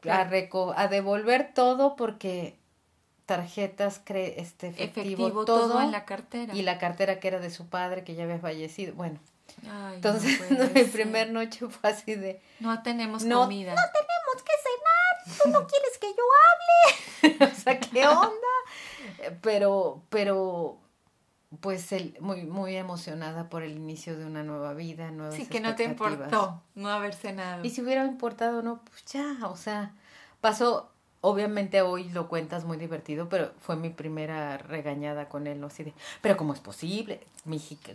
a, 0.10 0.22
a 0.22 0.88
devolver 0.88 1.54
todo 1.54 1.98
porque 1.98 2.58
tarjetas, 3.26 4.00
cre 4.02 4.40
este, 4.40 4.70
efectivo, 4.70 5.44
todo, 5.44 5.82
en 5.82 5.92
la 5.92 6.06
cartera. 6.06 6.56
Y 6.56 6.62
la 6.62 6.80
cartera 6.80 7.20
que 7.20 7.28
era 7.28 7.40
de 7.40 7.50
su 7.50 7.68
padre 7.68 8.06
que 8.06 8.16
ya 8.16 8.24
había 8.24 8.40
fallecido. 8.40 8.94
Bueno, 8.96 9.20
entonces, 9.94 10.40
mi 10.74 10.84
primer 10.86 11.32
noche 11.32 11.68
fue 11.68 11.90
así 11.90 12.16
de... 12.16 12.42
No 12.62 12.82
tenemos 12.82 13.26
comida. 13.26 13.76
No 13.76 13.82
tenemos 13.92 14.44
que 14.46 14.54
cenar. 14.64 15.44
Tú 15.44 15.50
no 15.50 15.68
quieres 15.68 15.98
que 16.00 16.08
yo 16.08 17.36
hable. 17.36 17.52
o 17.52 17.56
sea, 17.62 17.78
¿qué 17.78 18.08
onda? 18.08 19.36
Pero, 19.42 20.02
pero, 20.10 20.78
pues, 21.62 21.92
el, 21.92 22.16
muy, 22.20 22.44
muy 22.44 22.76
emocionada 22.76 23.50
por 23.50 23.64
el 23.64 23.72
inicio 23.72 24.18
de 24.18 24.26
una 24.26 24.44
nueva 24.44 24.74
vida, 24.74 25.12
nuevas 25.12 25.36
Sí, 25.36 25.48
que 25.48 25.60
no 25.60 25.76
te 25.76 25.84
importó 25.84 26.62
no 26.76 26.90
haber 26.90 27.14
cenado. 27.14 27.64
Y 27.64 27.70
si 27.72 27.82
hubiera 27.82 28.06
importado, 28.06 28.62
no, 28.62 28.82
pues 28.84 29.04
ya, 29.06 29.38
o 29.48 29.56
sea, 29.56 29.94
pasó 30.42 30.92
Obviamente 31.22 31.82
hoy 31.82 32.06
lo 32.10 32.30
cuentas 32.30 32.64
muy 32.64 32.78
divertido, 32.78 33.28
pero 33.28 33.52
fue 33.60 33.76
mi 33.76 33.90
primera 33.90 34.58
regañada 34.58 35.28
con 35.28 35.48
él, 35.48 35.60
¿no? 35.60 35.68
Así 35.68 35.84
de, 35.84 35.94
pero 36.22 36.38
¿cómo 36.38 36.54
es 36.54 36.62
posible? 36.62 37.20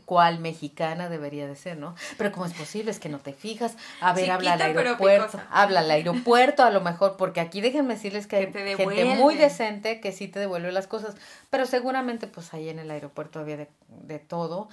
¿Cuál 0.05 0.41
mexicana 0.41 1.09
debería 1.09 1.47
de 1.47 1.57
ser, 1.57 1.79
no? 1.79 1.95
Pero 2.19 2.33
¿cómo 2.33 2.45
es 2.45 2.53
posible? 2.53 2.91
Es 2.91 3.01
que 3.01 3.09
no 3.09 3.19
te 3.19 3.33
fijas. 3.33 3.77
A 4.03 4.13
ver, 4.13 4.31
habla 4.31 4.53
al 4.53 4.61
aeropuerto. 4.61 5.41
Habla 5.51 5.81
al 5.81 5.91
aeropuerto 5.91 6.65
a 6.65 6.71
lo 6.71 6.83
mejor, 6.83 7.17
porque 7.17 7.41
aquí 7.41 7.63
déjenme 7.63 7.95
decirles 7.95 8.27
que, 8.27 8.37
hay 8.37 8.53
gente 8.53 9.05
muy 9.17 9.37
decente 9.37 10.01
que 10.01 10.13
sí 10.13 10.29
te 10.29 10.39
devuelve 10.39 10.71
las 10.71 10.87
cosas, 10.87 11.17
pero 11.49 11.65
seguramente 11.65 12.27
pues 12.27 12.53
ahí 12.53 12.69
en 12.69 12.79
el 12.79 12.91
aeropuerto 12.91 13.41
había 13.41 13.57
de, 13.57 13.69
de 13.89 14.19
todo 14.19 14.69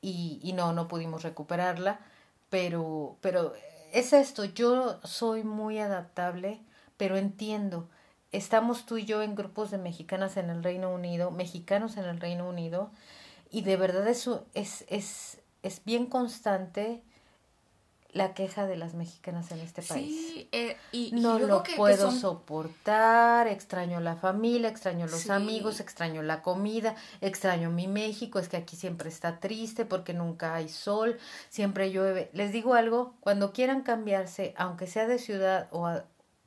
y, 0.00 0.38
y 0.44 0.52
no, 0.52 0.72
no 0.72 0.86
pudimos 0.86 1.24
recuperarla, 1.24 1.98
pero, 2.50 3.16
pero 3.20 3.52
es 3.92 4.12
esto, 4.12 4.44
yo 4.44 5.00
soy 5.02 5.42
muy 5.42 5.78
adaptable 5.78 6.60
pero 7.00 7.16
entiendo, 7.16 7.88
estamos 8.30 8.84
tú 8.84 8.98
y 8.98 9.06
yo 9.06 9.22
en 9.22 9.34
grupos 9.34 9.70
de 9.70 9.78
mexicanas 9.78 10.36
en 10.36 10.50
el 10.50 10.62
Reino 10.62 10.92
Unido, 10.92 11.30
mexicanos 11.30 11.96
en 11.96 12.04
el 12.04 12.20
Reino 12.20 12.46
Unido, 12.46 12.90
y 13.50 13.62
de 13.62 13.78
verdad 13.78 14.06
eso 14.06 14.44
es, 14.52 14.84
es, 14.90 15.38
es 15.62 15.82
bien 15.86 16.04
constante 16.04 17.02
la 18.12 18.34
queja 18.34 18.66
de 18.66 18.76
las 18.76 18.92
mexicanas 18.92 19.50
en 19.50 19.60
este 19.60 19.80
país. 19.80 20.14
Sí, 20.14 20.48
eh, 20.52 20.76
y, 20.92 21.12
no 21.12 21.38
lo 21.38 21.62
puedo 21.74 22.10
soportar, 22.10 23.48
extraño 23.48 23.98
la 24.00 24.16
familia, 24.16 24.68
extraño 24.68 25.06
los 25.06 25.30
amigos, 25.30 25.80
extraño 25.80 26.22
la 26.22 26.42
comida, 26.42 26.96
extraño 27.22 27.70
mi 27.70 27.88
México, 27.88 28.38
es 28.38 28.50
que 28.50 28.58
aquí 28.58 28.76
siempre 28.76 29.08
está 29.08 29.40
triste 29.40 29.86
porque 29.86 30.12
nunca 30.12 30.54
hay 30.54 30.68
sol, 30.68 31.16
siempre 31.48 31.90
llueve. 31.92 32.28
Les 32.34 32.52
digo 32.52 32.74
algo, 32.74 33.14
cuando 33.20 33.54
quieran 33.54 33.80
cambiarse, 33.80 34.52
aunque 34.58 34.86
sea 34.86 35.06
de 35.06 35.18
ciudad 35.18 35.68
o, 35.70 36.02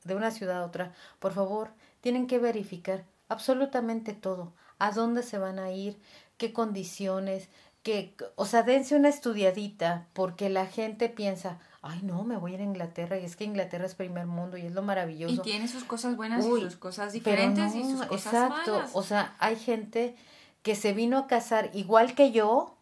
de 0.05 0.15
una 0.15 0.31
ciudad 0.31 0.61
a 0.61 0.65
otra, 0.65 0.93
por 1.19 1.33
favor, 1.33 1.71
tienen 2.01 2.27
que 2.27 2.39
verificar 2.39 3.05
absolutamente 3.29 4.13
todo, 4.13 4.53
a 4.79 4.91
dónde 4.91 5.23
se 5.23 5.37
van 5.37 5.59
a 5.59 5.71
ir, 5.71 5.99
qué 6.37 6.53
condiciones, 6.53 7.49
que, 7.83 8.15
o 8.35 8.45
sea, 8.45 8.63
dense 8.63 8.95
una 8.95 9.09
estudiadita, 9.09 10.07
porque 10.13 10.49
la 10.49 10.65
gente 10.65 11.09
piensa, 11.09 11.59
ay 11.81 11.99
no, 12.01 12.23
me 12.23 12.37
voy 12.37 12.51
a 12.51 12.55
ir 12.55 12.61
a 12.61 12.63
Inglaterra 12.63 13.19
y 13.19 13.25
es 13.25 13.35
que 13.35 13.43
Inglaterra 13.43 13.85
es 13.85 13.93
primer 13.93 14.25
mundo 14.25 14.57
y 14.57 14.65
es 14.65 14.73
lo 14.73 14.81
maravilloso. 14.81 15.35
Y 15.35 15.39
tiene 15.39 15.67
sus 15.67 15.83
cosas 15.83 16.15
buenas 16.15 16.45
y 16.45 16.49
sus 16.49 16.77
cosas 16.77 17.11
diferentes 17.11 17.75
y 17.75 17.83
sus 17.83 18.05
cosas 18.05 18.33
exacto. 18.33 18.81
O 18.93 19.03
sea, 19.03 19.35
hay 19.39 19.57
gente 19.57 20.15
que 20.63 20.75
se 20.75 20.93
vino 20.93 21.17
a 21.17 21.27
casar 21.27 21.69
igual 21.73 22.15
que 22.15 22.31
yo, 22.31 22.77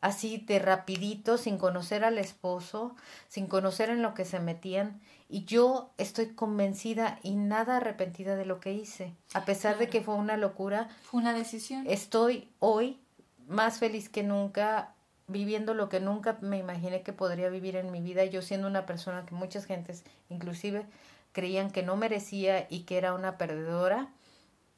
así 0.00 0.38
de 0.38 0.58
rapidito, 0.58 1.38
sin 1.38 1.56
conocer 1.56 2.04
al 2.04 2.18
esposo, 2.18 2.96
sin 3.28 3.46
conocer 3.46 3.88
en 3.88 4.02
lo 4.02 4.14
que 4.14 4.24
se 4.24 4.40
metían 4.40 5.00
y 5.34 5.46
yo 5.46 5.90
estoy 5.98 6.28
convencida 6.28 7.18
y 7.24 7.34
nada 7.34 7.78
arrepentida 7.78 8.36
de 8.36 8.44
lo 8.44 8.60
que 8.60 8.72
hice. 8.72 9.16
A 9.32 9.44
pesar 9.44 9.78
de 9.78 9.88
que 9.88 10.00
fue 10.00 10.14
una 10.14 10.36
locura. 10.36 10.88
Fue 11.02 11.20
una 11.20 11.32
decisión. 11.32 11.84
Estoy 11.88 12.48
hoy 12.60 13.00
más 13.48 13.80
feliz 13.80 14.08
que 14.08 14.22
nunca, 14.22 14.94
viviendo 15.26 15.74
lo 15.74 15.88
que 15.88 15.98
nunca 15.98 16.38
me 16.40 16.58
imaginé 16.58 17.02
que 17.02 17.12
podría 17.12 17.48
vivir 17.48 17.74
en 17.74 17.90
mi 17.90 18.00
vida. 18.00 18.24
Yo 18.26 18.42
siendo 18.42 18.68
una 18.68 18.86
persona 18.86 19.26
que 19.26 19.34
muchas 19.34 19.64
gentes, 19.64 20.04
inclusive, 20.28 20.86
creían 21.32 21.72
que 21.72 21.82
no 21.82 21.96
merecía 21.96 22.68
y 22.70 22.82
que 22.82 22.96
era 22.96 23.12
una 23.12 23.36
perdedora. 23.36 24.10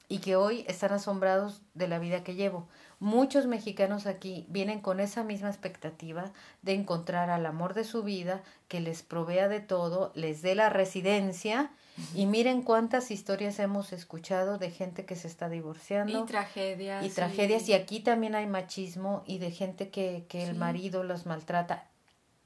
y 0.09 0.21
que 0.21 0.37
hoy 0.37 0.65
están 0.69 0.93
asombrados 0.93 1.61
de 1.75 1.89
la 1.89 1.99
vida 1.99 2.25
que 2.25 2.35
llevo. 2.35 2.67
Muchos 2.99 3.47
mexicanos 3.47 4.07
aquí 4.07 4.47
vienen 4.49 4.81
con 4.81 5.01
esa 5.01 5.23
misma 5.23 5.49
expectativa 5.49 6.33
de 6.63 6.73
encontrar 6.73 7.29
al 7.29 7.45
amor 7.45 7.75
de 7.75 7.85
su 7.85 8.03
vida, 8.03 8.43
que 8.69 8.81
les 8.81 9.03
provea 9.03 9.49
de 9.49 9.61
todo, 9.61 10.13
les 10.15 10.41
dé 10.41 10.55
la 10.55 10.71
residencia 10.71 11.71
y 12.15 12.25
miren 12.25 12.63
cuántas 12.63 13.11
historias 13.11 13.59
hemos 13.59 13.93
escuchado 13.93 14.57
de 14.57 14.71
gente 14.71 15.05
que 15.05 15.15
se 15.15 15.29
está 15.29 15.51
divorciando. 15.51 16.23
Y 16.23 16.27
tragedias. 16.27 17.05
Y 17.05 17.11
tragedias. 17.11 17.69
Y, 17.69 17.75
aquí 17.75 18.01
también 18.01 18.35
hay 18.35 18.47
machismo 18.47 19.23
y 19.27 19.39
de 19.39 19.51
gente 19.51 19.91
que, 19.91 20.25
que 20.29 20.45
el 20.45 20.55
marido 20.55 21.03
los 21.03 21.27
maltrata. 21.27 21.89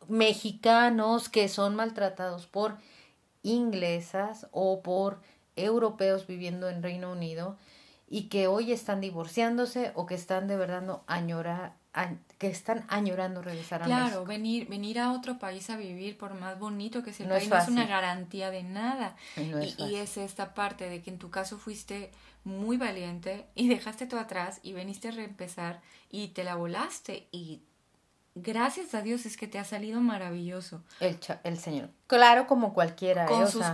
Mexicanos 0.08 1.28
que 1.28 1.48
son 1.48 1.76
maltratados 1.76 2.46
por 2.46 2.76
inglesas 3.44 4.48
o 4.50 4.82
por 4.82 5.20
europeos 5.54 6.26
viviendo 6.26 6.68
en 6.68 6.82
Reino 6.82 7.12
Unido 7.12 7.56
y 8.12 8.24
que 8.24 8.48
hoy 8.48 8.72
están 8.72 9.00
divorciándose 9.00 9.92
o 9.94 10.04
que 10.04 10.16
están 10.16 10.48
de 10.48 10.56
verdad 10.56 10.82
no 10.82 11.04
añora, 11.06 11.76
que 12.38 12.48
están 12.48 12.84
añorando 12.88 13.40
regresar 13.40 13.84
a 13.84 13.86
claro, 13.86 14.24
venir 14.24 14.68
venir 14.68 14.98
a 14.98 15.12
otro 15.12 15.38
país 15.38 15.70
a 15.70 15.76
vivir 15.76 16.18
por 16.18 16.34
más 16.34 16.58
bonito 16.58 17.04
que 17.04 17.12
sea 17.12 17.26
el 17.26 17.32
país 17.32 17.48
no 17.48 17.56
es 17.56 17.68
una 17.68 17.86
garantía 17.86 18.50
de 18.50 18.64
nada. 18.64 19.14
Y, 19.36 19.84
y, 19.84 19.94
es 19.94 20.16
esta 20.16 20.54
parte 20.54 20.90
de 20.90 21.02
que 21.02 21.10
en 21.10 21.18
tu 21.18 21.30
caso 21.30 21.56
fuiste 21.56 22.10
muy 22.42 22.76
valiente 22.76 23.46
y 23.54 23.68
dejaste 23.68 24.06
todo 24.06 24.18
atrás 24.18 24.58
y 24.64 24.72
veniste 24.72 25.08
a 25.08 25.12
reempezar 25.12 25.80
y 26.10 26.28
te 26.28 26.42
la 26.42 26.56
volaste. 26.56 27.28
Y 27.30 27.62
gracias 28.34 28.92
a 28.94 29.02
Dios 29.02 29.24
es 29.24 29.36
que 29.36 29.46
te 29.46 29.60
ha 29.60 29.64
salido 29.64 30.00
maravilloso. 30.00 30.82
El 30.98 31.16
el 31.44 31.58
señor. 31.58 31.90
Claro 32.08 32.48
como 32.48 32.74
cualquiera 32.74 33.26
con 33.26 33.48
sus 33.48 33.64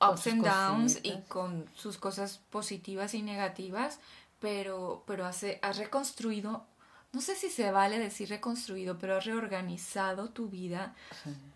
ups 0.00 0.26
and 0.26 0.44
downs 0.44 1.00
y 1.02 1.12
con 1.28 1.66
sus 1.74 1.98
cosas 1.98 2.40
positivas 2.50 3.14
y 3.14 3.22
negativas, 3.22 4.00
pero, 4.40 5.04
pero 5.06 5.26
has, 5.26 5.44
has 5.62 5.78
reconstruido, 5.78 6.64
no 7.12 7.20
sé 7.20 7.34
si 7.34 7.50
se 7.50 7.70
vale 7.70 7.98
decir 7.98 8.28
reconstruido, 8.28 8.98
pero 8.98 9.16
has 9.16 9.24
reorganizado 9.24 10.30
tu 10.30 10.48
vida 10.48 10.94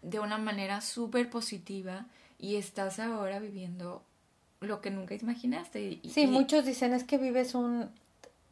de 0.03 0.21
una 0.21 0.39
manera 0.39 0.81
súper 0.81 1.31
positiva 1.31 2.07
y 2.39 2.57
estás 2.57 2.99
ahora 2.99 3.39
viviendo 3.39 4.03
lo 4.61 4.81
que 4.81 4.91
nunca 4.91 5.15
imaginaste. 5.15 6.01
sí, 6.09 6.27
muchos 6.27 6.65
dicen 6.65 6.93
es 6.93 7.05
que 7.05 7.19
vives 7.19 7.55
un, 7.55 7.91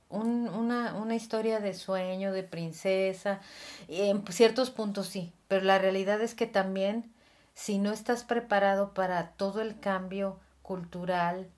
un, 0.09 0.49
una, 0.49 0.95
una 0.95 1.15
historia 1.15 1.61
de 1.61 1.75
sueño, 1.75 2.33
de 2.33 2.43
princesa, 2.43 3.41
y 3.89 4.03
en 4.03 4.25
ciertos 4.29 4.71
puntos 4.71 5.09
sí, 5.09 5.33
pero 5.49 5.65
la 5.65 5.79
realidad 5.79 6.21
es 6.21 6.35
que 6.35 6.47
también 6.47 7.12
si 7.55 7.79
no 7.79 7.93
estás 7.93 8.25
preparado 8.25 8.95
para 8.95 9.33
todo 9.33 9.61
el 9.61 9.79
cambio 9.79 10.39
cultural, 10.63 11.51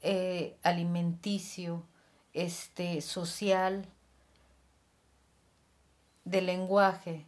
eh, 0.00 0.56
alimenticio, 0.62 1.82
este, 2.32 3.00
social, 3.00 3.86
de 6.24 6.40
lenguaje, 6.40 7.26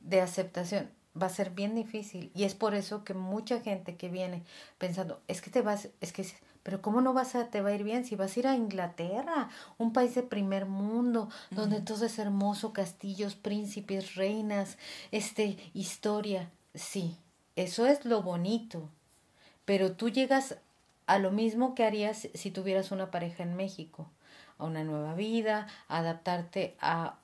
de 0.00 0.20
aceptación, 0.20 0.90
va 1.20 1.26
a 1.26 1.30
ser 1.30 1.50
bien 1.50 1.74
difícil. 1.74 2.30
Y 2.34 2.44
es 2.44 2.54
por 2.54 2.74
eso 2.74 3.04
que 3.04 3.14
mucha 3.14 3.60
gente 3.60 3.96
que 3.96 4.08
viene 4.08 4.44
pensando, 4.78 5.20
es 5.28 5.40
que 5.40 5.50
te 5.50 5.62
vas, 5.62 5.88
es 6.00 6.12
que, 6.12 6.26
pero 6.62 6.82
¿cómo 6.82 7.00
no 7.00 7.12
vas 7.12 7.34
a, 7.34 7.50
te 7.50 7.60
va 7.60 7.70
a 7.70 7.74
ir 7.74 7.84
bien 7.84 8.04
si 8.04 8.16
vas 8.16 8.36
a 8.36 8.40
ir 8.40 8.46
a 8.46 8.56
Inglaterra, 8.56 9.50
un 9.78 9.92
país 9.92 10.14
de 10.14 10.22
primer 10.22 10.66
mundo, 10.66 11.28
donde 11.50 11.80
todo 11.80 12.06
es 12.06 12.18
hermoso, 12.18 12.72
castillos, 12.72 13.34
príncipes, 13.34 14.14
reinas, 14.14 14.78
este, 15.10 15.58
historia? 15.74 16.50
Sí, 16.74 17.18
eso 17.56 17.86
es 17.86 18.04
lo 18.04 18.22
bonito. 18.22 18.88
Pero 19.64 19.92
tú 19.92 20.10
llegas 20.10 20.56
a 21.06 21.18
lo 21.18 21.30
mismo 21.30 21.74
que 21.74 21.84
harías 21.84 22.28
si 22.34 22.50
tuvieras 22.50 22.90
una 22.90 23.10
pareja 23.10 23.42
en 23.42 23.56
México, 23.56 24.08
a 24.58 24.64
una 24.64 24.84
nueva 24.84 25.14
vida, 25.14 25.66
adaptarte 25.88 26.76
a, 26.80 27.16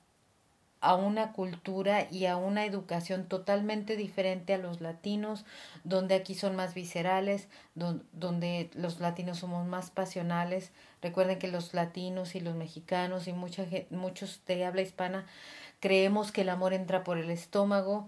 a 0.81 0.95
una 0.95 1.33
cultura 1.33 2.07
y 2.09 2.25
a 2.25 2.37
una 2.37 2.65
educación 2.65 3.25
totalmente 3.25 3.95
diferente 3.95 4.53
a 4.53 4.57
los 4.57 4.81
latinos, 4.81 5.45
donde 5.83 6.15
aquí 6.15 6.35
son 6.35 6.55
más 6.55 6.73
viscerales, 6.73 7.47
donde 7.75 8.69
los 8.73 8.99
latinos 8.99 9.39
somos 9.39 9.67
más 9.67 9.91
pasionales. 9.91 10.71
Recuerden 11.01 11.39
que 11.39 11.47
los 11.47 11.73
latinos 11.73 12.35
y 12.35 12.39
los 12.39 12.55
mexicanos 12.55 13.27
y 13.27 13.33
mucha, 13.33 13.65
muchos 13.91 14.41
de 14.47 14.65
habla 14.65 14.81
hispana 14.81 15.25
creemos 15.79 16.31
que 16.31 16.41
el 16.41 16.49
amor 16.49 16.73
entra 16.73 17.03
por 17.03 17.17
el 17.17 17.29
estómago 17.29 18.07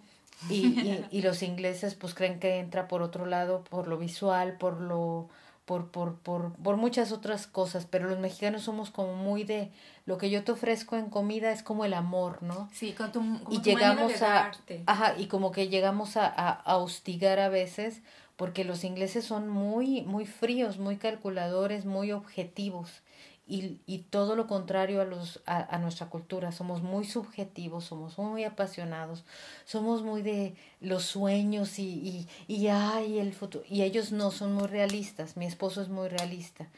y, 0.49 1.05
y, 1.11 1.21
los 1.21 1.43
ingleses 1.43 1.95
pues 1.95 2.13
creen 2.13 2.39
que 2.39 2.59
entra 2.59 2.87
por 2.87 3.01
otro 3.01 3.25
lado, 3.25 3.63
por 3.69 3.87
lo 3.87 3.97
visual, 3.97 4.57
por 4.57 4.81
lo 4.81 5.29
por, 5.65 5.91
por, 5.91 6.15
por, 6.15 6.51
por 6.55 6.75
muchas 6.75 7.13
otras 7.13 7.47
cosas, 7.47 7.87
pero 7.89 8.09
los 8.09 8.19
mexicanos 8.19 8.63
somos 8.63 8.91
como 8.91 9.13
muy 9.15 9.45
de 9.45 9.71
lo 10.05 10.17
que 10.17 10.29
yo 10.29 10.43
te 10.43 10.51
ofrezco 10.51 10.97
en 10.97 11.09
comida 11.09 11.53
es 11.53 11.63
como 11.63 11.85
el 11.85 11.93
amor, 11.93 12.43
¿no? 12.43 12.69
Sí, 12.73 12.91
con 12.91 13.13
tu, 13.13 13.23
y 13.49 13.61
llegamos 13.61 14.21
a 14.21 14.51
ajá, 14.85 15.15
y 15.17 15.27
como 15.27 15.51
que 15.51 15.69
llegamos 15.69 16.17
a, 16.17 16.27
a, 16.27 16.51
a 16.51 16.77
hostigar 16.77 17.39
a 17.39 17.47
veces 17.47 18.01
porque 18.35 18.65
los 18.65 18.83
ingleses 18.83 19.23
son 19.23 19.47
muy 19.47 20.01
muy 20.01 20.25
fríos, 20.25 20.79
muy 20.79 20.97
calculadores, 20.97 21.85
muy 21.85 22.11
objetivos 22.11 23.01
y, 23.45 23.81
y 23.85 23.99
todo 23.99 24.35
lo 24.35 24.47
contrario 24.47 25.01
a, 25.01 25.05
los, 25.05 25.41
a, 25.45 25.77
nuestra 25.79 26.07
cultura. 26.07 26.51
Somos 26.51 26.81
muy 26.81 27.05
subjetivos, 27.05 27.83
somos 27.85 28.17
muy 28.17 28.45
apasionados, 28.45 29.25
somos 29.65 30.01
muy 30.01 30.21
de 30.21 30.55
los 30.79 31.03
sueños 31.03 31.77
y, 31.77 32.27
y, 32.47 32.53
y, 32.53 32.67
ay, 32.67 33.19
el 33.19 33.33
futuro. 33.33 33.65
Y 33.67 33.81
ellos 33.81 34.11
no 34.11 34.31
son 34.31 34.53
muy 34.53 34.67
realistas. 34.67 35.35
Mi 35.35 35.45
esposo 35.45 35.81
es 35.81 35.89
muy 35.89 36.07
realista. 36.07 36.69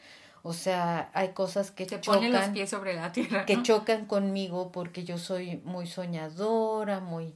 O 0.42 0.52
sea, 0.52 1.10
hay 1.12 1.30
cosas 1.30 1.70
que 1.70 1.86
Te 1.86 2.00
chocan. 2.00 2.32
los 2.32 2.48
pies 2.48 2.70
sobre 2.70 2.94
la 2.94 3.12
tierra. 3.12 3.46
Que 3.46 3.62
chocan 3.62 4.06
conmigo 4.06 4.72
porque 4.72 5.04
yo 5.04 5.18
soy 5.18 5.60
muy 5.64 5.86
soñadora, 5.86 7.00
muy, 7.00 7.34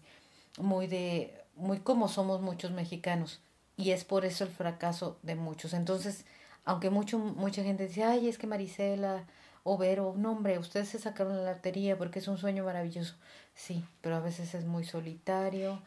muy 0.58 0.86
de, 0.88 1.34
muy 1.54 1.78
como 1.80 2.08
somos 2.08 2.40
muchos 2.40 2.72
mexicanos. 2.72 3.40
Y 3.76 3.92
es 3.92 4.04
por 4.04 4.24
eso 4.24 4.44
el 4.44 4.50
fracaso 4.50 5.18
de 5.22 5.36
muchos. 5.36 5.72
Entonces, 5.72 6.24
aunque 6.64 6.90
mucho, 6.90 7.18
mucha 7.18 7.62
gente 7.62 7.86
dice, 7.86 8.04
ay, 8.04 8.28
es 8.28 8.38
que 8.38 8.46
Marisela 8.46 9.24
o 9.62 9.76
Vero, 9.76 10.14
no 10.16 10.32
hombre, 10.32 10.58
ustedes 10.58 10.88
se 10.88 10.98
sacaron 10.98 11.44
la 11.44 11.52
lotería 11.52 11.98
porque 11.98 12.18
es 12.18 12.28
un 12.28 12.38
sueño 12.38 12.64
maravilloso. 12.64 13.14
Sí, 13.54 13.84
pero 14.00 14.16
a 14.16 14.20
veces 14.20 14.54
es 14.54 14.64
muy 14.64 14.84
solitario, 14.84 15.82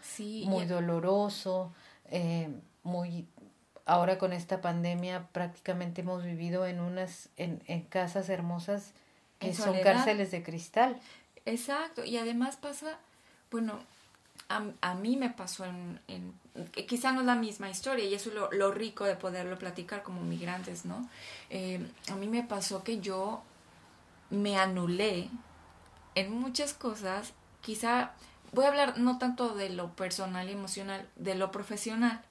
muy 0.46 0.66
doloroso, 0.66 1.74
eh, 2.10 2.50
muy... 2.84 3.28
Ahora 3.86 4.18
con 4.18 4.32
esta 4.32 4.62
pandemia 4.62 5.28
prácticamente 5.34 6.02
hemos 6.02 6.24
vivido 6.24 6.66
en 6.66 6.80
unas, 6.80 7.30
en, 7.36 7.62
en 7.68 7.82
casas 7.82 8.30
hermosas 8.30 8.94
que 9.40 9.54
son 9.54 9.78
cárceles 9.82 10.32
de 10.32 10.42
cristal. 10.42 10.98
Exacto, 11.46 12.06
y 12.06 12.18
además 12.18 12.56
pasa, 12.56 12.98
bueno, 13.52 13.80
a, 14.82 14.94
mí 14.96 15.18
me 15.18 15.30
pasó 15.30 15.66
en, 15.66 16.00
quizá 16.88 17.12
no 17.12 17.22
es 17.22 17.26
la 17.26 17.36
misma 17.36 17.70
historia 17.70 18.06
y 18.06 18.14
eso 18.14 18.30
es 18.30 18.36
lo, 18.36 18.52
lo 18.52 18.72
rico 18.72 19.06
de 19.06 19.16
poderlo 19.16 19.58
platicar 19.58 20.04
como 20.04 20.22
migrantes, 20.22 20.86
¿no? 20.86 21.10
Eh, 21.50 21.86
a 22.12 22.16
mí 22.16 22.28
me 22.28 22.44
pasó 22.44 22.84
que 22.84 23.00
yo 23.00 23.44
me 24.30 24.58
anulé 24.58 25.30
en 26.16 26.32
muchas 26.32 26.74
cosas, 26.74 27.34
quizá 27.62 28.12
voy 28.52 28.66
a 28.66 28.70
hablar 28.70 28.98
no 28.98 29.18
tanto 29.18 29.56
de 29.56 29.70
lo 29.70 29.92
personal 29.94 30.50
y 30.50 30.54
emocional, 30.54 31.08
de 31.16 31.36
lo 31.36 31.52
profesional 31.52 32.22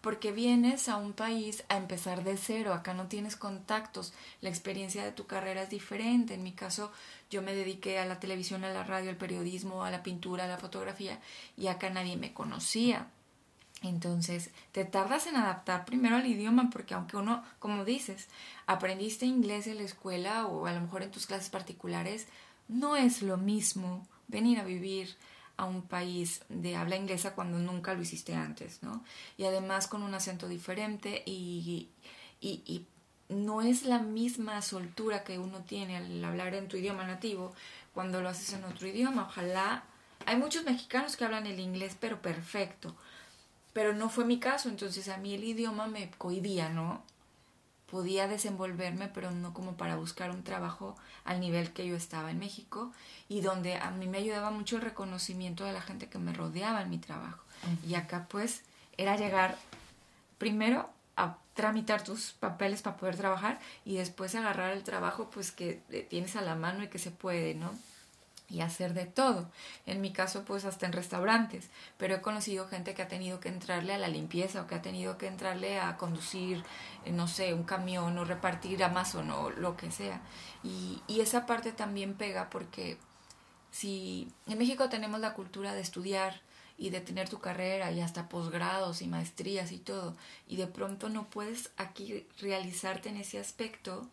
porque 0.00 0.32
vienes 0.32 0.88
a 0.88 0.96
un 0.96 1.12
país 1.12 1.64
a 1.68 1.76
empezar 1.76 2.24
de 2.24 2.36
cero, 2.36 2.72
acá 2.72 2.94
no 2.94 3.08
tienes 3.08 3.36
contactos, 3.36 4.12
la 4.40 4.48
experiencia 4.48 5.04
de 5.04 5.12
tu 5.12 5.26
carrera 5.26 5.62
es 5.62 5.70
diferente. 5.70 6.34
En 6.34 6.42
mi 6.42 6.52
caso, 6.52 6.92
yo 7.30 7.42
me 7.42 7.54
dediqué 7.54 7.98
a 7.98 8.06
la 8.06 8.20
televisión, 8.20 8.64
a 8.64 8.72
la 8.72 8.84
radio, 8.84 9.10
al 9.10 9.16
periodismo, 9.16 9.84
a 9.84 9.90
la 9.90 10.02
pintura, 10.02 10.44
a 10.44 10.48
la 10.48 10.58
fotografía, 10.58 11.20
y 11.56 11.66
acá 11.66 11.90
nadie 11.90 12.16
me 12.16 12.32
conocía. 12.32 13.08
Entonces, 13.82 14.50
te 14.72 14.84
tardas 14.84 15.26
en 15.26 15.36
adaptar 15.36 15.84
primero 15.84 16.16
al 16.16 16.26
idioma 16.26 16.68
porque 16.70 16.94
aunque 16.94 17.16
uno, 17.16 17.44
como 17.58 17.84
dices, 17.84 18.28
aprendiste 18.66 19.24
inglés 19.24 19.66
en 19.68 19.76
la 19.76 19.84
escuela 19.84 20.46
o 20.46 20.66
a 20.66 20.72
lo 20.72 20.80
mejor 20.80 21.02
en 21.02 21.12
tus 21.12 21.26
clases 21.26 21.48
particulares, 21.48 22.26
no 22.66 22.96
es 22.96 23.22
lo 23.22 23.36
mismo 23.36 24.06
venir 24.26 24.58
a 24.58 24.64
vivir 24.64 25.16
a 25.58 25.66
un 25.66 25.82
país 25.82 26.40
de 26.48 26.76
habla 26.76 26.96
inglesa 26.96 27.34
cuando 27.34 27.58
nunca 27.58 27.92
lo 27.92 28.00
hiciste 28.00 28.34
antes, 28.34 28.82
¿no? 28.82 29.04
Y 29.36 29.44
además 29.44 29.86
con 29.88 30.02
un 30.02 30.14
acento 30.14 30.48
diferente 30.48 31.22
y, 31.26 31.88
y, 32.40 32.62
y 32.64 32.86
no 33.28 33.60
es 33.60 33.82
la 33.82 33.98
misma 33.98 34.62
soltura 34.62 35.24
que 35.24 35.38
uno 35.38 35.58
tiene 35.60 35.96
al 35.98 36.24
hablar 36.24 36.54
en 36.54 36.68
tu 36.68 36.76
idioma 36.76 37.04
nativo 37.04 37.52
cuando 37.92 38.22
lo 38.22 38.28
haces 38.30 38.54
en 38.54 38.64
otro 38.64 38.88
idioma. 38.88 39.26
Ojalá. 39.28 39.84
Hay 40.26 40.36
muchos 40.36 40.64
mexicanos 40.64 41.16
que 41.16 41.24
hablan 41.24 41.46
el 41.46 41.60
inglés, 41.60 41.96
pero 41.98 42.22
perfecto. 42.22 42.94
Pero 43.72 43.92
no 43.94 44.08
fue 44.08 44.24
mi 44.24 44.38
caso, 44.38 44.68
entonces 44.68 45.08
a 45.08 45.18
mí 45.18 45.34
el 45.34 45.44
idioma 45.44 45.86
me 45.86 46.10
cohibía, 46.12 46.68
¿no? 46.68 47.02
Podía 47.90 48.28
desenvolverme, 48.28 49.08
pero 49.08 49.30
no 49.30 49.54
como 49.54 49.76
para 49.76 49.96
buscar 49.96 50.30
un 50.30 50.42
trabajo 50.42 50.96
al 51.24 51.40
nivel 51.40 51.72
que 51.72 51.86
yo 51.86 51.96
estaba 51.96 52.30
en 52.30 52.38
México 52.38 52.92
y 53.28 53.40
donde 53.40 53.76
a 53.76 53.90
mí 53.90 54.06
me 54.06 54.18
ayudaba 54.18 54.50
mucho 54.50 54.76
el 54.76 54.82
reconocimiento 54.82 55.64
de 55.64 55.72
la 55.72 55.80
gente 55.80 56.08
que 56.08 56.18
me 56.18 56.32
rodeaba 56.32 56.82
en 56.82 56.90
mi 56.90 56.98
trabajo. 56.98 57.42
Y 57.86 57.94
acá 57.94 58.26
pues 58.28 58.62
era 58.96 59.16
llegar 59.16 59.56
primero 60.38 60.88
a 61.16 61.36
tramitar 61.54 62.04
tus 62.04 62.32
papeles 62.32 62.82
para 62.82 62.96
poder 62.96 63.16
trabajar 63.16 63.58
y 63.84 63.96
después 63.96 64.34
agarrar 64.34 64.72
el 64.72 64.84
trabajo 64.84 65.28
pues 65.30 65.50
que 65.50 65.82
tienes 66.08 66.36
a 66.36 66.42
la 66.42 66.54
mano 66.54 66.84
y 66.84 66.88
que 66.88 66.98
se 66.98 67.10
puede, 67.10 67.54
¿no? 67.54 67.72
Y 68.48 68.60
hacer 68.60 68.94
de 68.94 69.06
todo. 69.06 69.50
En 69.86 70.00
mi 70.00 70.12
caso, 70.12 70.44
pues 70.44 70.64
hasta 70.64 70.86
en 70.86 70.92
restaurantes, 70.92 71.68
pero 71.96 72.14
he 72.14 72.20
conocido 72.20 72.66
gente 72.68 72.94
que 72.94 73.02
ha 73.02 73.08
tenido 73.08 73.40
que 73.40 73.48
entrarle 73.48 73.94
a 73.94 73.98
la 73.98 74.08
limpieza 74.08 74.62
o 74.62 74.66
que 74.66 74.74
ha 74.74 74.82
tenido 74.82 75.18
que 75.18 75.26
entrarle 75.26 75.78
a 75.78 75.96
conducir, 75.96 76.64
eh, 77.04 77.12
no 77.12 77.28
sé, 77.28 77.54
un 77.54 77.64
camión 77.64 78.16
o 78.18 78.24
repartir 78.24 78.82
Amazon 78.82 79.30
o 79.30 79.50
lo 79.50 79.76
que 79.76 79.90
sea. 79.90 80.22
Y, 80.62 81.02
y 81.06 81.20
esa 81.20 81.46
parte 81.46 81.72
también 81.72 82.14
pega 82.14 82.50
porque 82.50 82.98
si 83.70 84.28
en 84.46 84.58
México 84.58 84.88
tenemos 84.88 85.20
la 85.20 85.34
cultura 85.34 85.74
de 85.74 85.80
estudiar 85.80 86.40
y 86.78 86.90
de 86.90 87.00
tener 87.00 87.28
tu 87.28 87.40
carrera 87.40 87.90
y 87.92 88.00
hasta 88.00 88.28
posgrados 88.28 89.02
y 89.02 89.08
maestrías 89.08 89.72
y 89.72 89.78
todo, 89.78 90.16
y 90.46 90.56
de 90.56 90.68
pronto 90.68 91.08
no 91.08 91.28
puedes 91.28 91.70
aquí 91.76 92.26
realizarte 92.40 93.08
en 93.08 93.16
ese 93.16 93.38
aspecto 93.38 94.08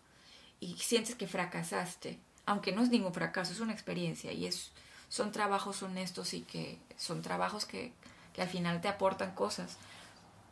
y 0.59 0.75
sientes 0.77 1.15
que 1.15 1.27
fracasaste 1.27 2.19
aunque 2.45 2.71
no 2.71 2.81
es 2.81 2.89
ningún 2.89 3.13
fracaso, 3.13 3.53
es 3.53 3.59
una 3.59 3.73
experiencia 3.73 4.31
y 4.31 4.45
es, 4.45 4.71
son 5.09 5.31
trabajos 5.31 5.81
honestos 5.83 6.33
y 6.33 6.41
que 6.41 6.79
son 6.97 7.21
trabajos 7.21 7.65
que, 7.65 7.93
que 8.33 8.41
al 8.41 8.49
final 8.49 8.81
te 8.81 8.87
aportan 8.87 9.33
cosas, 9.33 9.77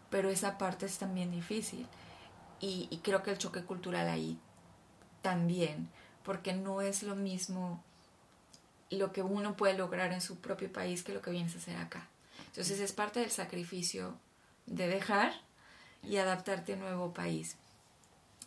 pero 0.09 0.29
esa 0.29 0.57
parte 0.57 0.85
es 0.85 0.97
también 0.97 1.31
difícil 1.31 1.87
y, 2.59 2.87
y 2.89 2.97
creo 2.97 3.23
que 3.23 3.31
el 3.31 3.37
choque 3.37 3.63
cultural 3.63 4.07
ahí 4.07 4.37
también, 5.21 5.89
porque 6.23 6.53
no 6.53 6.81
es 6.81 7.03
lo 7.03 7.15
mismo 7.15 7.83
lo 8.89 9.11
que 9.11 9.23
uno 9.23 9.55
puede 9.55 9.73
lograr 9.75 10.11
en 10.13 10.21
su 10.21 10.37
propio 10.37 10.71
país 10.71 11.03
que 11.03 11.13
lo 11.13 11.21
que 11.21 11.31
vienes 11.31 11.55
a 11.55 11.57
hacer 11.57 11.77
acá. 11.77 12.07
Entonces 12.47 12.79
es 12.79 12.91
parte 12.91 13.19
del 13.19 13.31
sacrificio 13.31 14.15
de 14.65 14.87
dejar 14.87 15.33
y 16.03 16.17
adaptarte 16.17 16.73
a 16.73 16.75
un 16.75 16.81
nuevo 16.81 17.13
país. 17.13 17.57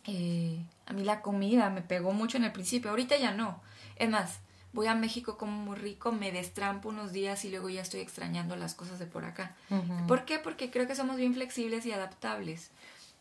Eh, 0.07 0.65
a 0.85 0.93
mí 0.93 1.03
la 1.03 1.21
comida 1.21 1.69
me 1.69 1.81
pegó 1.81 2.13
mucho 2.13 2.37
en 2.37 2.45
el 2.45 2.51
principio, 2.51 2.89
ahorita 2.89 3.17
ya 3.17 3.31
no. 3.31 3.61
Es 3.97 4.09
más, 4.09 4.39
voy 4.73 4.87
a 4.87 4.95
México 4.95 5.37
como 5.37 5.59
muy 5.59 5.75
rico, 5.75 6.11
me 6.11 6.31
destrampo 6.31 6.89
unos 6.89 7.11
días 7.11 7.43
y 7.45 7.49
luego 7.49 7.69
ya 7.69 7.81
estoy 7.81 7.99
extrañando 7.99 8.55
las 8.55 8.73
cosas 8.73 8.99
de 8.99 9.05
por 9.05 9.25
acá. 9.25 9.55
¿Por 10.07 10.25
qué? 10.25 10.39
Porque 10.39 10.71
creo 10.71 10.87
que 10.87 10.95
somos 10.95 11.17
bien 11.17 11.33
flexibles 11.33 11.85
y 11.85 11.91
adaptables 11.91 12.71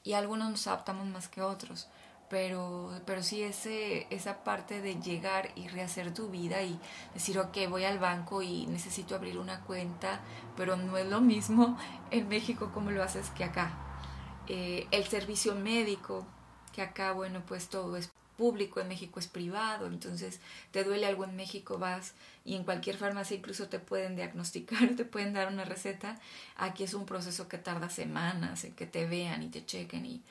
y 0.04 0.12
algunos 0.12 0.50
nos 0.50 0.66
adaptamos 0.66 1.06
más 1.06 1.28
que 1.28 1.42
otros. 1.42 1.88
Pero, 2.28 2.90
pero 3.06 3.22
sí 3.22 3.42
ese, 3.42 4.08
esa 4.10 4.42
parte 4.42 4.80
de 4.80 5.00
llegar 5.00 5.52
y 5.54 5.68
rehacer 5.68 6.12
tu 6.12 6.28
vida 6.28 6.60
y 6.62 6.78
decir, 7.14 7.38
ok, 7.38 7.56
voy 7.68 7.84
al 7.84 8.00
banco 8.00 8.42
y 8.42 8.66
necesito 8.66 9.14
abrir 9.14 9.38
una 9.38 9.60
cuenta, 9.60 10.20
pero 10.56 10.76
no 10.76 10.96
es 10.98 11.06
lo 11.06 11.20
mismo 11.20 11.78
en 12.10 12.28
México 12.28 12.70
como 12.74 12.90
lo 12.90 13.02
haces 13.02 13.30
que 13.30 13.44
acá. 13.44 13.70
Eh, 14.48 14.86
el 14.90 15.04
servicio 15.04 15.54
médico, 15.54 16.26
que 16.76 16.82
acá, 16.82 17.12
bueno, 17.12 17.42
pues 17.48 17.68
todo 17.68 17.96
es 17.96 18.10
público, 18.36 18.80
en 18.80 18.88
México 18.88 19.18
es 19.18 19.28
privado, 19.28 19.86
entonces 19.86 20.40
te 20.72 20.84
duele 20.84 21.06
algo 21.06 21.24
en 21.24 21.34
México, 21.34 21.78
vas 21.78 22.12
y 22.44 22.54
en 22.54 22.64
cualquier 22.64 22.98
farmacia 22.98 23.34
incluso 23.34 23.68
te 23.68 23.78
pueden 23.78 24.14
diagnosticar, 24.14 24.90
te 24.96 25.06
pueden 25.06 25.32
dar 25.32 25.48
una 25.48 25.64
receta. 25.64 26.20
Aquí 26.58 26.84
es 26.84 26.92
un 26.92 27.06
proceso 27.06 27.48
que 27.48 27.56
tarda 27.56 27.88
semanas 27.88 28.64
en 28.64 28.74
que 28.74 28.86
te 28.86 29.06
vean 29.06 29.42
y 29.42 29.48
te 29.48 29.64
chequen 29.64 30.04
y, 30.04 30.22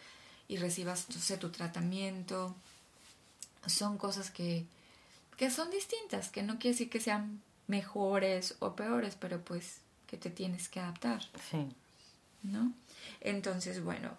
y 0.47 0.57
recibas 0.57 1.07
sé, 1.09 1.37
tu 1.37 1.49
tratamiento. 1.49 2.55
Son 3.65 3.97
cosas 3.97 4.29
que, 4.29 4.65
que 5.37 5.49
son 5.49 5.71
distintas, 5.71 6.29
que 6.29 6.43
no 6.43 6.59
quiere 6.59 6.75
decir 6.75 6.91
que 6.91 6.99
sean 6.99 7.41
mejores 7.65 8.55
o 8.59 8.75
peores, 8.75 9.17
pero 9.19 9.41
pues 9.41 9.79
que 10.05 10.17
te 10.17 10.29
tienes 10.29 10.69
que 10.69 10.79
adaptar. 10.79 11.23
Sí. 11.49 11.75
¿No? 12.43 12.71
Entonces, 13.21 13.83
bueno, 13.83 14.15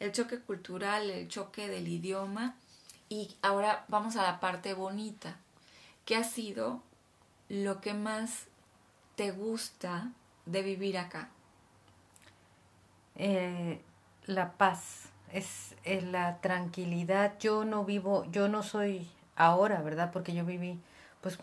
el 0.00 0.12
choque 0.12 0.40
cultural, 0.40 1.10
el 1.10 1.28
choque 1.28 1.68
del 1.68 1.88
idioma. 1.88 2.56
Y 3.08 3.36
ahora 3.42 3.84
vamos 3.88 4.16
a 4.16 4.22
la 4.22 4.40
parte 4.40 4.74
bonita. 4.74 5.36
¿Qué 6.04 6.16
ha 6.16 6.24
sido 6.24 6.82
lo 7.48 7.80
que 7.80 7.94
más 7.94 8.46
te 9.14 9.30
gusta 9.30 10.12
de 10.44 10.62
vivir 10.62 10.98
acá? 10.98 11.30
Eh, 13.14 13.80
la 14.26 14.52
paz, 14.52 15.10
es 15.32 15.74
la 15.84 16.40
tranquilidad. 16.40 17.38
Yo 17.38 17.64
no 17.64 17.84
vivo, 17.84 18.24
yo 18.30 18.48
no 18.48 18.62
soy 18.62 19.08
ahora, 19.36 19.82
¿verdad? 19.82 20.10
Porque 20.12 20.34
yo 20.34 20.44
viví 20.44 20.78
pues 21.20 21.38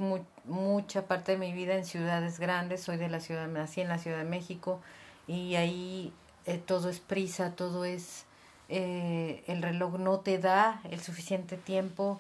mucha 0.46 1.08
parte 1.08 1.34
de 1.34 1.38
mi 1.38 1.52
vida 1.52 1.76
en 1.76 1.86
ciudades 1.86 2.40
grandes, 2.40 2.82
soy 2.82 2.96
de 2.96 3.10
la 3.10 3.20
ciudad, 3.20 3.48
nací 3.48 3.82
en 3.82 3.90
la 3.90 3.98
Ciudad 3.98 4.20
de 4.20 4.24
México 4.24 4.80
y 5.28 5.56
ahí 5.56 6.14
eh, 6.46 6.58
todo 6.58 6.90
es 6.90 7.02
prisa, 7.02 7.56
todo 7.56 7.84
es 7.84 8.26
eh, 8.70 9.44
el 9.48 9.62
reloj 9.62 9.98
no 10.00 10.20
te 10.20 10.38
da 10.40 10.82
el 10.90 11.02
suficiente 11.02 11.58
tiempo 11.58 12.20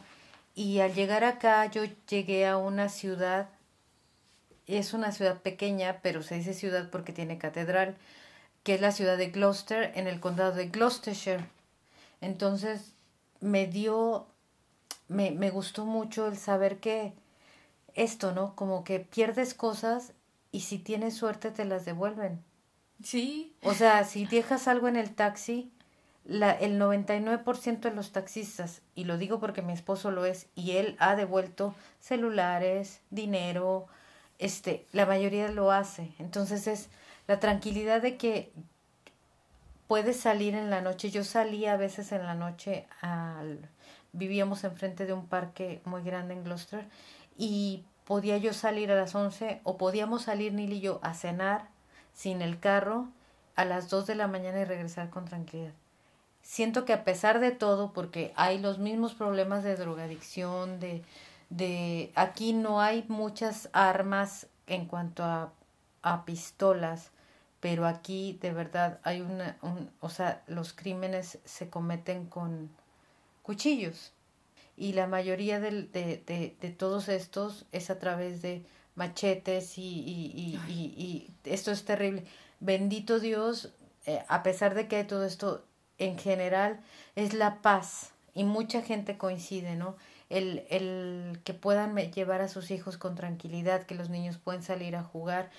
y 0.55 0.79
al 0.79 0.93
llegar 0.93 1.23
acá 1.23 1.65
yo 1.65 1.83
llegué 2.07 2.45
a 2.45 2.57
una 2.57 2.89
ciudad, 2.89 3.49
es 4.67 4.93
una 4.93 5.11
ciudad 5.11 5.41
pequeña, 5.41 5.99
pero 6.01 6.21
se 6.21 6.35
dice 6.35 6.53
ciudad 6.53 6.89
porque 6.89 7.13
tiene 7.13 7.37
catedral, 7.37 7.95
que 8.63 8.75
es 8.75 8.81
la 8.81 8.91
ciudad 8.91 9.17
de 9.17 9.29
Gloucester 9.29 9.91
en 9.95 10.07
el 10.07 10.19
condado 10.19 10.53
de 10.53 10.67
Gloucestershire. 10.67 11.45
Entonces 12.21 12.93
me 13.39 13.67
dio, 13.67 14.27
me, 15.07 15.31
me 15.31 15.49
gustó 15.49 15.85
mucho 15.85 16.27
el 16.27 16.37
saber 16.37 16.77
que 16.77 17.13
esto, 17.95 18.33
¿no? 18.33 18.55
Como 18.55 18.83
que 18.83 18.99
pierdes 18.99 19.53
cosas 19.53 20.13
y 20.51 20.61
si 20.61 20.77
tienes 20.77 21.15
suerte 21.15 21.51
te 21.51 21.65
las 21.65 21.83
devuelven. 21.85 22.43
Sí. 23.03 23.53
O 23.63 23.73
sea, 23.73 24.03
si 24.03 24.25
dejas 24.25 24.67
algo 24.67 24.87
en 24.87 24.95
el 24.95 25.13
taxi, 25.13 25.71
la, 26.25 26.51
el 26.51 26.79
99% 26.79 27.79
de 27.79 27.91
los 27.91 28.11
taxistas, 28.11 28.81
y 28.95 29.03
lo 29.03 29.17
digo 29.17 29.39
porque 29.39 29.61
mi 29.61 29.73
esposo 29.73 30.11
lo 30.11 30.25
es, 30.25 30.47
y 30.55 30.71
él 30.77 30.95
ha 30.99 31.15
devuelto 31.15 31.75
celulares, 31.99 33.01
dinero, 33.09 33.87
este, 34.39 34.85
la 34.91 35.05
mayoría 35.05 35.49
lo 35.49 35.71
hace. 35.71 36.13
Entonces 36.19 36.67
es 36.67 36.89
la 37.27 37.39
tranquilidad 37.39 38.01
de 38.01 38.17
que 38.17 38.51
puedes 39.87 40.19
salir 40.19 40.55
en 40.55 40.69
la 40.69 40.81
noche. 40.81 41.11
Yo 41.11 41.23
salía 41.23 41.73
a 41.73 41.77
veces 41.77 42.11
en 42.11 42.23
la 42.23 42.35
noche 42.35 42.87
al 43.01 43.69
vivíamos 44.13 44.63
enfrente 44.63 45.05
de 45.05 45.13
un 45.13 45.27
parque 45.27 45.81
muy 45.85 46.03
grande 46.03 46.33
en 46.35 46.43
Gloucester 46.43 46.87
y 47.37 47.83
podía 48.05 48.37
yo 48.37 48.53
salir 48.53 48.91
a 48.91 48.95
las 48.95 49.15
11 49.15 49.61
o 49.63 49.77
podíamos 49.77 50.23
salir 50.23 50.53
Nil 50.53 50.73
y 50.73 50.81
yo 50.81 50.99
a 51.03 51.13
cenar 51.13 51.69
sin 52.13 52.41
el 52.41 52.59
carro 52.59 53.07
a 53.55 53.65
las 53.65 53.89
2 53.89 54.05
de 54.07 54.15
la 54.15 54.27
mañana 54.27 54.61
y 54.61 54.65
regresar 54.65 55.09
con 55.09 55.25
tranquilidad 55.25 55.73
siento 56.43 56.85
que 56.85 56.93
a 56.93 57.03
pesar 57.03 57.39
de 57.39 57.51
todo, 57.51 57.93
porque 57.93 58.31
hay 58.35 58.59
los 58.59 58.77
mismos 58.77 59.15
problemas 59.15 59.63
de 59.63 59.75
drogadicción, 59.75 60.79
de, 60.79 61.03
de 61.49 62.11
aquí 62.15 62.53
no 62.53 62.81
hay 62.81 63.05
muchas 63.07 63.69
armas 63.73 64.47
en 64.67 64.85
cuanto 64.85 65.23
a, 65.23 65.51
a 66.03 66.25
pistolas, 66.25 67.09
pero 67.59 67.87
aquí 67.87 68.37
de 68.41 68.53
verdad 68.53 68.99
hay 69.03 69.21
una, 69.21 69.57
un, 69.61 69.89
o 70.01 70.09
sea, 70.09 70.43
los 70.47 70.73
crímenes 70.73 71.39
se 71.45 71.69
cometen 71.69 72.27
con 72.27 72.69
cuchillos 73.41 74.11
y 74.75 74.93
la 74.93 75.07
mayoría 75.07 75.59
de, 75.59 75.83
de, 75.83 76.55
de, 76.59 76.69
todos 76.71 77.07
estos 77.07 77.65
es 77.71 77.89
a 77.89 77.99
través 77.99 78.41
de 78.41 78.65
machetes 78.95 79.77
y, 79.77 79.81
y, 79.81 80.59
y, 80.67 80.71
y 80.73 81.33
esto 81.45 81.71
es 81.71 81.85
terrible. 81.85 82.25
Bendito 82.59 83.19
Dios, 83.19 83.71
eh, 84.05 84.23
a 84.27 84.43
pesar 84.43 84.73
de 84.73 84.87
que 84.87 85.03
todo 85.03 85.25
esto 85.25 85.63
en 85.97 86.17
general 86.17 86.79
es 87.15 87.33
la 87.33 87.61
paz 87.61 88.13
y 88.33 88.43
mucha 88.43 88.81
gente 88.81 89.17
coincide, 89.17 89.75
¿no? 89.75 89.95
El, 90.29 90.65
el 90.69 91.39
que 91.43 91.53
puedan 91.53 91.95
llevar 91.95 92.41
a 92.41 92.47
sus 92.47 92.71
hijos 92.71 92.97
con 92.97 93.15
tranquilidad, 93.15 93.83
que 93.83 93.95
los 93.95 94.09
niños 94.09 94.37
pueden 94.37 94.63
salir 94.63 94.95
a 94.95 95.03
jugar, 95.03 95.51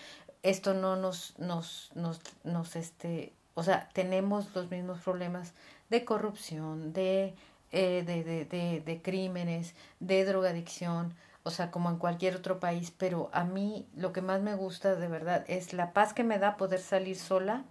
esto 0.43 0.74
no 0.74 0.97
nos, 0.97 1.39
nos, 1.39 1.91
nos, 1.95 2.20
nos 2.45 2.76
este, 2.76 3.32
o 3.55 3.62
sea, 3.62 3.89
tenemos 3.93 4.55
los 4.55 4.70
mismos 4.70 5.01
problemas 5.01 5.55
de 5.91 6.05
corrupción, 6.05 6.93
de, 6.93 7.35
eh, 7.72 8.03
de, 8.05 8.24
de, 8.24 8.45
de, 8.45 8.80
de 8.80 9.03
crímenes, 9.03 9.74
de 10.01 10.24
drogadicción, 10.24 11.14
o 11.45 11.51
sea, 11.51 11.70
como 11.70 11.91
en 11.91 11.99
cualquier 11.99 12.37
otro 12.37 12.59
país, 12.59 12.91
pero 12.91 13.30
a 13.32 13.45
mí 13.45 13.87
lo 13.95 14.12
que 14.12 14.22
más 14.22 14.43
me 14.43 14.55
gusta 14.55 14.97
de 14.97 15.09
verdad 15.09 15.45
es 15.47 15.72
la 15.72 15.93
paz 15.93 16.12
que 16.14 16.24
me 16.24 16.39
da 16.39 16.57
poder 16.57 16.80
salir 16.80 17.16
sola, 17.16 17.64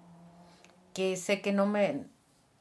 que 0.93 1.17
sé 1.17 1.41
que 1.41 1.51
no 1.51 1.65
me, 1.65 2.05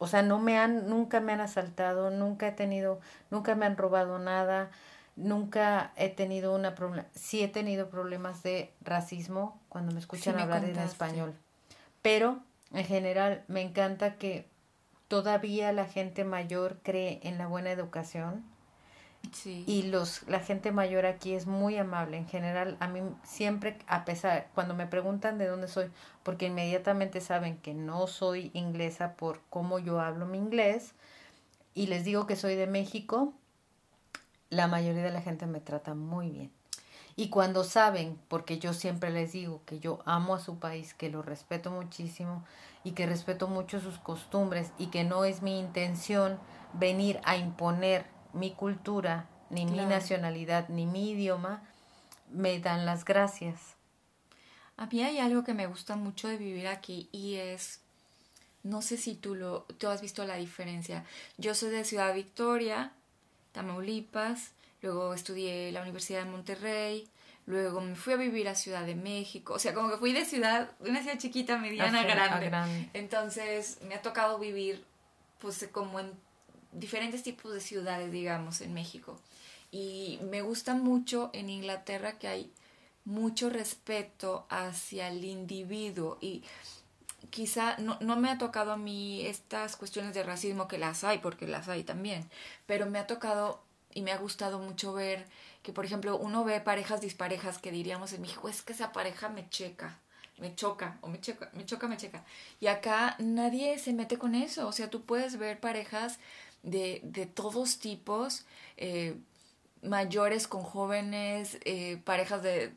o 0.03 0.09
sea, 0.09 0.23
no 0.23 0.41
me 0.41 0.59
han, 0.59 0.89
nunca 0.89 1.21
me 1.21 1.33
han 1.33 1.41
asaltado, 1.41 2.11
nunca 2.11 2.49
he 2.49 2.51
tenido, 2.51 2.99
nunca 3.31 3.55
me 3.55 3.67
han 3.67 3.77
robado 3.77 4.19
nada, 4.19 4.73
nunca 5.15 5.93
he 5.95 6.09
tenido 6.09 6.57
una 6.57 6.75
problema, 6.75 7.07
sí 7.15 7.41
he 7.41 7.47
tenido 7.47 7.89
problemas 7.89 8.43
de 8.43 8.73
racismo 8.81 9.61
cuando 9.69 9.93
me 9.93 10.01
escuchan 10.01 10.41
hablar 10.41 10.65
en 10.65 10.77
español. 10.81 11.35
Pero 12.03 12.41
en 12.73 12.85
general 12.85 13.45
me 13.47 13.61
encanta 13.61 14.17
que 14.17 14.49
todavía 15.07 15.71
la 15.71 15.85
gente 15.85 16.25
mayor 16.25 16.79
cree 16.83 17.21
en 17.23 17.39
la 17.39 17.47
buena 17.47 17.71
educación, 17.71 18.45
Y 19.45 19.85
los, 19.85 20.29
la 20.29 20.41
gente 20.41 20.73
mayor 20.73 21.07
aquí 21.07 21.33
es 21.33 21.47
muy 21.47 21.77
amable. 21.79 22.17
En 22.17 22.29
general, 22.29 22.77
a 22.81 22.89
mí 22.89 23.01
siempre, 23.25 23.79
a 23.87 24.05
pesar, 24.05 24.49
cuando 24.55 24.75
me 24.75 24.87
preguntan 24.87 25.39
de 25.39 25.47
dónde 25.47 25.69
soy, 25.69 25.91
porque 26.23 26.47
inmediatamente 26.47 27.21
saben 27.21 27.57
que 27.59 27.75
no 27.75 28.07
soy 28.07 28.51
inglesa 28.53 29.15
por 29.15 29.41
cómo 29.49 29.79
yo 29.79 30.01
hablo 30.01 30.27
mi 30.27 30.39
inglés, 30.39 30.95
y 31.75 31.87
les 31.87 32.05
digo 32.05 32.27
que 32.27 32.37
soy 32.37 32.55
de 32.57 32.67
México, 32.67 33.33
la 34.51 34.67
mayoría 34.67 35.03
de 35.03 35.13
la 35.13 35.23
gente 35.23 35.47
me 35.47 35.61
trata 35.61 35.95
muy 35.95 36.31
bien. 36.31 36.53
Y 37.17 37.29
cuando 37.29 37.65
saben, 37.65 38.19
porque 38.29 38.59
yo 38.59 38.73
siempre 38.73 39.11
les 39.11 39.33
digo 39.33 39.63
que 39.67 39.81
yo 39.81 40.01
amo 40.05 40.35
a 40.35 40.41
su 40.41 40.59
país, 40.59 40.95
que 40.95 41.11
lo 41.11 41.23
respeto 41.23 41.71
muchísimo 41.71 42.45
y 42.85 42.93
que 42.93 43.07
respeto 43.07 43.49
mucho 43.49 43.81
sus 43.81 43.99
costumbres 43.99 44.73
y 44.79 44.87
que 44.87 45.05
no 45.05 45.25
es 45.25 45.43
mi 45.43 45.59
intención 45.59 46.39
venir 46.73 47.21
a 47.25 47.37
imponer 47.37 48.07
mi 48.33 48.53
cultura, 48.53 49.29
ni 49.51 49.67
mi 49.67 49.85
nacionalidad, 49.85 50.69
ni 50.69 50.87
mi 50.87 51.11
idioma, 51.11 51.63
me 52.31 52.59
dan 52.59 52.87
las 52.87 53.05
gracias. 53.05 53.77
A 54.77 54.87
mí 54.87 55.03
hay 55.03 55.19
algo 55.19 55.45
que 55.45 55.55
me 55.55 55.67
gusta 55.67 55.97
mucho 55.97 56.29
de 56.29 56.39
vivir 56.39 56.67
aquí 56.67 57.09
y 57.13 57.35
es, 57.35 57.81
no 58.63 58.83
sé 58.83 58.97
si 58.97 59.15
tú 59.15 59.35
lo, 59.35 59.63
tú 59.79 59.89
has 59.89 60.01
visto 60.01 60.25
la 60.25 60.37
diferencia. 60.37 61.05
Yo 61.37 61.55
soy 61.55 61.71
de 61.71 61.85
Ciudad 61.85 62.15
Victoria, 62.15 62.93
Tamaulipas, 63.53 64.53
luego 64.81 65.15
estudié 65.15 65.69
en 65.69 65.75
la 65.75 65.83
Universidad 65.83 66.25
de 66.25 66.31
Monterrey, 66.31 67.09
luego 67.47 67.81
me 67.81 67.95
fui 67.95 68.15
a 68.15 68.17
vivir 68.17 68.49
a 68.49 68.55
Ciudad 68.55 68.87
de 68.87 68.95
México, 68.95 69.55
o 69.55 69.59
sea, 69.59 69.75
como 69.75 69.91
que 69.91 69.99
fui 69.99 70.13
de 70.13 70.25
ciudad, 70.25 70.71
una 70.81 71.03
ciudad 71.03 71.19
chiquita, 71.19 71.59
mediana, 71.59 72.03
grande. 72.05 72.47
grande. 72.47 72.91
Entonces 72.95 73.79
me 73.87 73.95
ha 73.95 74.03
tocado 74.03 74.39
vivir 74.39 74.85
pues 75.39 75.69
como 75.73 76.01
en 76.01 76.13
diferentes 76.73 77.23
tipos 77.23 77.53
de 77.53 77.61
ciudades, 77.61 78.11
digamos, 78.11 78.61
en 78.61 78.75
México. 78.75 79.19
Y 79.71 80.19
me 80.23 80.43
gusta 80.43 80.75
mucho 80.75 81.31
en 81.33 81.49
Inglaterra 81.49 82.19
que 82.19 82.29
hay 82.29 82.53
mucho 83.05 83.51
respeto 83.51 84.47
hacia 84.49 85.09
el 85.09 85.25
individuo 85.25 86.19
y 86.21 86.45
quizá 87.31 87.77
no, 87.79 87.97
no, 88.01 88.17
me 88.17 88.31
ha 88.31 88.39
tocado 88.39 88.73
a 88.73 88.77
mí 88.77 89.25
estas 89.27 89.77
cuestiones 89.77 90.15
de 90.15 90.23
racismo 90.23 90.69
que 90.69 90.79
las 90.79 91.05
hay, 91.05 91.19
porque 91.19 91.47
las 91.47 91.69
hay 91.69 91.83
también, 91.85 92.29
pero 92.67 92.87
me 92.87 92.99
ha 92.99 93.07
tocado 93.07 93.63
y 93.95 94.03
me 94.03 94.13
ha 94.13 94.19
gustado 94.19 94.59
mucho 94.59 94.93
ver 94.93 95.27
que, 95.63 95.73
por 95.73 95.85
ejemplo, 95.85 96.17
uno 96.17 96.45
ve 96.45 96.61
parejas 96.61 97.01
disparejas 97.01 97.59
que 97.59 97.73
diríamos 97.73 98.13
en 98.13 98.23
México, 98.23 98.49
es 98.49 98.63
que 98.63 98.73
esa 98.73 98.93
pareja 98.93 99.29
me 99.29 99.49
checa, 99.49 99.99
me 100.39 100.55
choca, 100.55 100.99
o 101.03 101.09
me 101.09 101.21
choca, 101.21 101.51
me 101.55 101.65
choca, 101.65 101.89
me 101.89 101.97
checa. 101.97 102.25
Y 102.61 102.67
acá 102.67 103.17
nadie 103.19 103.79
se 103.79 103.93
mete 103.93 104.19
con 104.19 104.35
eso, 104.35 104.67
o 104.67 104.73
sea, 104.73 104.91
tú 104.91 105.03
puedes 105.03 105.39
ver 105.39 105.61
parejas 105.61 106.19
de, 106.63 107.01
de 107.05 107.27
todos 107.27 107.79
tipos, 107.79 108.45
eh, 108.77 109.17
mayores 109.83 110.47
con 110.47 110.63
jóvenes, 110.63 111.59
eh, 111.65 112.01
parejas 112.05 112.43
de, 112.43 112.73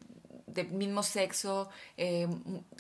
de, 0.48 0.64
mismo 0.64 1.04
sexo, 1.04 1.70
eh, 1.98 2.28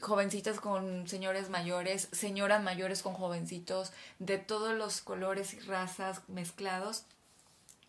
jovencitas 0.01 0.59
con 0.59 1.07
señores 1.07 1.49
mayores, 1.49 2.09
señoras 2.11 2.63
mayores 2.63 3.01
con 3.03 3.13
jovencitos, 3.13 3.93
de 4.19 4.37
todos 4.37 4.73
los 4.73 5.01
colores 5.01 5.53
y 5.53 5.59
razas 5.59 6.21
mezclados, 6.27 7.05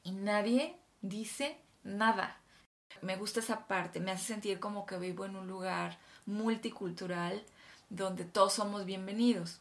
y 0.05 0.13
nadie 0.13 0.77
dice 1.03 1.57
nada. 1.83 2.39
Me 3.03 3.17
gusta 3.17 3.41
esa 3.41 3.67
parte, 3.67 4.01
me 4.01 4.13
hace 4.13 4.25
sentir 4.27 4.61
como 4.61 4.87
que 4.87 4.99
vivo 4.99 5.25
en 5.25 5.37
un 5.37 5.47
lugar 5.47 5.99
multicultural 6.25 7.45
donde 7.91 8.25
todos 8.25 8.55
somos 8.55 8.85
bienvenidos, 8.85 9.61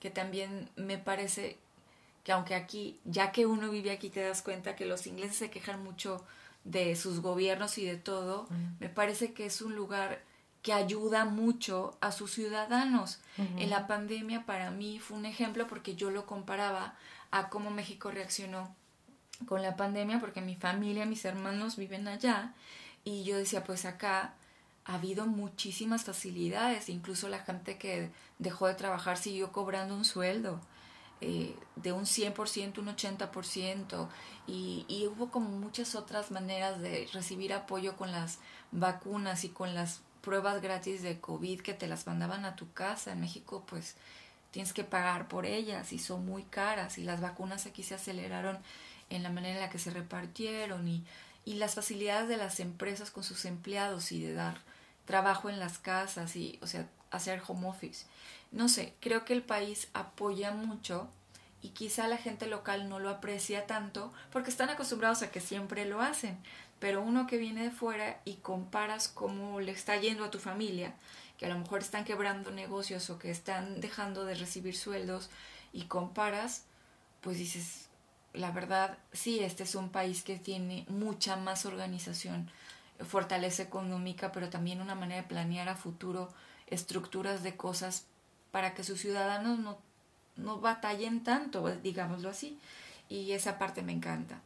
que 0.00 0.10
también 0.10 0.70
me 0.76 0.96
parece 0.96 1.58
que 2.28 2.32
aunque 2.32 2.54
aquí, 2.54 3.00
ya 3.06 3.32
que 3.32 3.46
uno 3.46 3.70
vive 3.70 3.90
aquí, 3.90 4.10
te 4.10 4.20
das 4.20 4.42
cuenta 4.42 4.76
que 4.76 4.84
los 4.84 5.06
ingleses 5.06 5.38
se 5.38 5.48
quejan 5.48 5.82
mucho 5.82 6.22
de 6.62 6.94
sus 6.94 7.22
gobiernos 7.22 7.78
y 7.78 7.86
de 7.86 7.96
todo, 7.96 8.46
me 8.80 8.90
parece 8.90 9.32
que 9.32 9.46
es 9.46 9.62
un 9.62 9.74
lugar 9.74 10.20
que 10.60 10.74
ayuda 10.74 11.24
mucho 11.24 11.96
a 12.02 12.12
sus 12.12 12.32
ciudadanos. 12.32 13.20
En 13.38 13.70
la 13.70 13.86
pandemia 13.86 14.44
para 14.44 14.70
mí 14.70 14.98
fue 14.98 15.16
un 15.16 15.24
ejemplo 15.24 15.66
porque 15.68 15.96
yo 15.96 16.10
lo 16.10 16.26
comparaba 16.26 16.96
a 17.30 17.48
cómo 17.48 17.70
México 17.70 18.10
reaccionó 18.10 18.76
con 19.46 19.62
la 19.62 19.76
pandemia, 19.76 20.20
porque 20.20 20.42
mi 20.42 20.54
familia, 20.54 21.06
mis 21.06 21.24
hermanos 21.24 21.76
viven 21.76 22.08
allá, 22.08 22.52
y 23.04 23.24
yo 23.24 23.38
decía, 23.38 23.64
pues 23.64 23.86
acá 23.86 24.34
ha 24.84 24.94
habido 24.96 25.24
muchísimas 25.24 26.04
facilidades, 26.04 26.90
incluso 26.90 27.30
la 27.30 27.38
gente 27.38 27.78
que 27.78 28.10
dejó 28.38 28.66
de 28.66 28.74
trabajar 28.74 29.16
siguió 29.16 29.50
cobrando 29.50 29.94
un 29.94 30.04
sueldo. 30.04 30.60
Eh, 31.20 31.56
de 31.82 31.92
un 31.92 32.04
100%, 32.04 32.78
un 32.78 32.88
80%, 32.88 34.08
y, 34.46 34.84
y 34.88 35.06
hubo 35.06 35.30
como 35.30 35.50
muchas 35.50 35.94
otras 35.94 36.30
maneras 36.30 36.80
de 36.80 37.08
recibir 37.12 37.52
apoyo 37.52 37.96
con 37.96 38.12
las 38.12 38.38
vacunas 38.72 39.44
y 39.44 39.50
con 39.50 39.74
las 39.74 40.00
pruebas 40.22 40.60
gratis 40.62 41.02
de 41.02 41.20
COVID 41.20 41.60
que 41.60 41.74
te 41.74 41.86
las 41.86 42.06
mandaban 42.06 42.44
a 42.44 42.56
tu 42.56 42.72
casa. 42.72 43.12
En 43.12 43.20
México, 43.20 43.64
pues 43.68 43.96
tienes 44.50 44.72
que 44.72 44.84
pagar 44.84 45.28
por 45.28 45.46
ellas 45.46 45.92
y 45.92 45.98
son 45.98 46.24
muy 46.24 46.44
caras, 46.44 46.98
y 46.98 47.04
las 47.04 47.20
vacunas 47.20 47.66
aquí 47.66 47.82
se 47.82 47.94
aceleraron 47.94 48.58
en 49.10 49.22
la 49.22 49.30
manera 49.30 49.54
en 49.54 49.60
la 49.60 49.70
que 49.70 49.78
se 49.78 49.90
repartieron 49.90 50.86
y, 50.88 51.04
y 51.44 51.54
las 51.54 51.74
facilidades 51.74 52.28
de 52.28 52.36
las 52.36 52.60
empresas 52.60 53.10
con 53.10 53.24
sus 53.24 53.44
empleados 53.44 54.12
y 54.12 54.22
de 54.22 54.34
dar 54.34 54.60
trabajo 55.06 55.48
en 55.48 55.58
las 55.58 55.78
casas 55.78 56.36
y, 56.36 56.58
o 56.62 56.66
sea, 56.66 56.86
hacer 57.10 57.42
home 57.46 57.66
office 57.68 58.04
no 58.50 58.68
sé, 58.68 58.94
creo 59.00 59.24
que 59.24 59.34
el 59.34 59.42
país 59.42 59.88
apoya 59.92 60.52
mucho 60.52 61.08
y 61.62 61.70
quizá 61.70 62.06
la 62.06 62.16
gente 62.16 62.46
local 62.46 62.88
no 62.88 62.98
lo 62.98 63.10
aprecia 63.10 63.66
tanto 63.66 64.12
porque 64.30 64.50
están 64.50 64.70
acostumbrados 64.70 65.22
a 65.22 65.30
que 65.30 65.40
siempre 65.40 65.84
lo 65.86 66.00
hacen. 66.00 66.38
Pero 66.78 67.02
uno 67.02 67.26
que 67.26 67.38
viene 67.38 67.64
de 67.64 67.70
fuera 67.70 68.20
y 68.24 68.34
comparas 68.34 69.08
cómo 69.08 69.60
le 69.60 69.72
está 69.72 69.96
yendo 69.96 70.24
a 70.24 70.30
tu 70.30 70.38
familia, 70.38 70.94
que 71.36 71.46
a 71.46 71.48
lo 71.48 71.58
mejor 71.58 71.80
están 71.80 72.04
quebrando 72.04 72.52
negocios 72.52 73.10
o 73.10 73.18
que 73.18 73.30
están 73.30 73.80
dejando 73.80 74.24
de 74.24 74.34
recibir 74.34 74.76
sueldos 74.76 75.28
y 75.72 75.84
comparas, 75.84 76.64
pues 77.20 77.38
dices, 77.38 77.88
la 78.32 78.52
verdad, 78.52 78.98
sí, 79.12 79.40
este 79.40 79.64
es 79.64 79.74
un 79.74 79.90
país 79.90 80.22
que 80.22 80.36
tiene 80.38 80.86
mucha 80.88 81.36
más 81.36 81.66
organización, 81.66 82.48
fortaleza 83.00 83.62
económica, 83.64 84.30
pero 84.30 84.48
también 84.48 84.80
una 84.80 84.94
manera 84.94 85.22
de 85.22 85.28
planear 85.28 85.68
a 85.68 85.76
futuro 85.76 86.32
estructuras 86.68 87.42
de 87.42 87.56
cosas 87.56 88.06
para 88.50 88.74
que 88.74 88.84
sus 88.84 89.00
ciudadanos 89.00 89.58
no, 89.58 89.78
no 90.38 90.60
batallen 90.60 91.22
tanto, 91.22 91.68
digámoslo 91.82 92.30
así. 92.30 92.58
Y 93.08 93.32
esa 93.32 93.58
parte 93.58 93.82
me 93.82 93.92
encanta. 93.92 94.40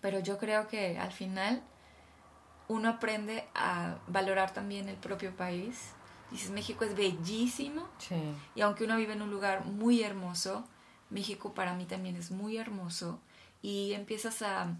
Pero 0.00 0.20
yo 0.20 0.38
creo 0.38 0.66
que 0.68 0.98
al 0.98 1.12
final 1.12 1.62
uno 2.68 2.88
aprende 2.88 3.44
a 3.54 3.98
valorar 4.08 4.52
también 4.52 4.88
el 4.88 4.96
propio 4.96 5.34
país. 5.36 5.92
Dices, 6.30 6.50
México 6.50 6.84
es 6.84 6.96
bellísimo. 6.96 7.88
Y 8.54 8.60
aunque 8.60 8.84
uno 8.84 8.96
vive 8.96 9.12
en 9.12 9.22
un 9.22 9.30
lugar 9.30 9.64
muy 9.64 10.02
hermoso, 10.02 10.66
México 11.10 11.54
para 11.54 11.74
mí 11.74 11.84
también 11.84 12.16
es 12.16 12.30
muy 12.30 12.56
hermoso. 12.56 13.20
Y 13.62 13.92
empiezas 13.92 14.42
a 14.42 14.76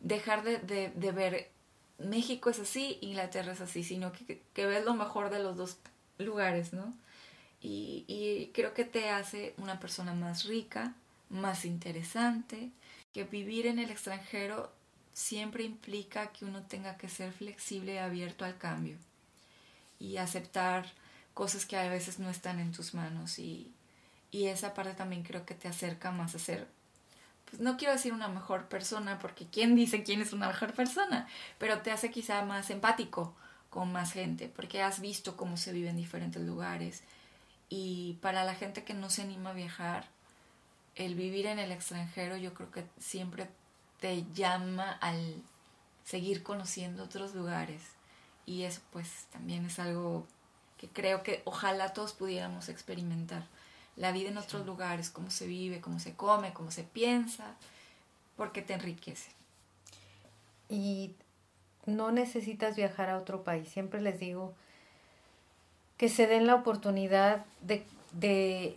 dejar 0.00 0.42
de, 0.42 0.58
de, 0.58 1.12
ver 1.12 1.50
México 1.98 2.50
es 2.50 2.58
así, 2.58 2.98
Inglaterra 3.00 3.52
es 3.52 3.60
así, 3.60 3.82
sino 3.82 4.12
que, 4.12 4.42
que 4.52 4.66
ves 4.66 4.84
lo 4.84 4.94
mejor 4.94 5.30
de 5.30 5.42
los 5.42 5.56
dos 5.56 5.78
lugares, 6.18 6.72
¿no? 6.72 6.92
Y, 7.66 8.50
creo 8.52 8.74
que 8.74 8.84
te 8.84 9.08
hace 9.08 9.54
una 9.56 9.80
persona 9.80 10.12
más 10.12 10.44
rica, 10.44 10.94
más 11.30 11.64
interesante, 11.64 12.70
que 13.14 13.24
vivir 13.24 13.66
en 13.66 13.78
el 13.78 13.90
extranjero 13.90 14.70
siempre 15.14 15.64
implica 15.64 16.30
que 16.32 16.44
uno 16.44 16.62
tenga 16.62 16.98
que 16.98 17.08
ser 17.08 17.32
flexible 17.32 17.94
y 17.94 17.98
abierto 17.98 18.44
al 18.44 18.58
cambio 18.58 18.98
y 19.98 20.18
aceptar 20.18 20.92
cosas 21.32 21.64
que 21.64 21.76
a 21.76 21.88
veces 21.88 22.18
no 22.18 22.28
están 22.28 22.60
en 22.60 22.72
tus 22.72 22.92
manos 22.92 23.38
y, 23.38 23.72
y 24.30 24.46
esa 24.46 24.74
parte 24.74 24.92
también 24.94 25.22
creo 25.22 25.46
que 25.46 25.54
te 25.54 25.68
acerca 25.68 26.10
más 26.10 26.34
a 26.34 26.38
ser, 26.38 26.68
pues 27.46 27.62
no 27.62 27.76
quiero 27.76 27.94
decir 27.94 28.12
una 28.12 28.28
mejor 28.28 28.68
persona 28.68 29.18
porque 29.18 29.46
quién 29.46 29.74
dice 29.74 30.02
quién 30.02 30.20
es 30.20 30.32
una 30.32 30.48
mejor 30.48 30.74
persona, 30.74 31.28
pero 31.58 31.80
te 31.80 31.92
hace 31.92 32.10
quizá 32.10 32.44
más 32.44 32.68
empático 32.70 33.34
con 33.70 33.90
más 33.92 34.12
gente 34.12 34.48
porque 34.54 34.82
has 34.82 35.00
visto 35.00 35.36
cómo 35.36 35.56
se 35.56 35.72
vive 35.72 35.88
en 35.88 35.96
diferentes 35.96 36.42
lugares 36.42 37.02
y 37.76 38.12
para 38.22 38.44
la 38.44 38.54
gente 38.54 38.84
que 38.84 38.94
no 38.94 39.10
se 39.10 39.22
anima 39.22 39.50
a 39.50 39.54
viajar, 39.54 40.06
el 40.94 41.16
vivir 41.16 41.46
en 41.46 41.58
el 41.58 41.72
extranjero 41.72 42.36
yo 42.36 42.54
creo 42.54 42.70
que 42.70 42.84
siempre 43.00 43.48
te 43.98 44.24
llama 44.32 44.92
al 45.00 45.42
seguir 46.04 46.44
conociendo 46.44 47.02
otros 47.02 47.34
lugares. 47.34 47.82
Y 48.46 48.62
eso 48.62 48.80
pues 48.92 49.26
también 49.32 49.66
es 49.66 49.80
algo 49.80 50.24
que 50.78 50.86
creo 50.86 51.24
que 51.24 51.42
ojalá 51.46 51.92
todos 51.92 52.12
pudiéramos 52.12 52.68
experimentar. 52.68 53.44
La 53.96 54.12
vida 54.12 54.28
en 54.28 54.38
otros 54.38 54.64
lugares, 54.64 55.10
cómo 55.10 55.32
se 55.32 55.48
vive, 55.48 55.80
cómo 55.80 55.98
se 55.98 56.14
come, 56.14 56.52
cómo 56.52 56.70
se 56.70 56.84
piensa, 56.84 57.56
porque 58.36 58.62
te 58.62 58.74
enriquece. 58.74 59.32
Y 60.68 61.16
no 61.86 62.12
necesitas 62.12 62.76
viajar 62.76 63.10
a 63.10 63.18
otro 63.18 63.42
país. 63.42 63.68
Siempre 63.68 64.00
les 64.00 64.20
digo 64.20 64.54
que 65.96 66.08
se 66.08 66.26
den 66.26 66.46
la 66.46 66.54
oportunidad 66.54 67.44
de, 67.60 67.86
de 68.12 68.76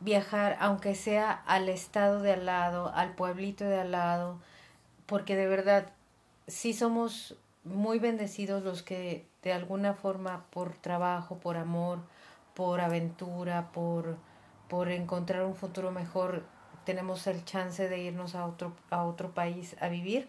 viajar, 0.00 0.56
aunque 0.60 0.94
sea 0.94 1.32
al 1.32 1.68
estado 1.68 2.20
de 2.20 2.32
al 2.32 2.46
lado, 2.46 2.92
al 2.94 3.14
pueblito 3.14 3.64
de 3.64 3.80
al 3.80 3.92
lado, 3.92 4.38
porque 5.06 5.36
de 5.36 5.46
verdad 5.46 5.92
sí 6.46 6.72
somos 6.72 7.36
muy 7.64 7.98
bendecidos 7.98 8.62
los 8.62 8.82
que 8.82 9.26
de 9.42 9.52
alguna 9.52 9.94
forma 9.94 10.44
por 10.50 10.74
trabajo, 10.76 11.38
por 11.38 11.56
amor, 11.56 12.00
por 12.54 12.80
aventura, 12.80 13.70
por, 13.72 14.16
por 14.68 14.90
encontrar 14.90 15.44
un 15.44 15.54
futuro 15.54 15.90
mejor, 15.90 16.44
tenemos 16.84 17.26
el 17.26 17.44
chance 17.44 17.88
de 17.88 17.98
irnos 18.02 18.34
a 18.34 18.46
otro, 18.46 18.74
a 18.90 19.04
otro 19.04 19.32
país 19.32 19.76
a 19.80 19.88
vivir. 19.88 20.28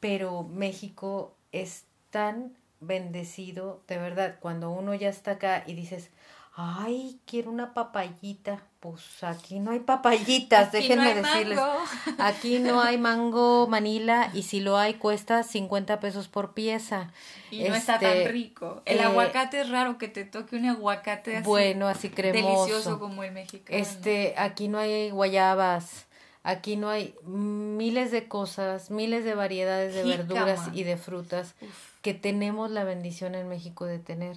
Pero 0.00 0.42
México 0.42 1.34
es 1.52 1.84
tan 2.10 2.54
bendecido, 2.86 3.82
de 3.88 3.98
verdad, 3.98 4.36
cuando 4.40 4.70
uno 4.70 4.94
ya 4.94 5.08
está 5.08 5.32
acá 5.32 5.64
y 5.66 5.74
dices, 5.74 6.10
ay, 6.56 7.20
quiero 7.26 7.50
una 7.50 7.74
papayita. 7.74 8.62
Pues 8.80 9.24
aquí 9.24 9.60
no 9.60 9.70
hay 9.70 9.80
papayitas, 9.80 10.70
déjenme 10.72 11.14
decirles. 11.14 11.58
Aquí 12.18 12.58
no 12.58 12.82
hay 12.82 12.98
mango 12.98 13.66
manila 13.66 14.30
y 14.34 14.42
si 14.42 14.60
lo 14.60 14.76
hay 14.76 14.94
cuesta 14.94 15.42
50 15.42 16.00
pesos 16.00 16.28
por 16.28 16.52
pieza. 16.52 17.10
Y 17.50 17.64
no 17.64 17.74
está 17.74 17.98
tan 17.98 18.18
este, 18.18 18.28
rico. 18.28 18.82
El 18.84 18.98
eh, 18.98 19.04
aguacate 19.04 19.62
es 19.62 19.70
raro 19.70 19.96
que 19.96 20.08
te 20.08 20.24
toque 20.24 20.56
un 20.56 20.66
aguacate 20.66 21.38
así. 21.38 21.46
Bueno, 21.46 21.88
así 21.88 22.10
cremoso. 22.10 22.66
Delicioso 22.66 23.00
como 23.00 23.24
el 23.24 23.32
mexicano. 23.32 23.78
Este, 23.78 24.34
aquí 24.36 24.68
no 24.68 24.78
hay 24.78 25.10
guayabas. 25.10 26.06
Aquí 26.44 26.76
no 26.76 26.90
hay 26.90 27.16
miles 27.24 28.12
de 28.12 28.28
cosas, 28.28 28.90
miles 28.90 29.24
de 29.24 29.34
variedades 29.34 29.94
de 29.94 30.04
verduras 30.04 30.70
y 30.72 30.84
de 30.84 30.96
frutas 30.96 31.54
que 32.02 32.14
tenemos 32.14 32.70
la 32.70 32.84
bendición 32.84 33.34
en 33.34 33.48
México 33.48 33.86
de 33.86 33.98
tener 33.98 34.36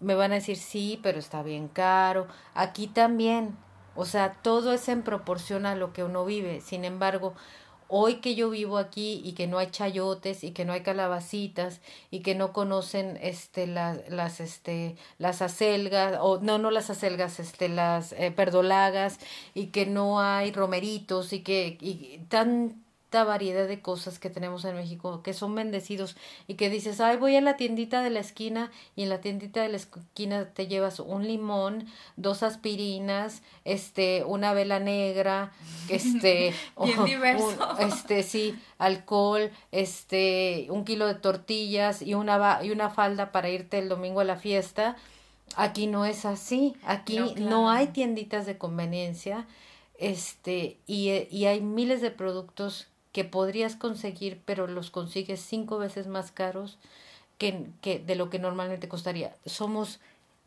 me 0.00 0.14
van 0.14 0.32
a 0.32 0.36
decir, 0.36 0.56
sí, 0.56 0.98
pero 1.02 1.18
está 1.18 1.42
bien 1.42 1.68
caro. 1.68 2.26
Aquí 2.54 2.88
también, 2.88 3.56
o 3.94 4.04
sea, 4.04 4.32
todo 4.42 4.72
es 4.72 4.88
en 4.88 5.02
proporción 5.02 5.66
a 5.66 5.76
lo 5.76 5.92
que 5.92 6.02
uno 6.02 6.24
vive. 6.24 6.60
Sin 6.60 6.84
embargo, 6.84 7.34
hoy 7.94 8.16
que 8.16 8.34
yo 8.34 8.48
vivo 8.48 8.78
aquí 8.78 9.20
y 9.22 9.34
que 9.34 9.46
no 9.46 9.58
hay 9.58 9.66
chayotes 9.70 10.44
y 10.44 10.52
que 10.52 10.64
no 10.64 10.72
hay 10.72 10.82
calabacitas 10.82 11.82
y 12.10 12.20
que 12.20 12.34
no 12.34 12.54
conocen 12.54 13.18
este 13.20 13.66
las 13.66 14.08
las 14.08 14.40
este 14.40 14.96
las 15.18 15.42
acelgas 15.42 16.16
o 16.20 16.40
no 16.40 16.56
no 16.56 16.70
las 16.70 16.88
acelgas 16.88 17.38
este 17.38 17.68
las 17.68 18.12
eh, 18.14 18.30
perdolagas 18.34 19.18
y 19.54 19.66
que 19.66 19.84
no 19.84 20.20
hay 20.22 20.52
romeritos 20.52 21.34
y 21.34 21.40
que 21.40 21.76
y 21.82 22.20
tan 22.30 22.81
variedad 23.24 23.68
de 23.68 23.80
cosas 23.80 24.18
que 24.18 24.30
tenemos 24.30 24.64
en 24.64 24.74
México, 24.74 25.22
que 25.22 25.34
son 25.34 25.54
bendecidos 25.54 26.16
y 26.48 26.54
que 26.54 26.70
dices, 26.70 27.00
ay, 27.00 27.16
voy 27.18 27.36
a 27.36 27.40
la 27.40 27.56
tiendita 27.56 28.02
de 28.02 28.10
la 28.10 28.20
esquina 28.20 28.72
y 28.96 29.02
en 29.02 29.10
la 29.10 29.20
tiendita 29.20 29.62
de 29.62 29.68
la 29.68 29.76
esquina 29.76 30.48
te 30.52 30.66
llevas 30.66 30.98
un 30.98 31.26
limón, 31.26 31.86
dos 32.16 32.42
aspirinas, 32.42 33.42
este, 33.64 34.24
una 34.24 34.54
vela 34.54 34.80
negra, 34.80 35.52
este, 35.88 36.54
este, 37.78 38.22
sí, 38.22 38.58
alcohol, 38.78 39.50
este, 39.70 40.66
un 40.70 40.84
kilo 40.84 41.06
de 41.06 41.14
tortillas 41.14 42.02
y 42.02 42.14
una, 42.14 42.60
y 42.62 42.70
una 42.70 42.90
falda 42.90 43.30
para 43.32 43.50
irte 43.50 43.78
el 43.78 43.88
domingo 43.88 44.20
a 44.20 44.24
la 44.24 44.36
fiesta. 44.36 44.96
Aquí 45.54 45.86
no 45.86 46.06
es 46.06 46.24
así, 46.24 46.74
aquí 46.82 47.18
no 47.36 47.68
hay 47.68 47.88
tienditas 47.88 48.46
de 48.46 48.56
conveniencia, 48.56 49.46
este, 49.98 50.78
y, 50.86 51.10
y 51.30 51.44
hay 51.44 51.60
miles 51.60 52.00
de 52.00 52.10
productos 52.10 52.88
que 53.12 53.24
podrías 53.24 53.76
conseguir, 53.76 54.40
pero 54.44 54.66
los 54.66 54.90
consigues 54.90 55.40
cinco 55.40 55.78
veces 55.78 56.06
más 56.06 56.32
caros 56.32 56.78
que, 57.38 57.66
que 57.80 57.98
de 57.98 58.16
lo 58.16 58.30
que 58.30 58.38
normalmente 58.38 58.88
costaría. 58.88 59.36
Somos 59.44 60.00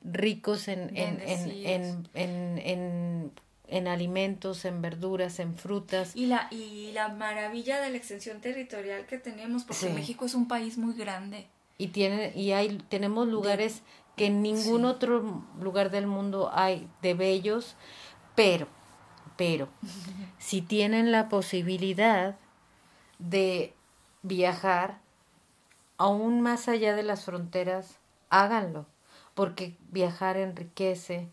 ricos 0.03 0.67
en, 0.67 0.95
en, 0.95 1.21
en, 1.21 2.09
en, 2.13 3.31
en, 3.67 3.87
alimentos, 3.87 4.65
en 4.65 4.81
verduras, 4.81 5.39
en 5.39 5.55
frutas. 5.55 6.15
Y 6.15 6.27
la, 6.27 6.47
y 6.51 6.91
la 6.93 7.09
maravilla 7.09 7.81
de 7.81 7.89
la 7.91 7.97
extensión 7.97 8.41
territorial 8.41 9.05
que 9.05 9.17
tenemos, 9.17 9.63
porque 9.63 9.89
México 9.89 10.25
es 10.25 10.35
un 10.35 10.47
país 10.47 10.77
muy 10.77 10.93
grande. 10.95 11.47
Y, 11.77 11.87
tiene, 11.87 12.31
y 12.35 12.51
hay, 12.51 12.77
tenemos 12.89 13.27
lugares 13.27 13.81
que 14.15 14.27
en 14.27 14.41
ningún 14.41 14.85
otro 14.85 15.43
lugar 15.59 15.91
del 15.91 16.07
mundo 16.07 16.49
hay 16.53 16.87
de 17.01 17.13
bellos, 17.15 17.75
pero, 18.35 18.67
pero, 19.35 19.67
si 20.39 20.61
tienen 20.61 21.11
la 21.11 21.29
posibilidad, 21.29 22.37
de 23.19 23.73
viajar 24.21 24.99
aún 25.97 26.41
más 26.41 26.67
allá 26.67 26.95
de 26.95 27.03
las 27.03 27.25
fronteras, 27.25 27.99
háganlo, 28.29 28.85
porque 29.33 29.77
viajar 29.89 30.37
enriquece, 30.37 31.29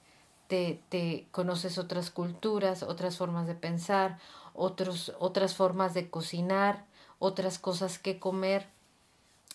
te, 0.47 0.83
te 0.89 1.27
conoces 1.31 1.79
otras 1.79 2.11
culturas, 2.11 2.83
otras 2.83 3.17
formas 3.17 3.47
de 3.47 3.55
pensar, 3.55 4.19
otros, 4.55 5.13
otras 5.19 5.55
formas 5.55 5.95
de 5.95 6.11
cocinar, 6.11 6.85
otras 7.19 7.59
cosas 7.59 7.99
que 7.99 8.19
comer. 8.19 8.69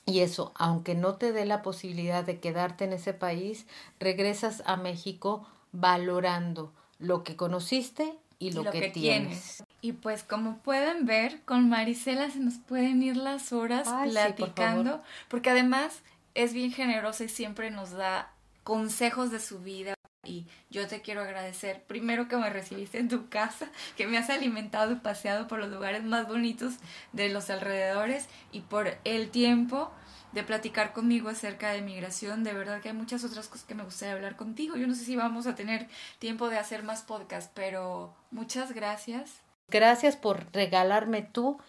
Y 0.06 0.22
eso, 0.22 0.54
aunque 0.56 0.96
no 0.96 1.16
te 1.16 1.34
dé 1.34 1.46
la 1.46 1.62
posibilidad 1.62 2.24
de 2.24 2.40
quedarte 2.40 2.86
en 2.86 2.94
ese 2.94 3.14
país, 3.14 3.68
regresas 4.00 4.64
a 4.66 4.78
México 4.78 5.46
valorando 5.74 6.74
lo 6.98 7.24
que 7.24 7.36
conociste 7.36 8.18
y 8.40 8.52
lo, 8.52 8.70
que, 8.72 8.90
tienes. 8.90 9.64
Y 9.82 9.94
pues 9.94 10.24
como 10.24 10.58
pueden 10.58 11.06
ver, 11.06 11.42
con 11.44 11.70
Marisela 11.70 12.30
se 12.30 12.40
nos 12.40 12.56
pueden 12.56 13.02
ir 13.04 13.16
las 13.16 13.54
horas 13.54 13.88
platicando, 14.10 15.04
porque 15.28 15.52
además 15.52 16.02
es 16.34 16.54
bien 16.54 16.72
generosa 16.72 17.24
y 17.24 17.30
siempre 17.30 17.72
nos 17.72 17.92
da 17.92 18.32
consejos 18.64 19.32
de 19.32 19.40
su 19.40 19.60
vida. 19.60 19.94
Y 20.24 20.46
yo 20.70 20.88
te 20.88 21.02
quiero 21.02 21.22
agradecer, 21.22 21.84
primero 21.84 22.28
que 22.28 22.36
me 22.38 22.50
recibiste 22.50 22.98
en 22.98 23.08
tu 23.08 23.30
casa, 23.30 23.70
que 23.96 24.08
me 24.08 24.18
has 24.18 24.30
alimentado 24.30 24.92
y 24.92 24.96
paseado 24.96 25.48
por 25.48 25.60
los 25.60 25.70
lugares 25.70 26.04
más 26.04 26.28
bonitos 26.28 26.74
de 27.14 27.30
los 27.30 27.50
alrededores 27.50 28.28
y 28.52 28.62
por 28.62 28.98
el 29.06 29.30
tiempo 29.30 29.92
de 30.34 30.44
platicar 30.44 30.92
conmigo 30.92 31.30
acerca 31.30 31.72
de 31.72 31.82
migración. 31.82 32.44
De 32.44 32.54
verdad 32.54 32.82
que 32.82 32.90
hay 32.90 32.96
muchas 32.96 33.24
otras 33.24 33.48
cosas 33.48 33.66
que 33.66 33.76
me 33.76 33.84
gustaría 33.84 34.16
hablar 34.16 34.36
contigo. 34.36 34.76
Yo 34.76 34.88
no 34.88 34.96
sé 34.96 35.06
si 35.06 35.16
vamos 35.16 35.48
a 35.48 35.56
tener 35.56 35.88
tiempo 36.20 36.50
de 36.50 36.58
hacer 36.58 36.84
más 36.84 37.04
podcasts, 37.04 37.52
pero 37.54 38.14
muchas 38.32 38.74
gracias. 38.74 39.47
Gracias 39.70 40.16
por 40.16 40.46
regalarme 40.54 41.22
tu 41.22 41.60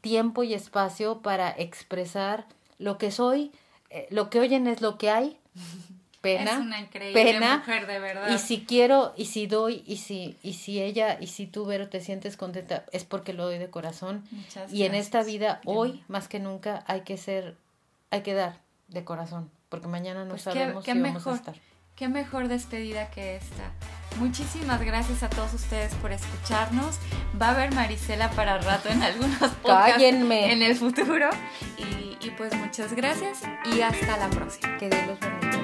tiempo 0.00 0.42
y 0.42 0.54
espacio 0.54 1.20
para 1.20 1.50
expresar 1.50 2.46
lo 2.78 2.98
que 2.98 3.10
soy. 3.10 3.52
Eh, 3.90 4.06
lo 4.10 4.30
que 4.30 4.40
oyen 4.40 4.66
es 4.66 4.80
lo 4.80 4.96
que 4.98 5.10
hay. 5.10 5.38
Pena. 6.22 6.52
Es 6.52 6.58
una 6.58 6.80
increíble 6.80 7.38
mujer, 7.38 7.86
de 7.86 7.98
verdad. 7.98 8.34
Y 8.34 8.38
si 8.38 8.64
quiero, 8.64 9.12
y 9.14 9.26
si 9.26 9.46
doy, 9.46 9.84
y 9.86 9.98
si, 9.98 10.38
y 10.42 10.54
si 10.54 10.80
ella, 10.80 11.18
y 11.20 11.26
si 11.26 11.46
tú, 11.46 11.66
Vero, 11.66 11.90
te 11.90 12.00
sientes 12.00 12.38
contenta, 12.38 12.86
es 12.92 13.04
porque 13.04 13.34
lo 13.34 13.44
doy 13.44 13.58
de 13.58 13.68
corazón. 13.68 14.24
y 14.72 14.84
en 14.84 14.94
esta 14.94 15.22
vida, 15.22 15.60
hoy, 15.66 16.02
más 16.08 16.28
que 16.28 16.38
nunca, 16.38 16.82
hay 16.86 17.02
que 17.02 17.18
ser, 17.18 17.58
hay 18.10 18.22
que 18.22 18.32
dar 18.32 18.58
de 18.88 19.04
corazón, 19.04 19.50
porque 19.68 19.86
mañana 19.86 20.24
no 20.24 20.30
pues 20.30 20.42
sabemos 20.42 20.82
si 20.82 20.98
vamos 20.98 21.26
a 21.26 21.34
estar. 21.34 21.56
Qué 21.94 22.08
mejor 22.08 22.48
despedida 22.48 23.10
que 23.10 23.36
esta. 23.36 23.70
Muchísimas 24.18 24.80
gracias 24.80 25.22
a 25.22 25.28
todos 25.28 25.52
ustedes 25.54 25.94
por 25.96 26.12
escucharnos. 26.12 26.98
Va 27.40 27.48
a 27.48 27.50
haber 27.50 27.74
Marisela 27.74 28.30
para 28.30 28.58
rato 28.58 28.88
en 28.88 29.02
algunos 29.02 29.38
podcasts 29.62 30.02
en 30.02 30.62
el 30.62 30.76
futuro. 30.76 31.30
Y, 31.78 32.16
y, 32.24 32.30
pues 32.36 32.54
muchas 32.54 32.92
gracias 32.92 33.42
y 33.72 33.80
hasta 33.80 34.16
la 34.16 34.30
próxima. 34.30 34.76
Que 34.78 34.88
Dios 34.88 35.06
los 35.06 35.20
bendiga. 35.20 35.63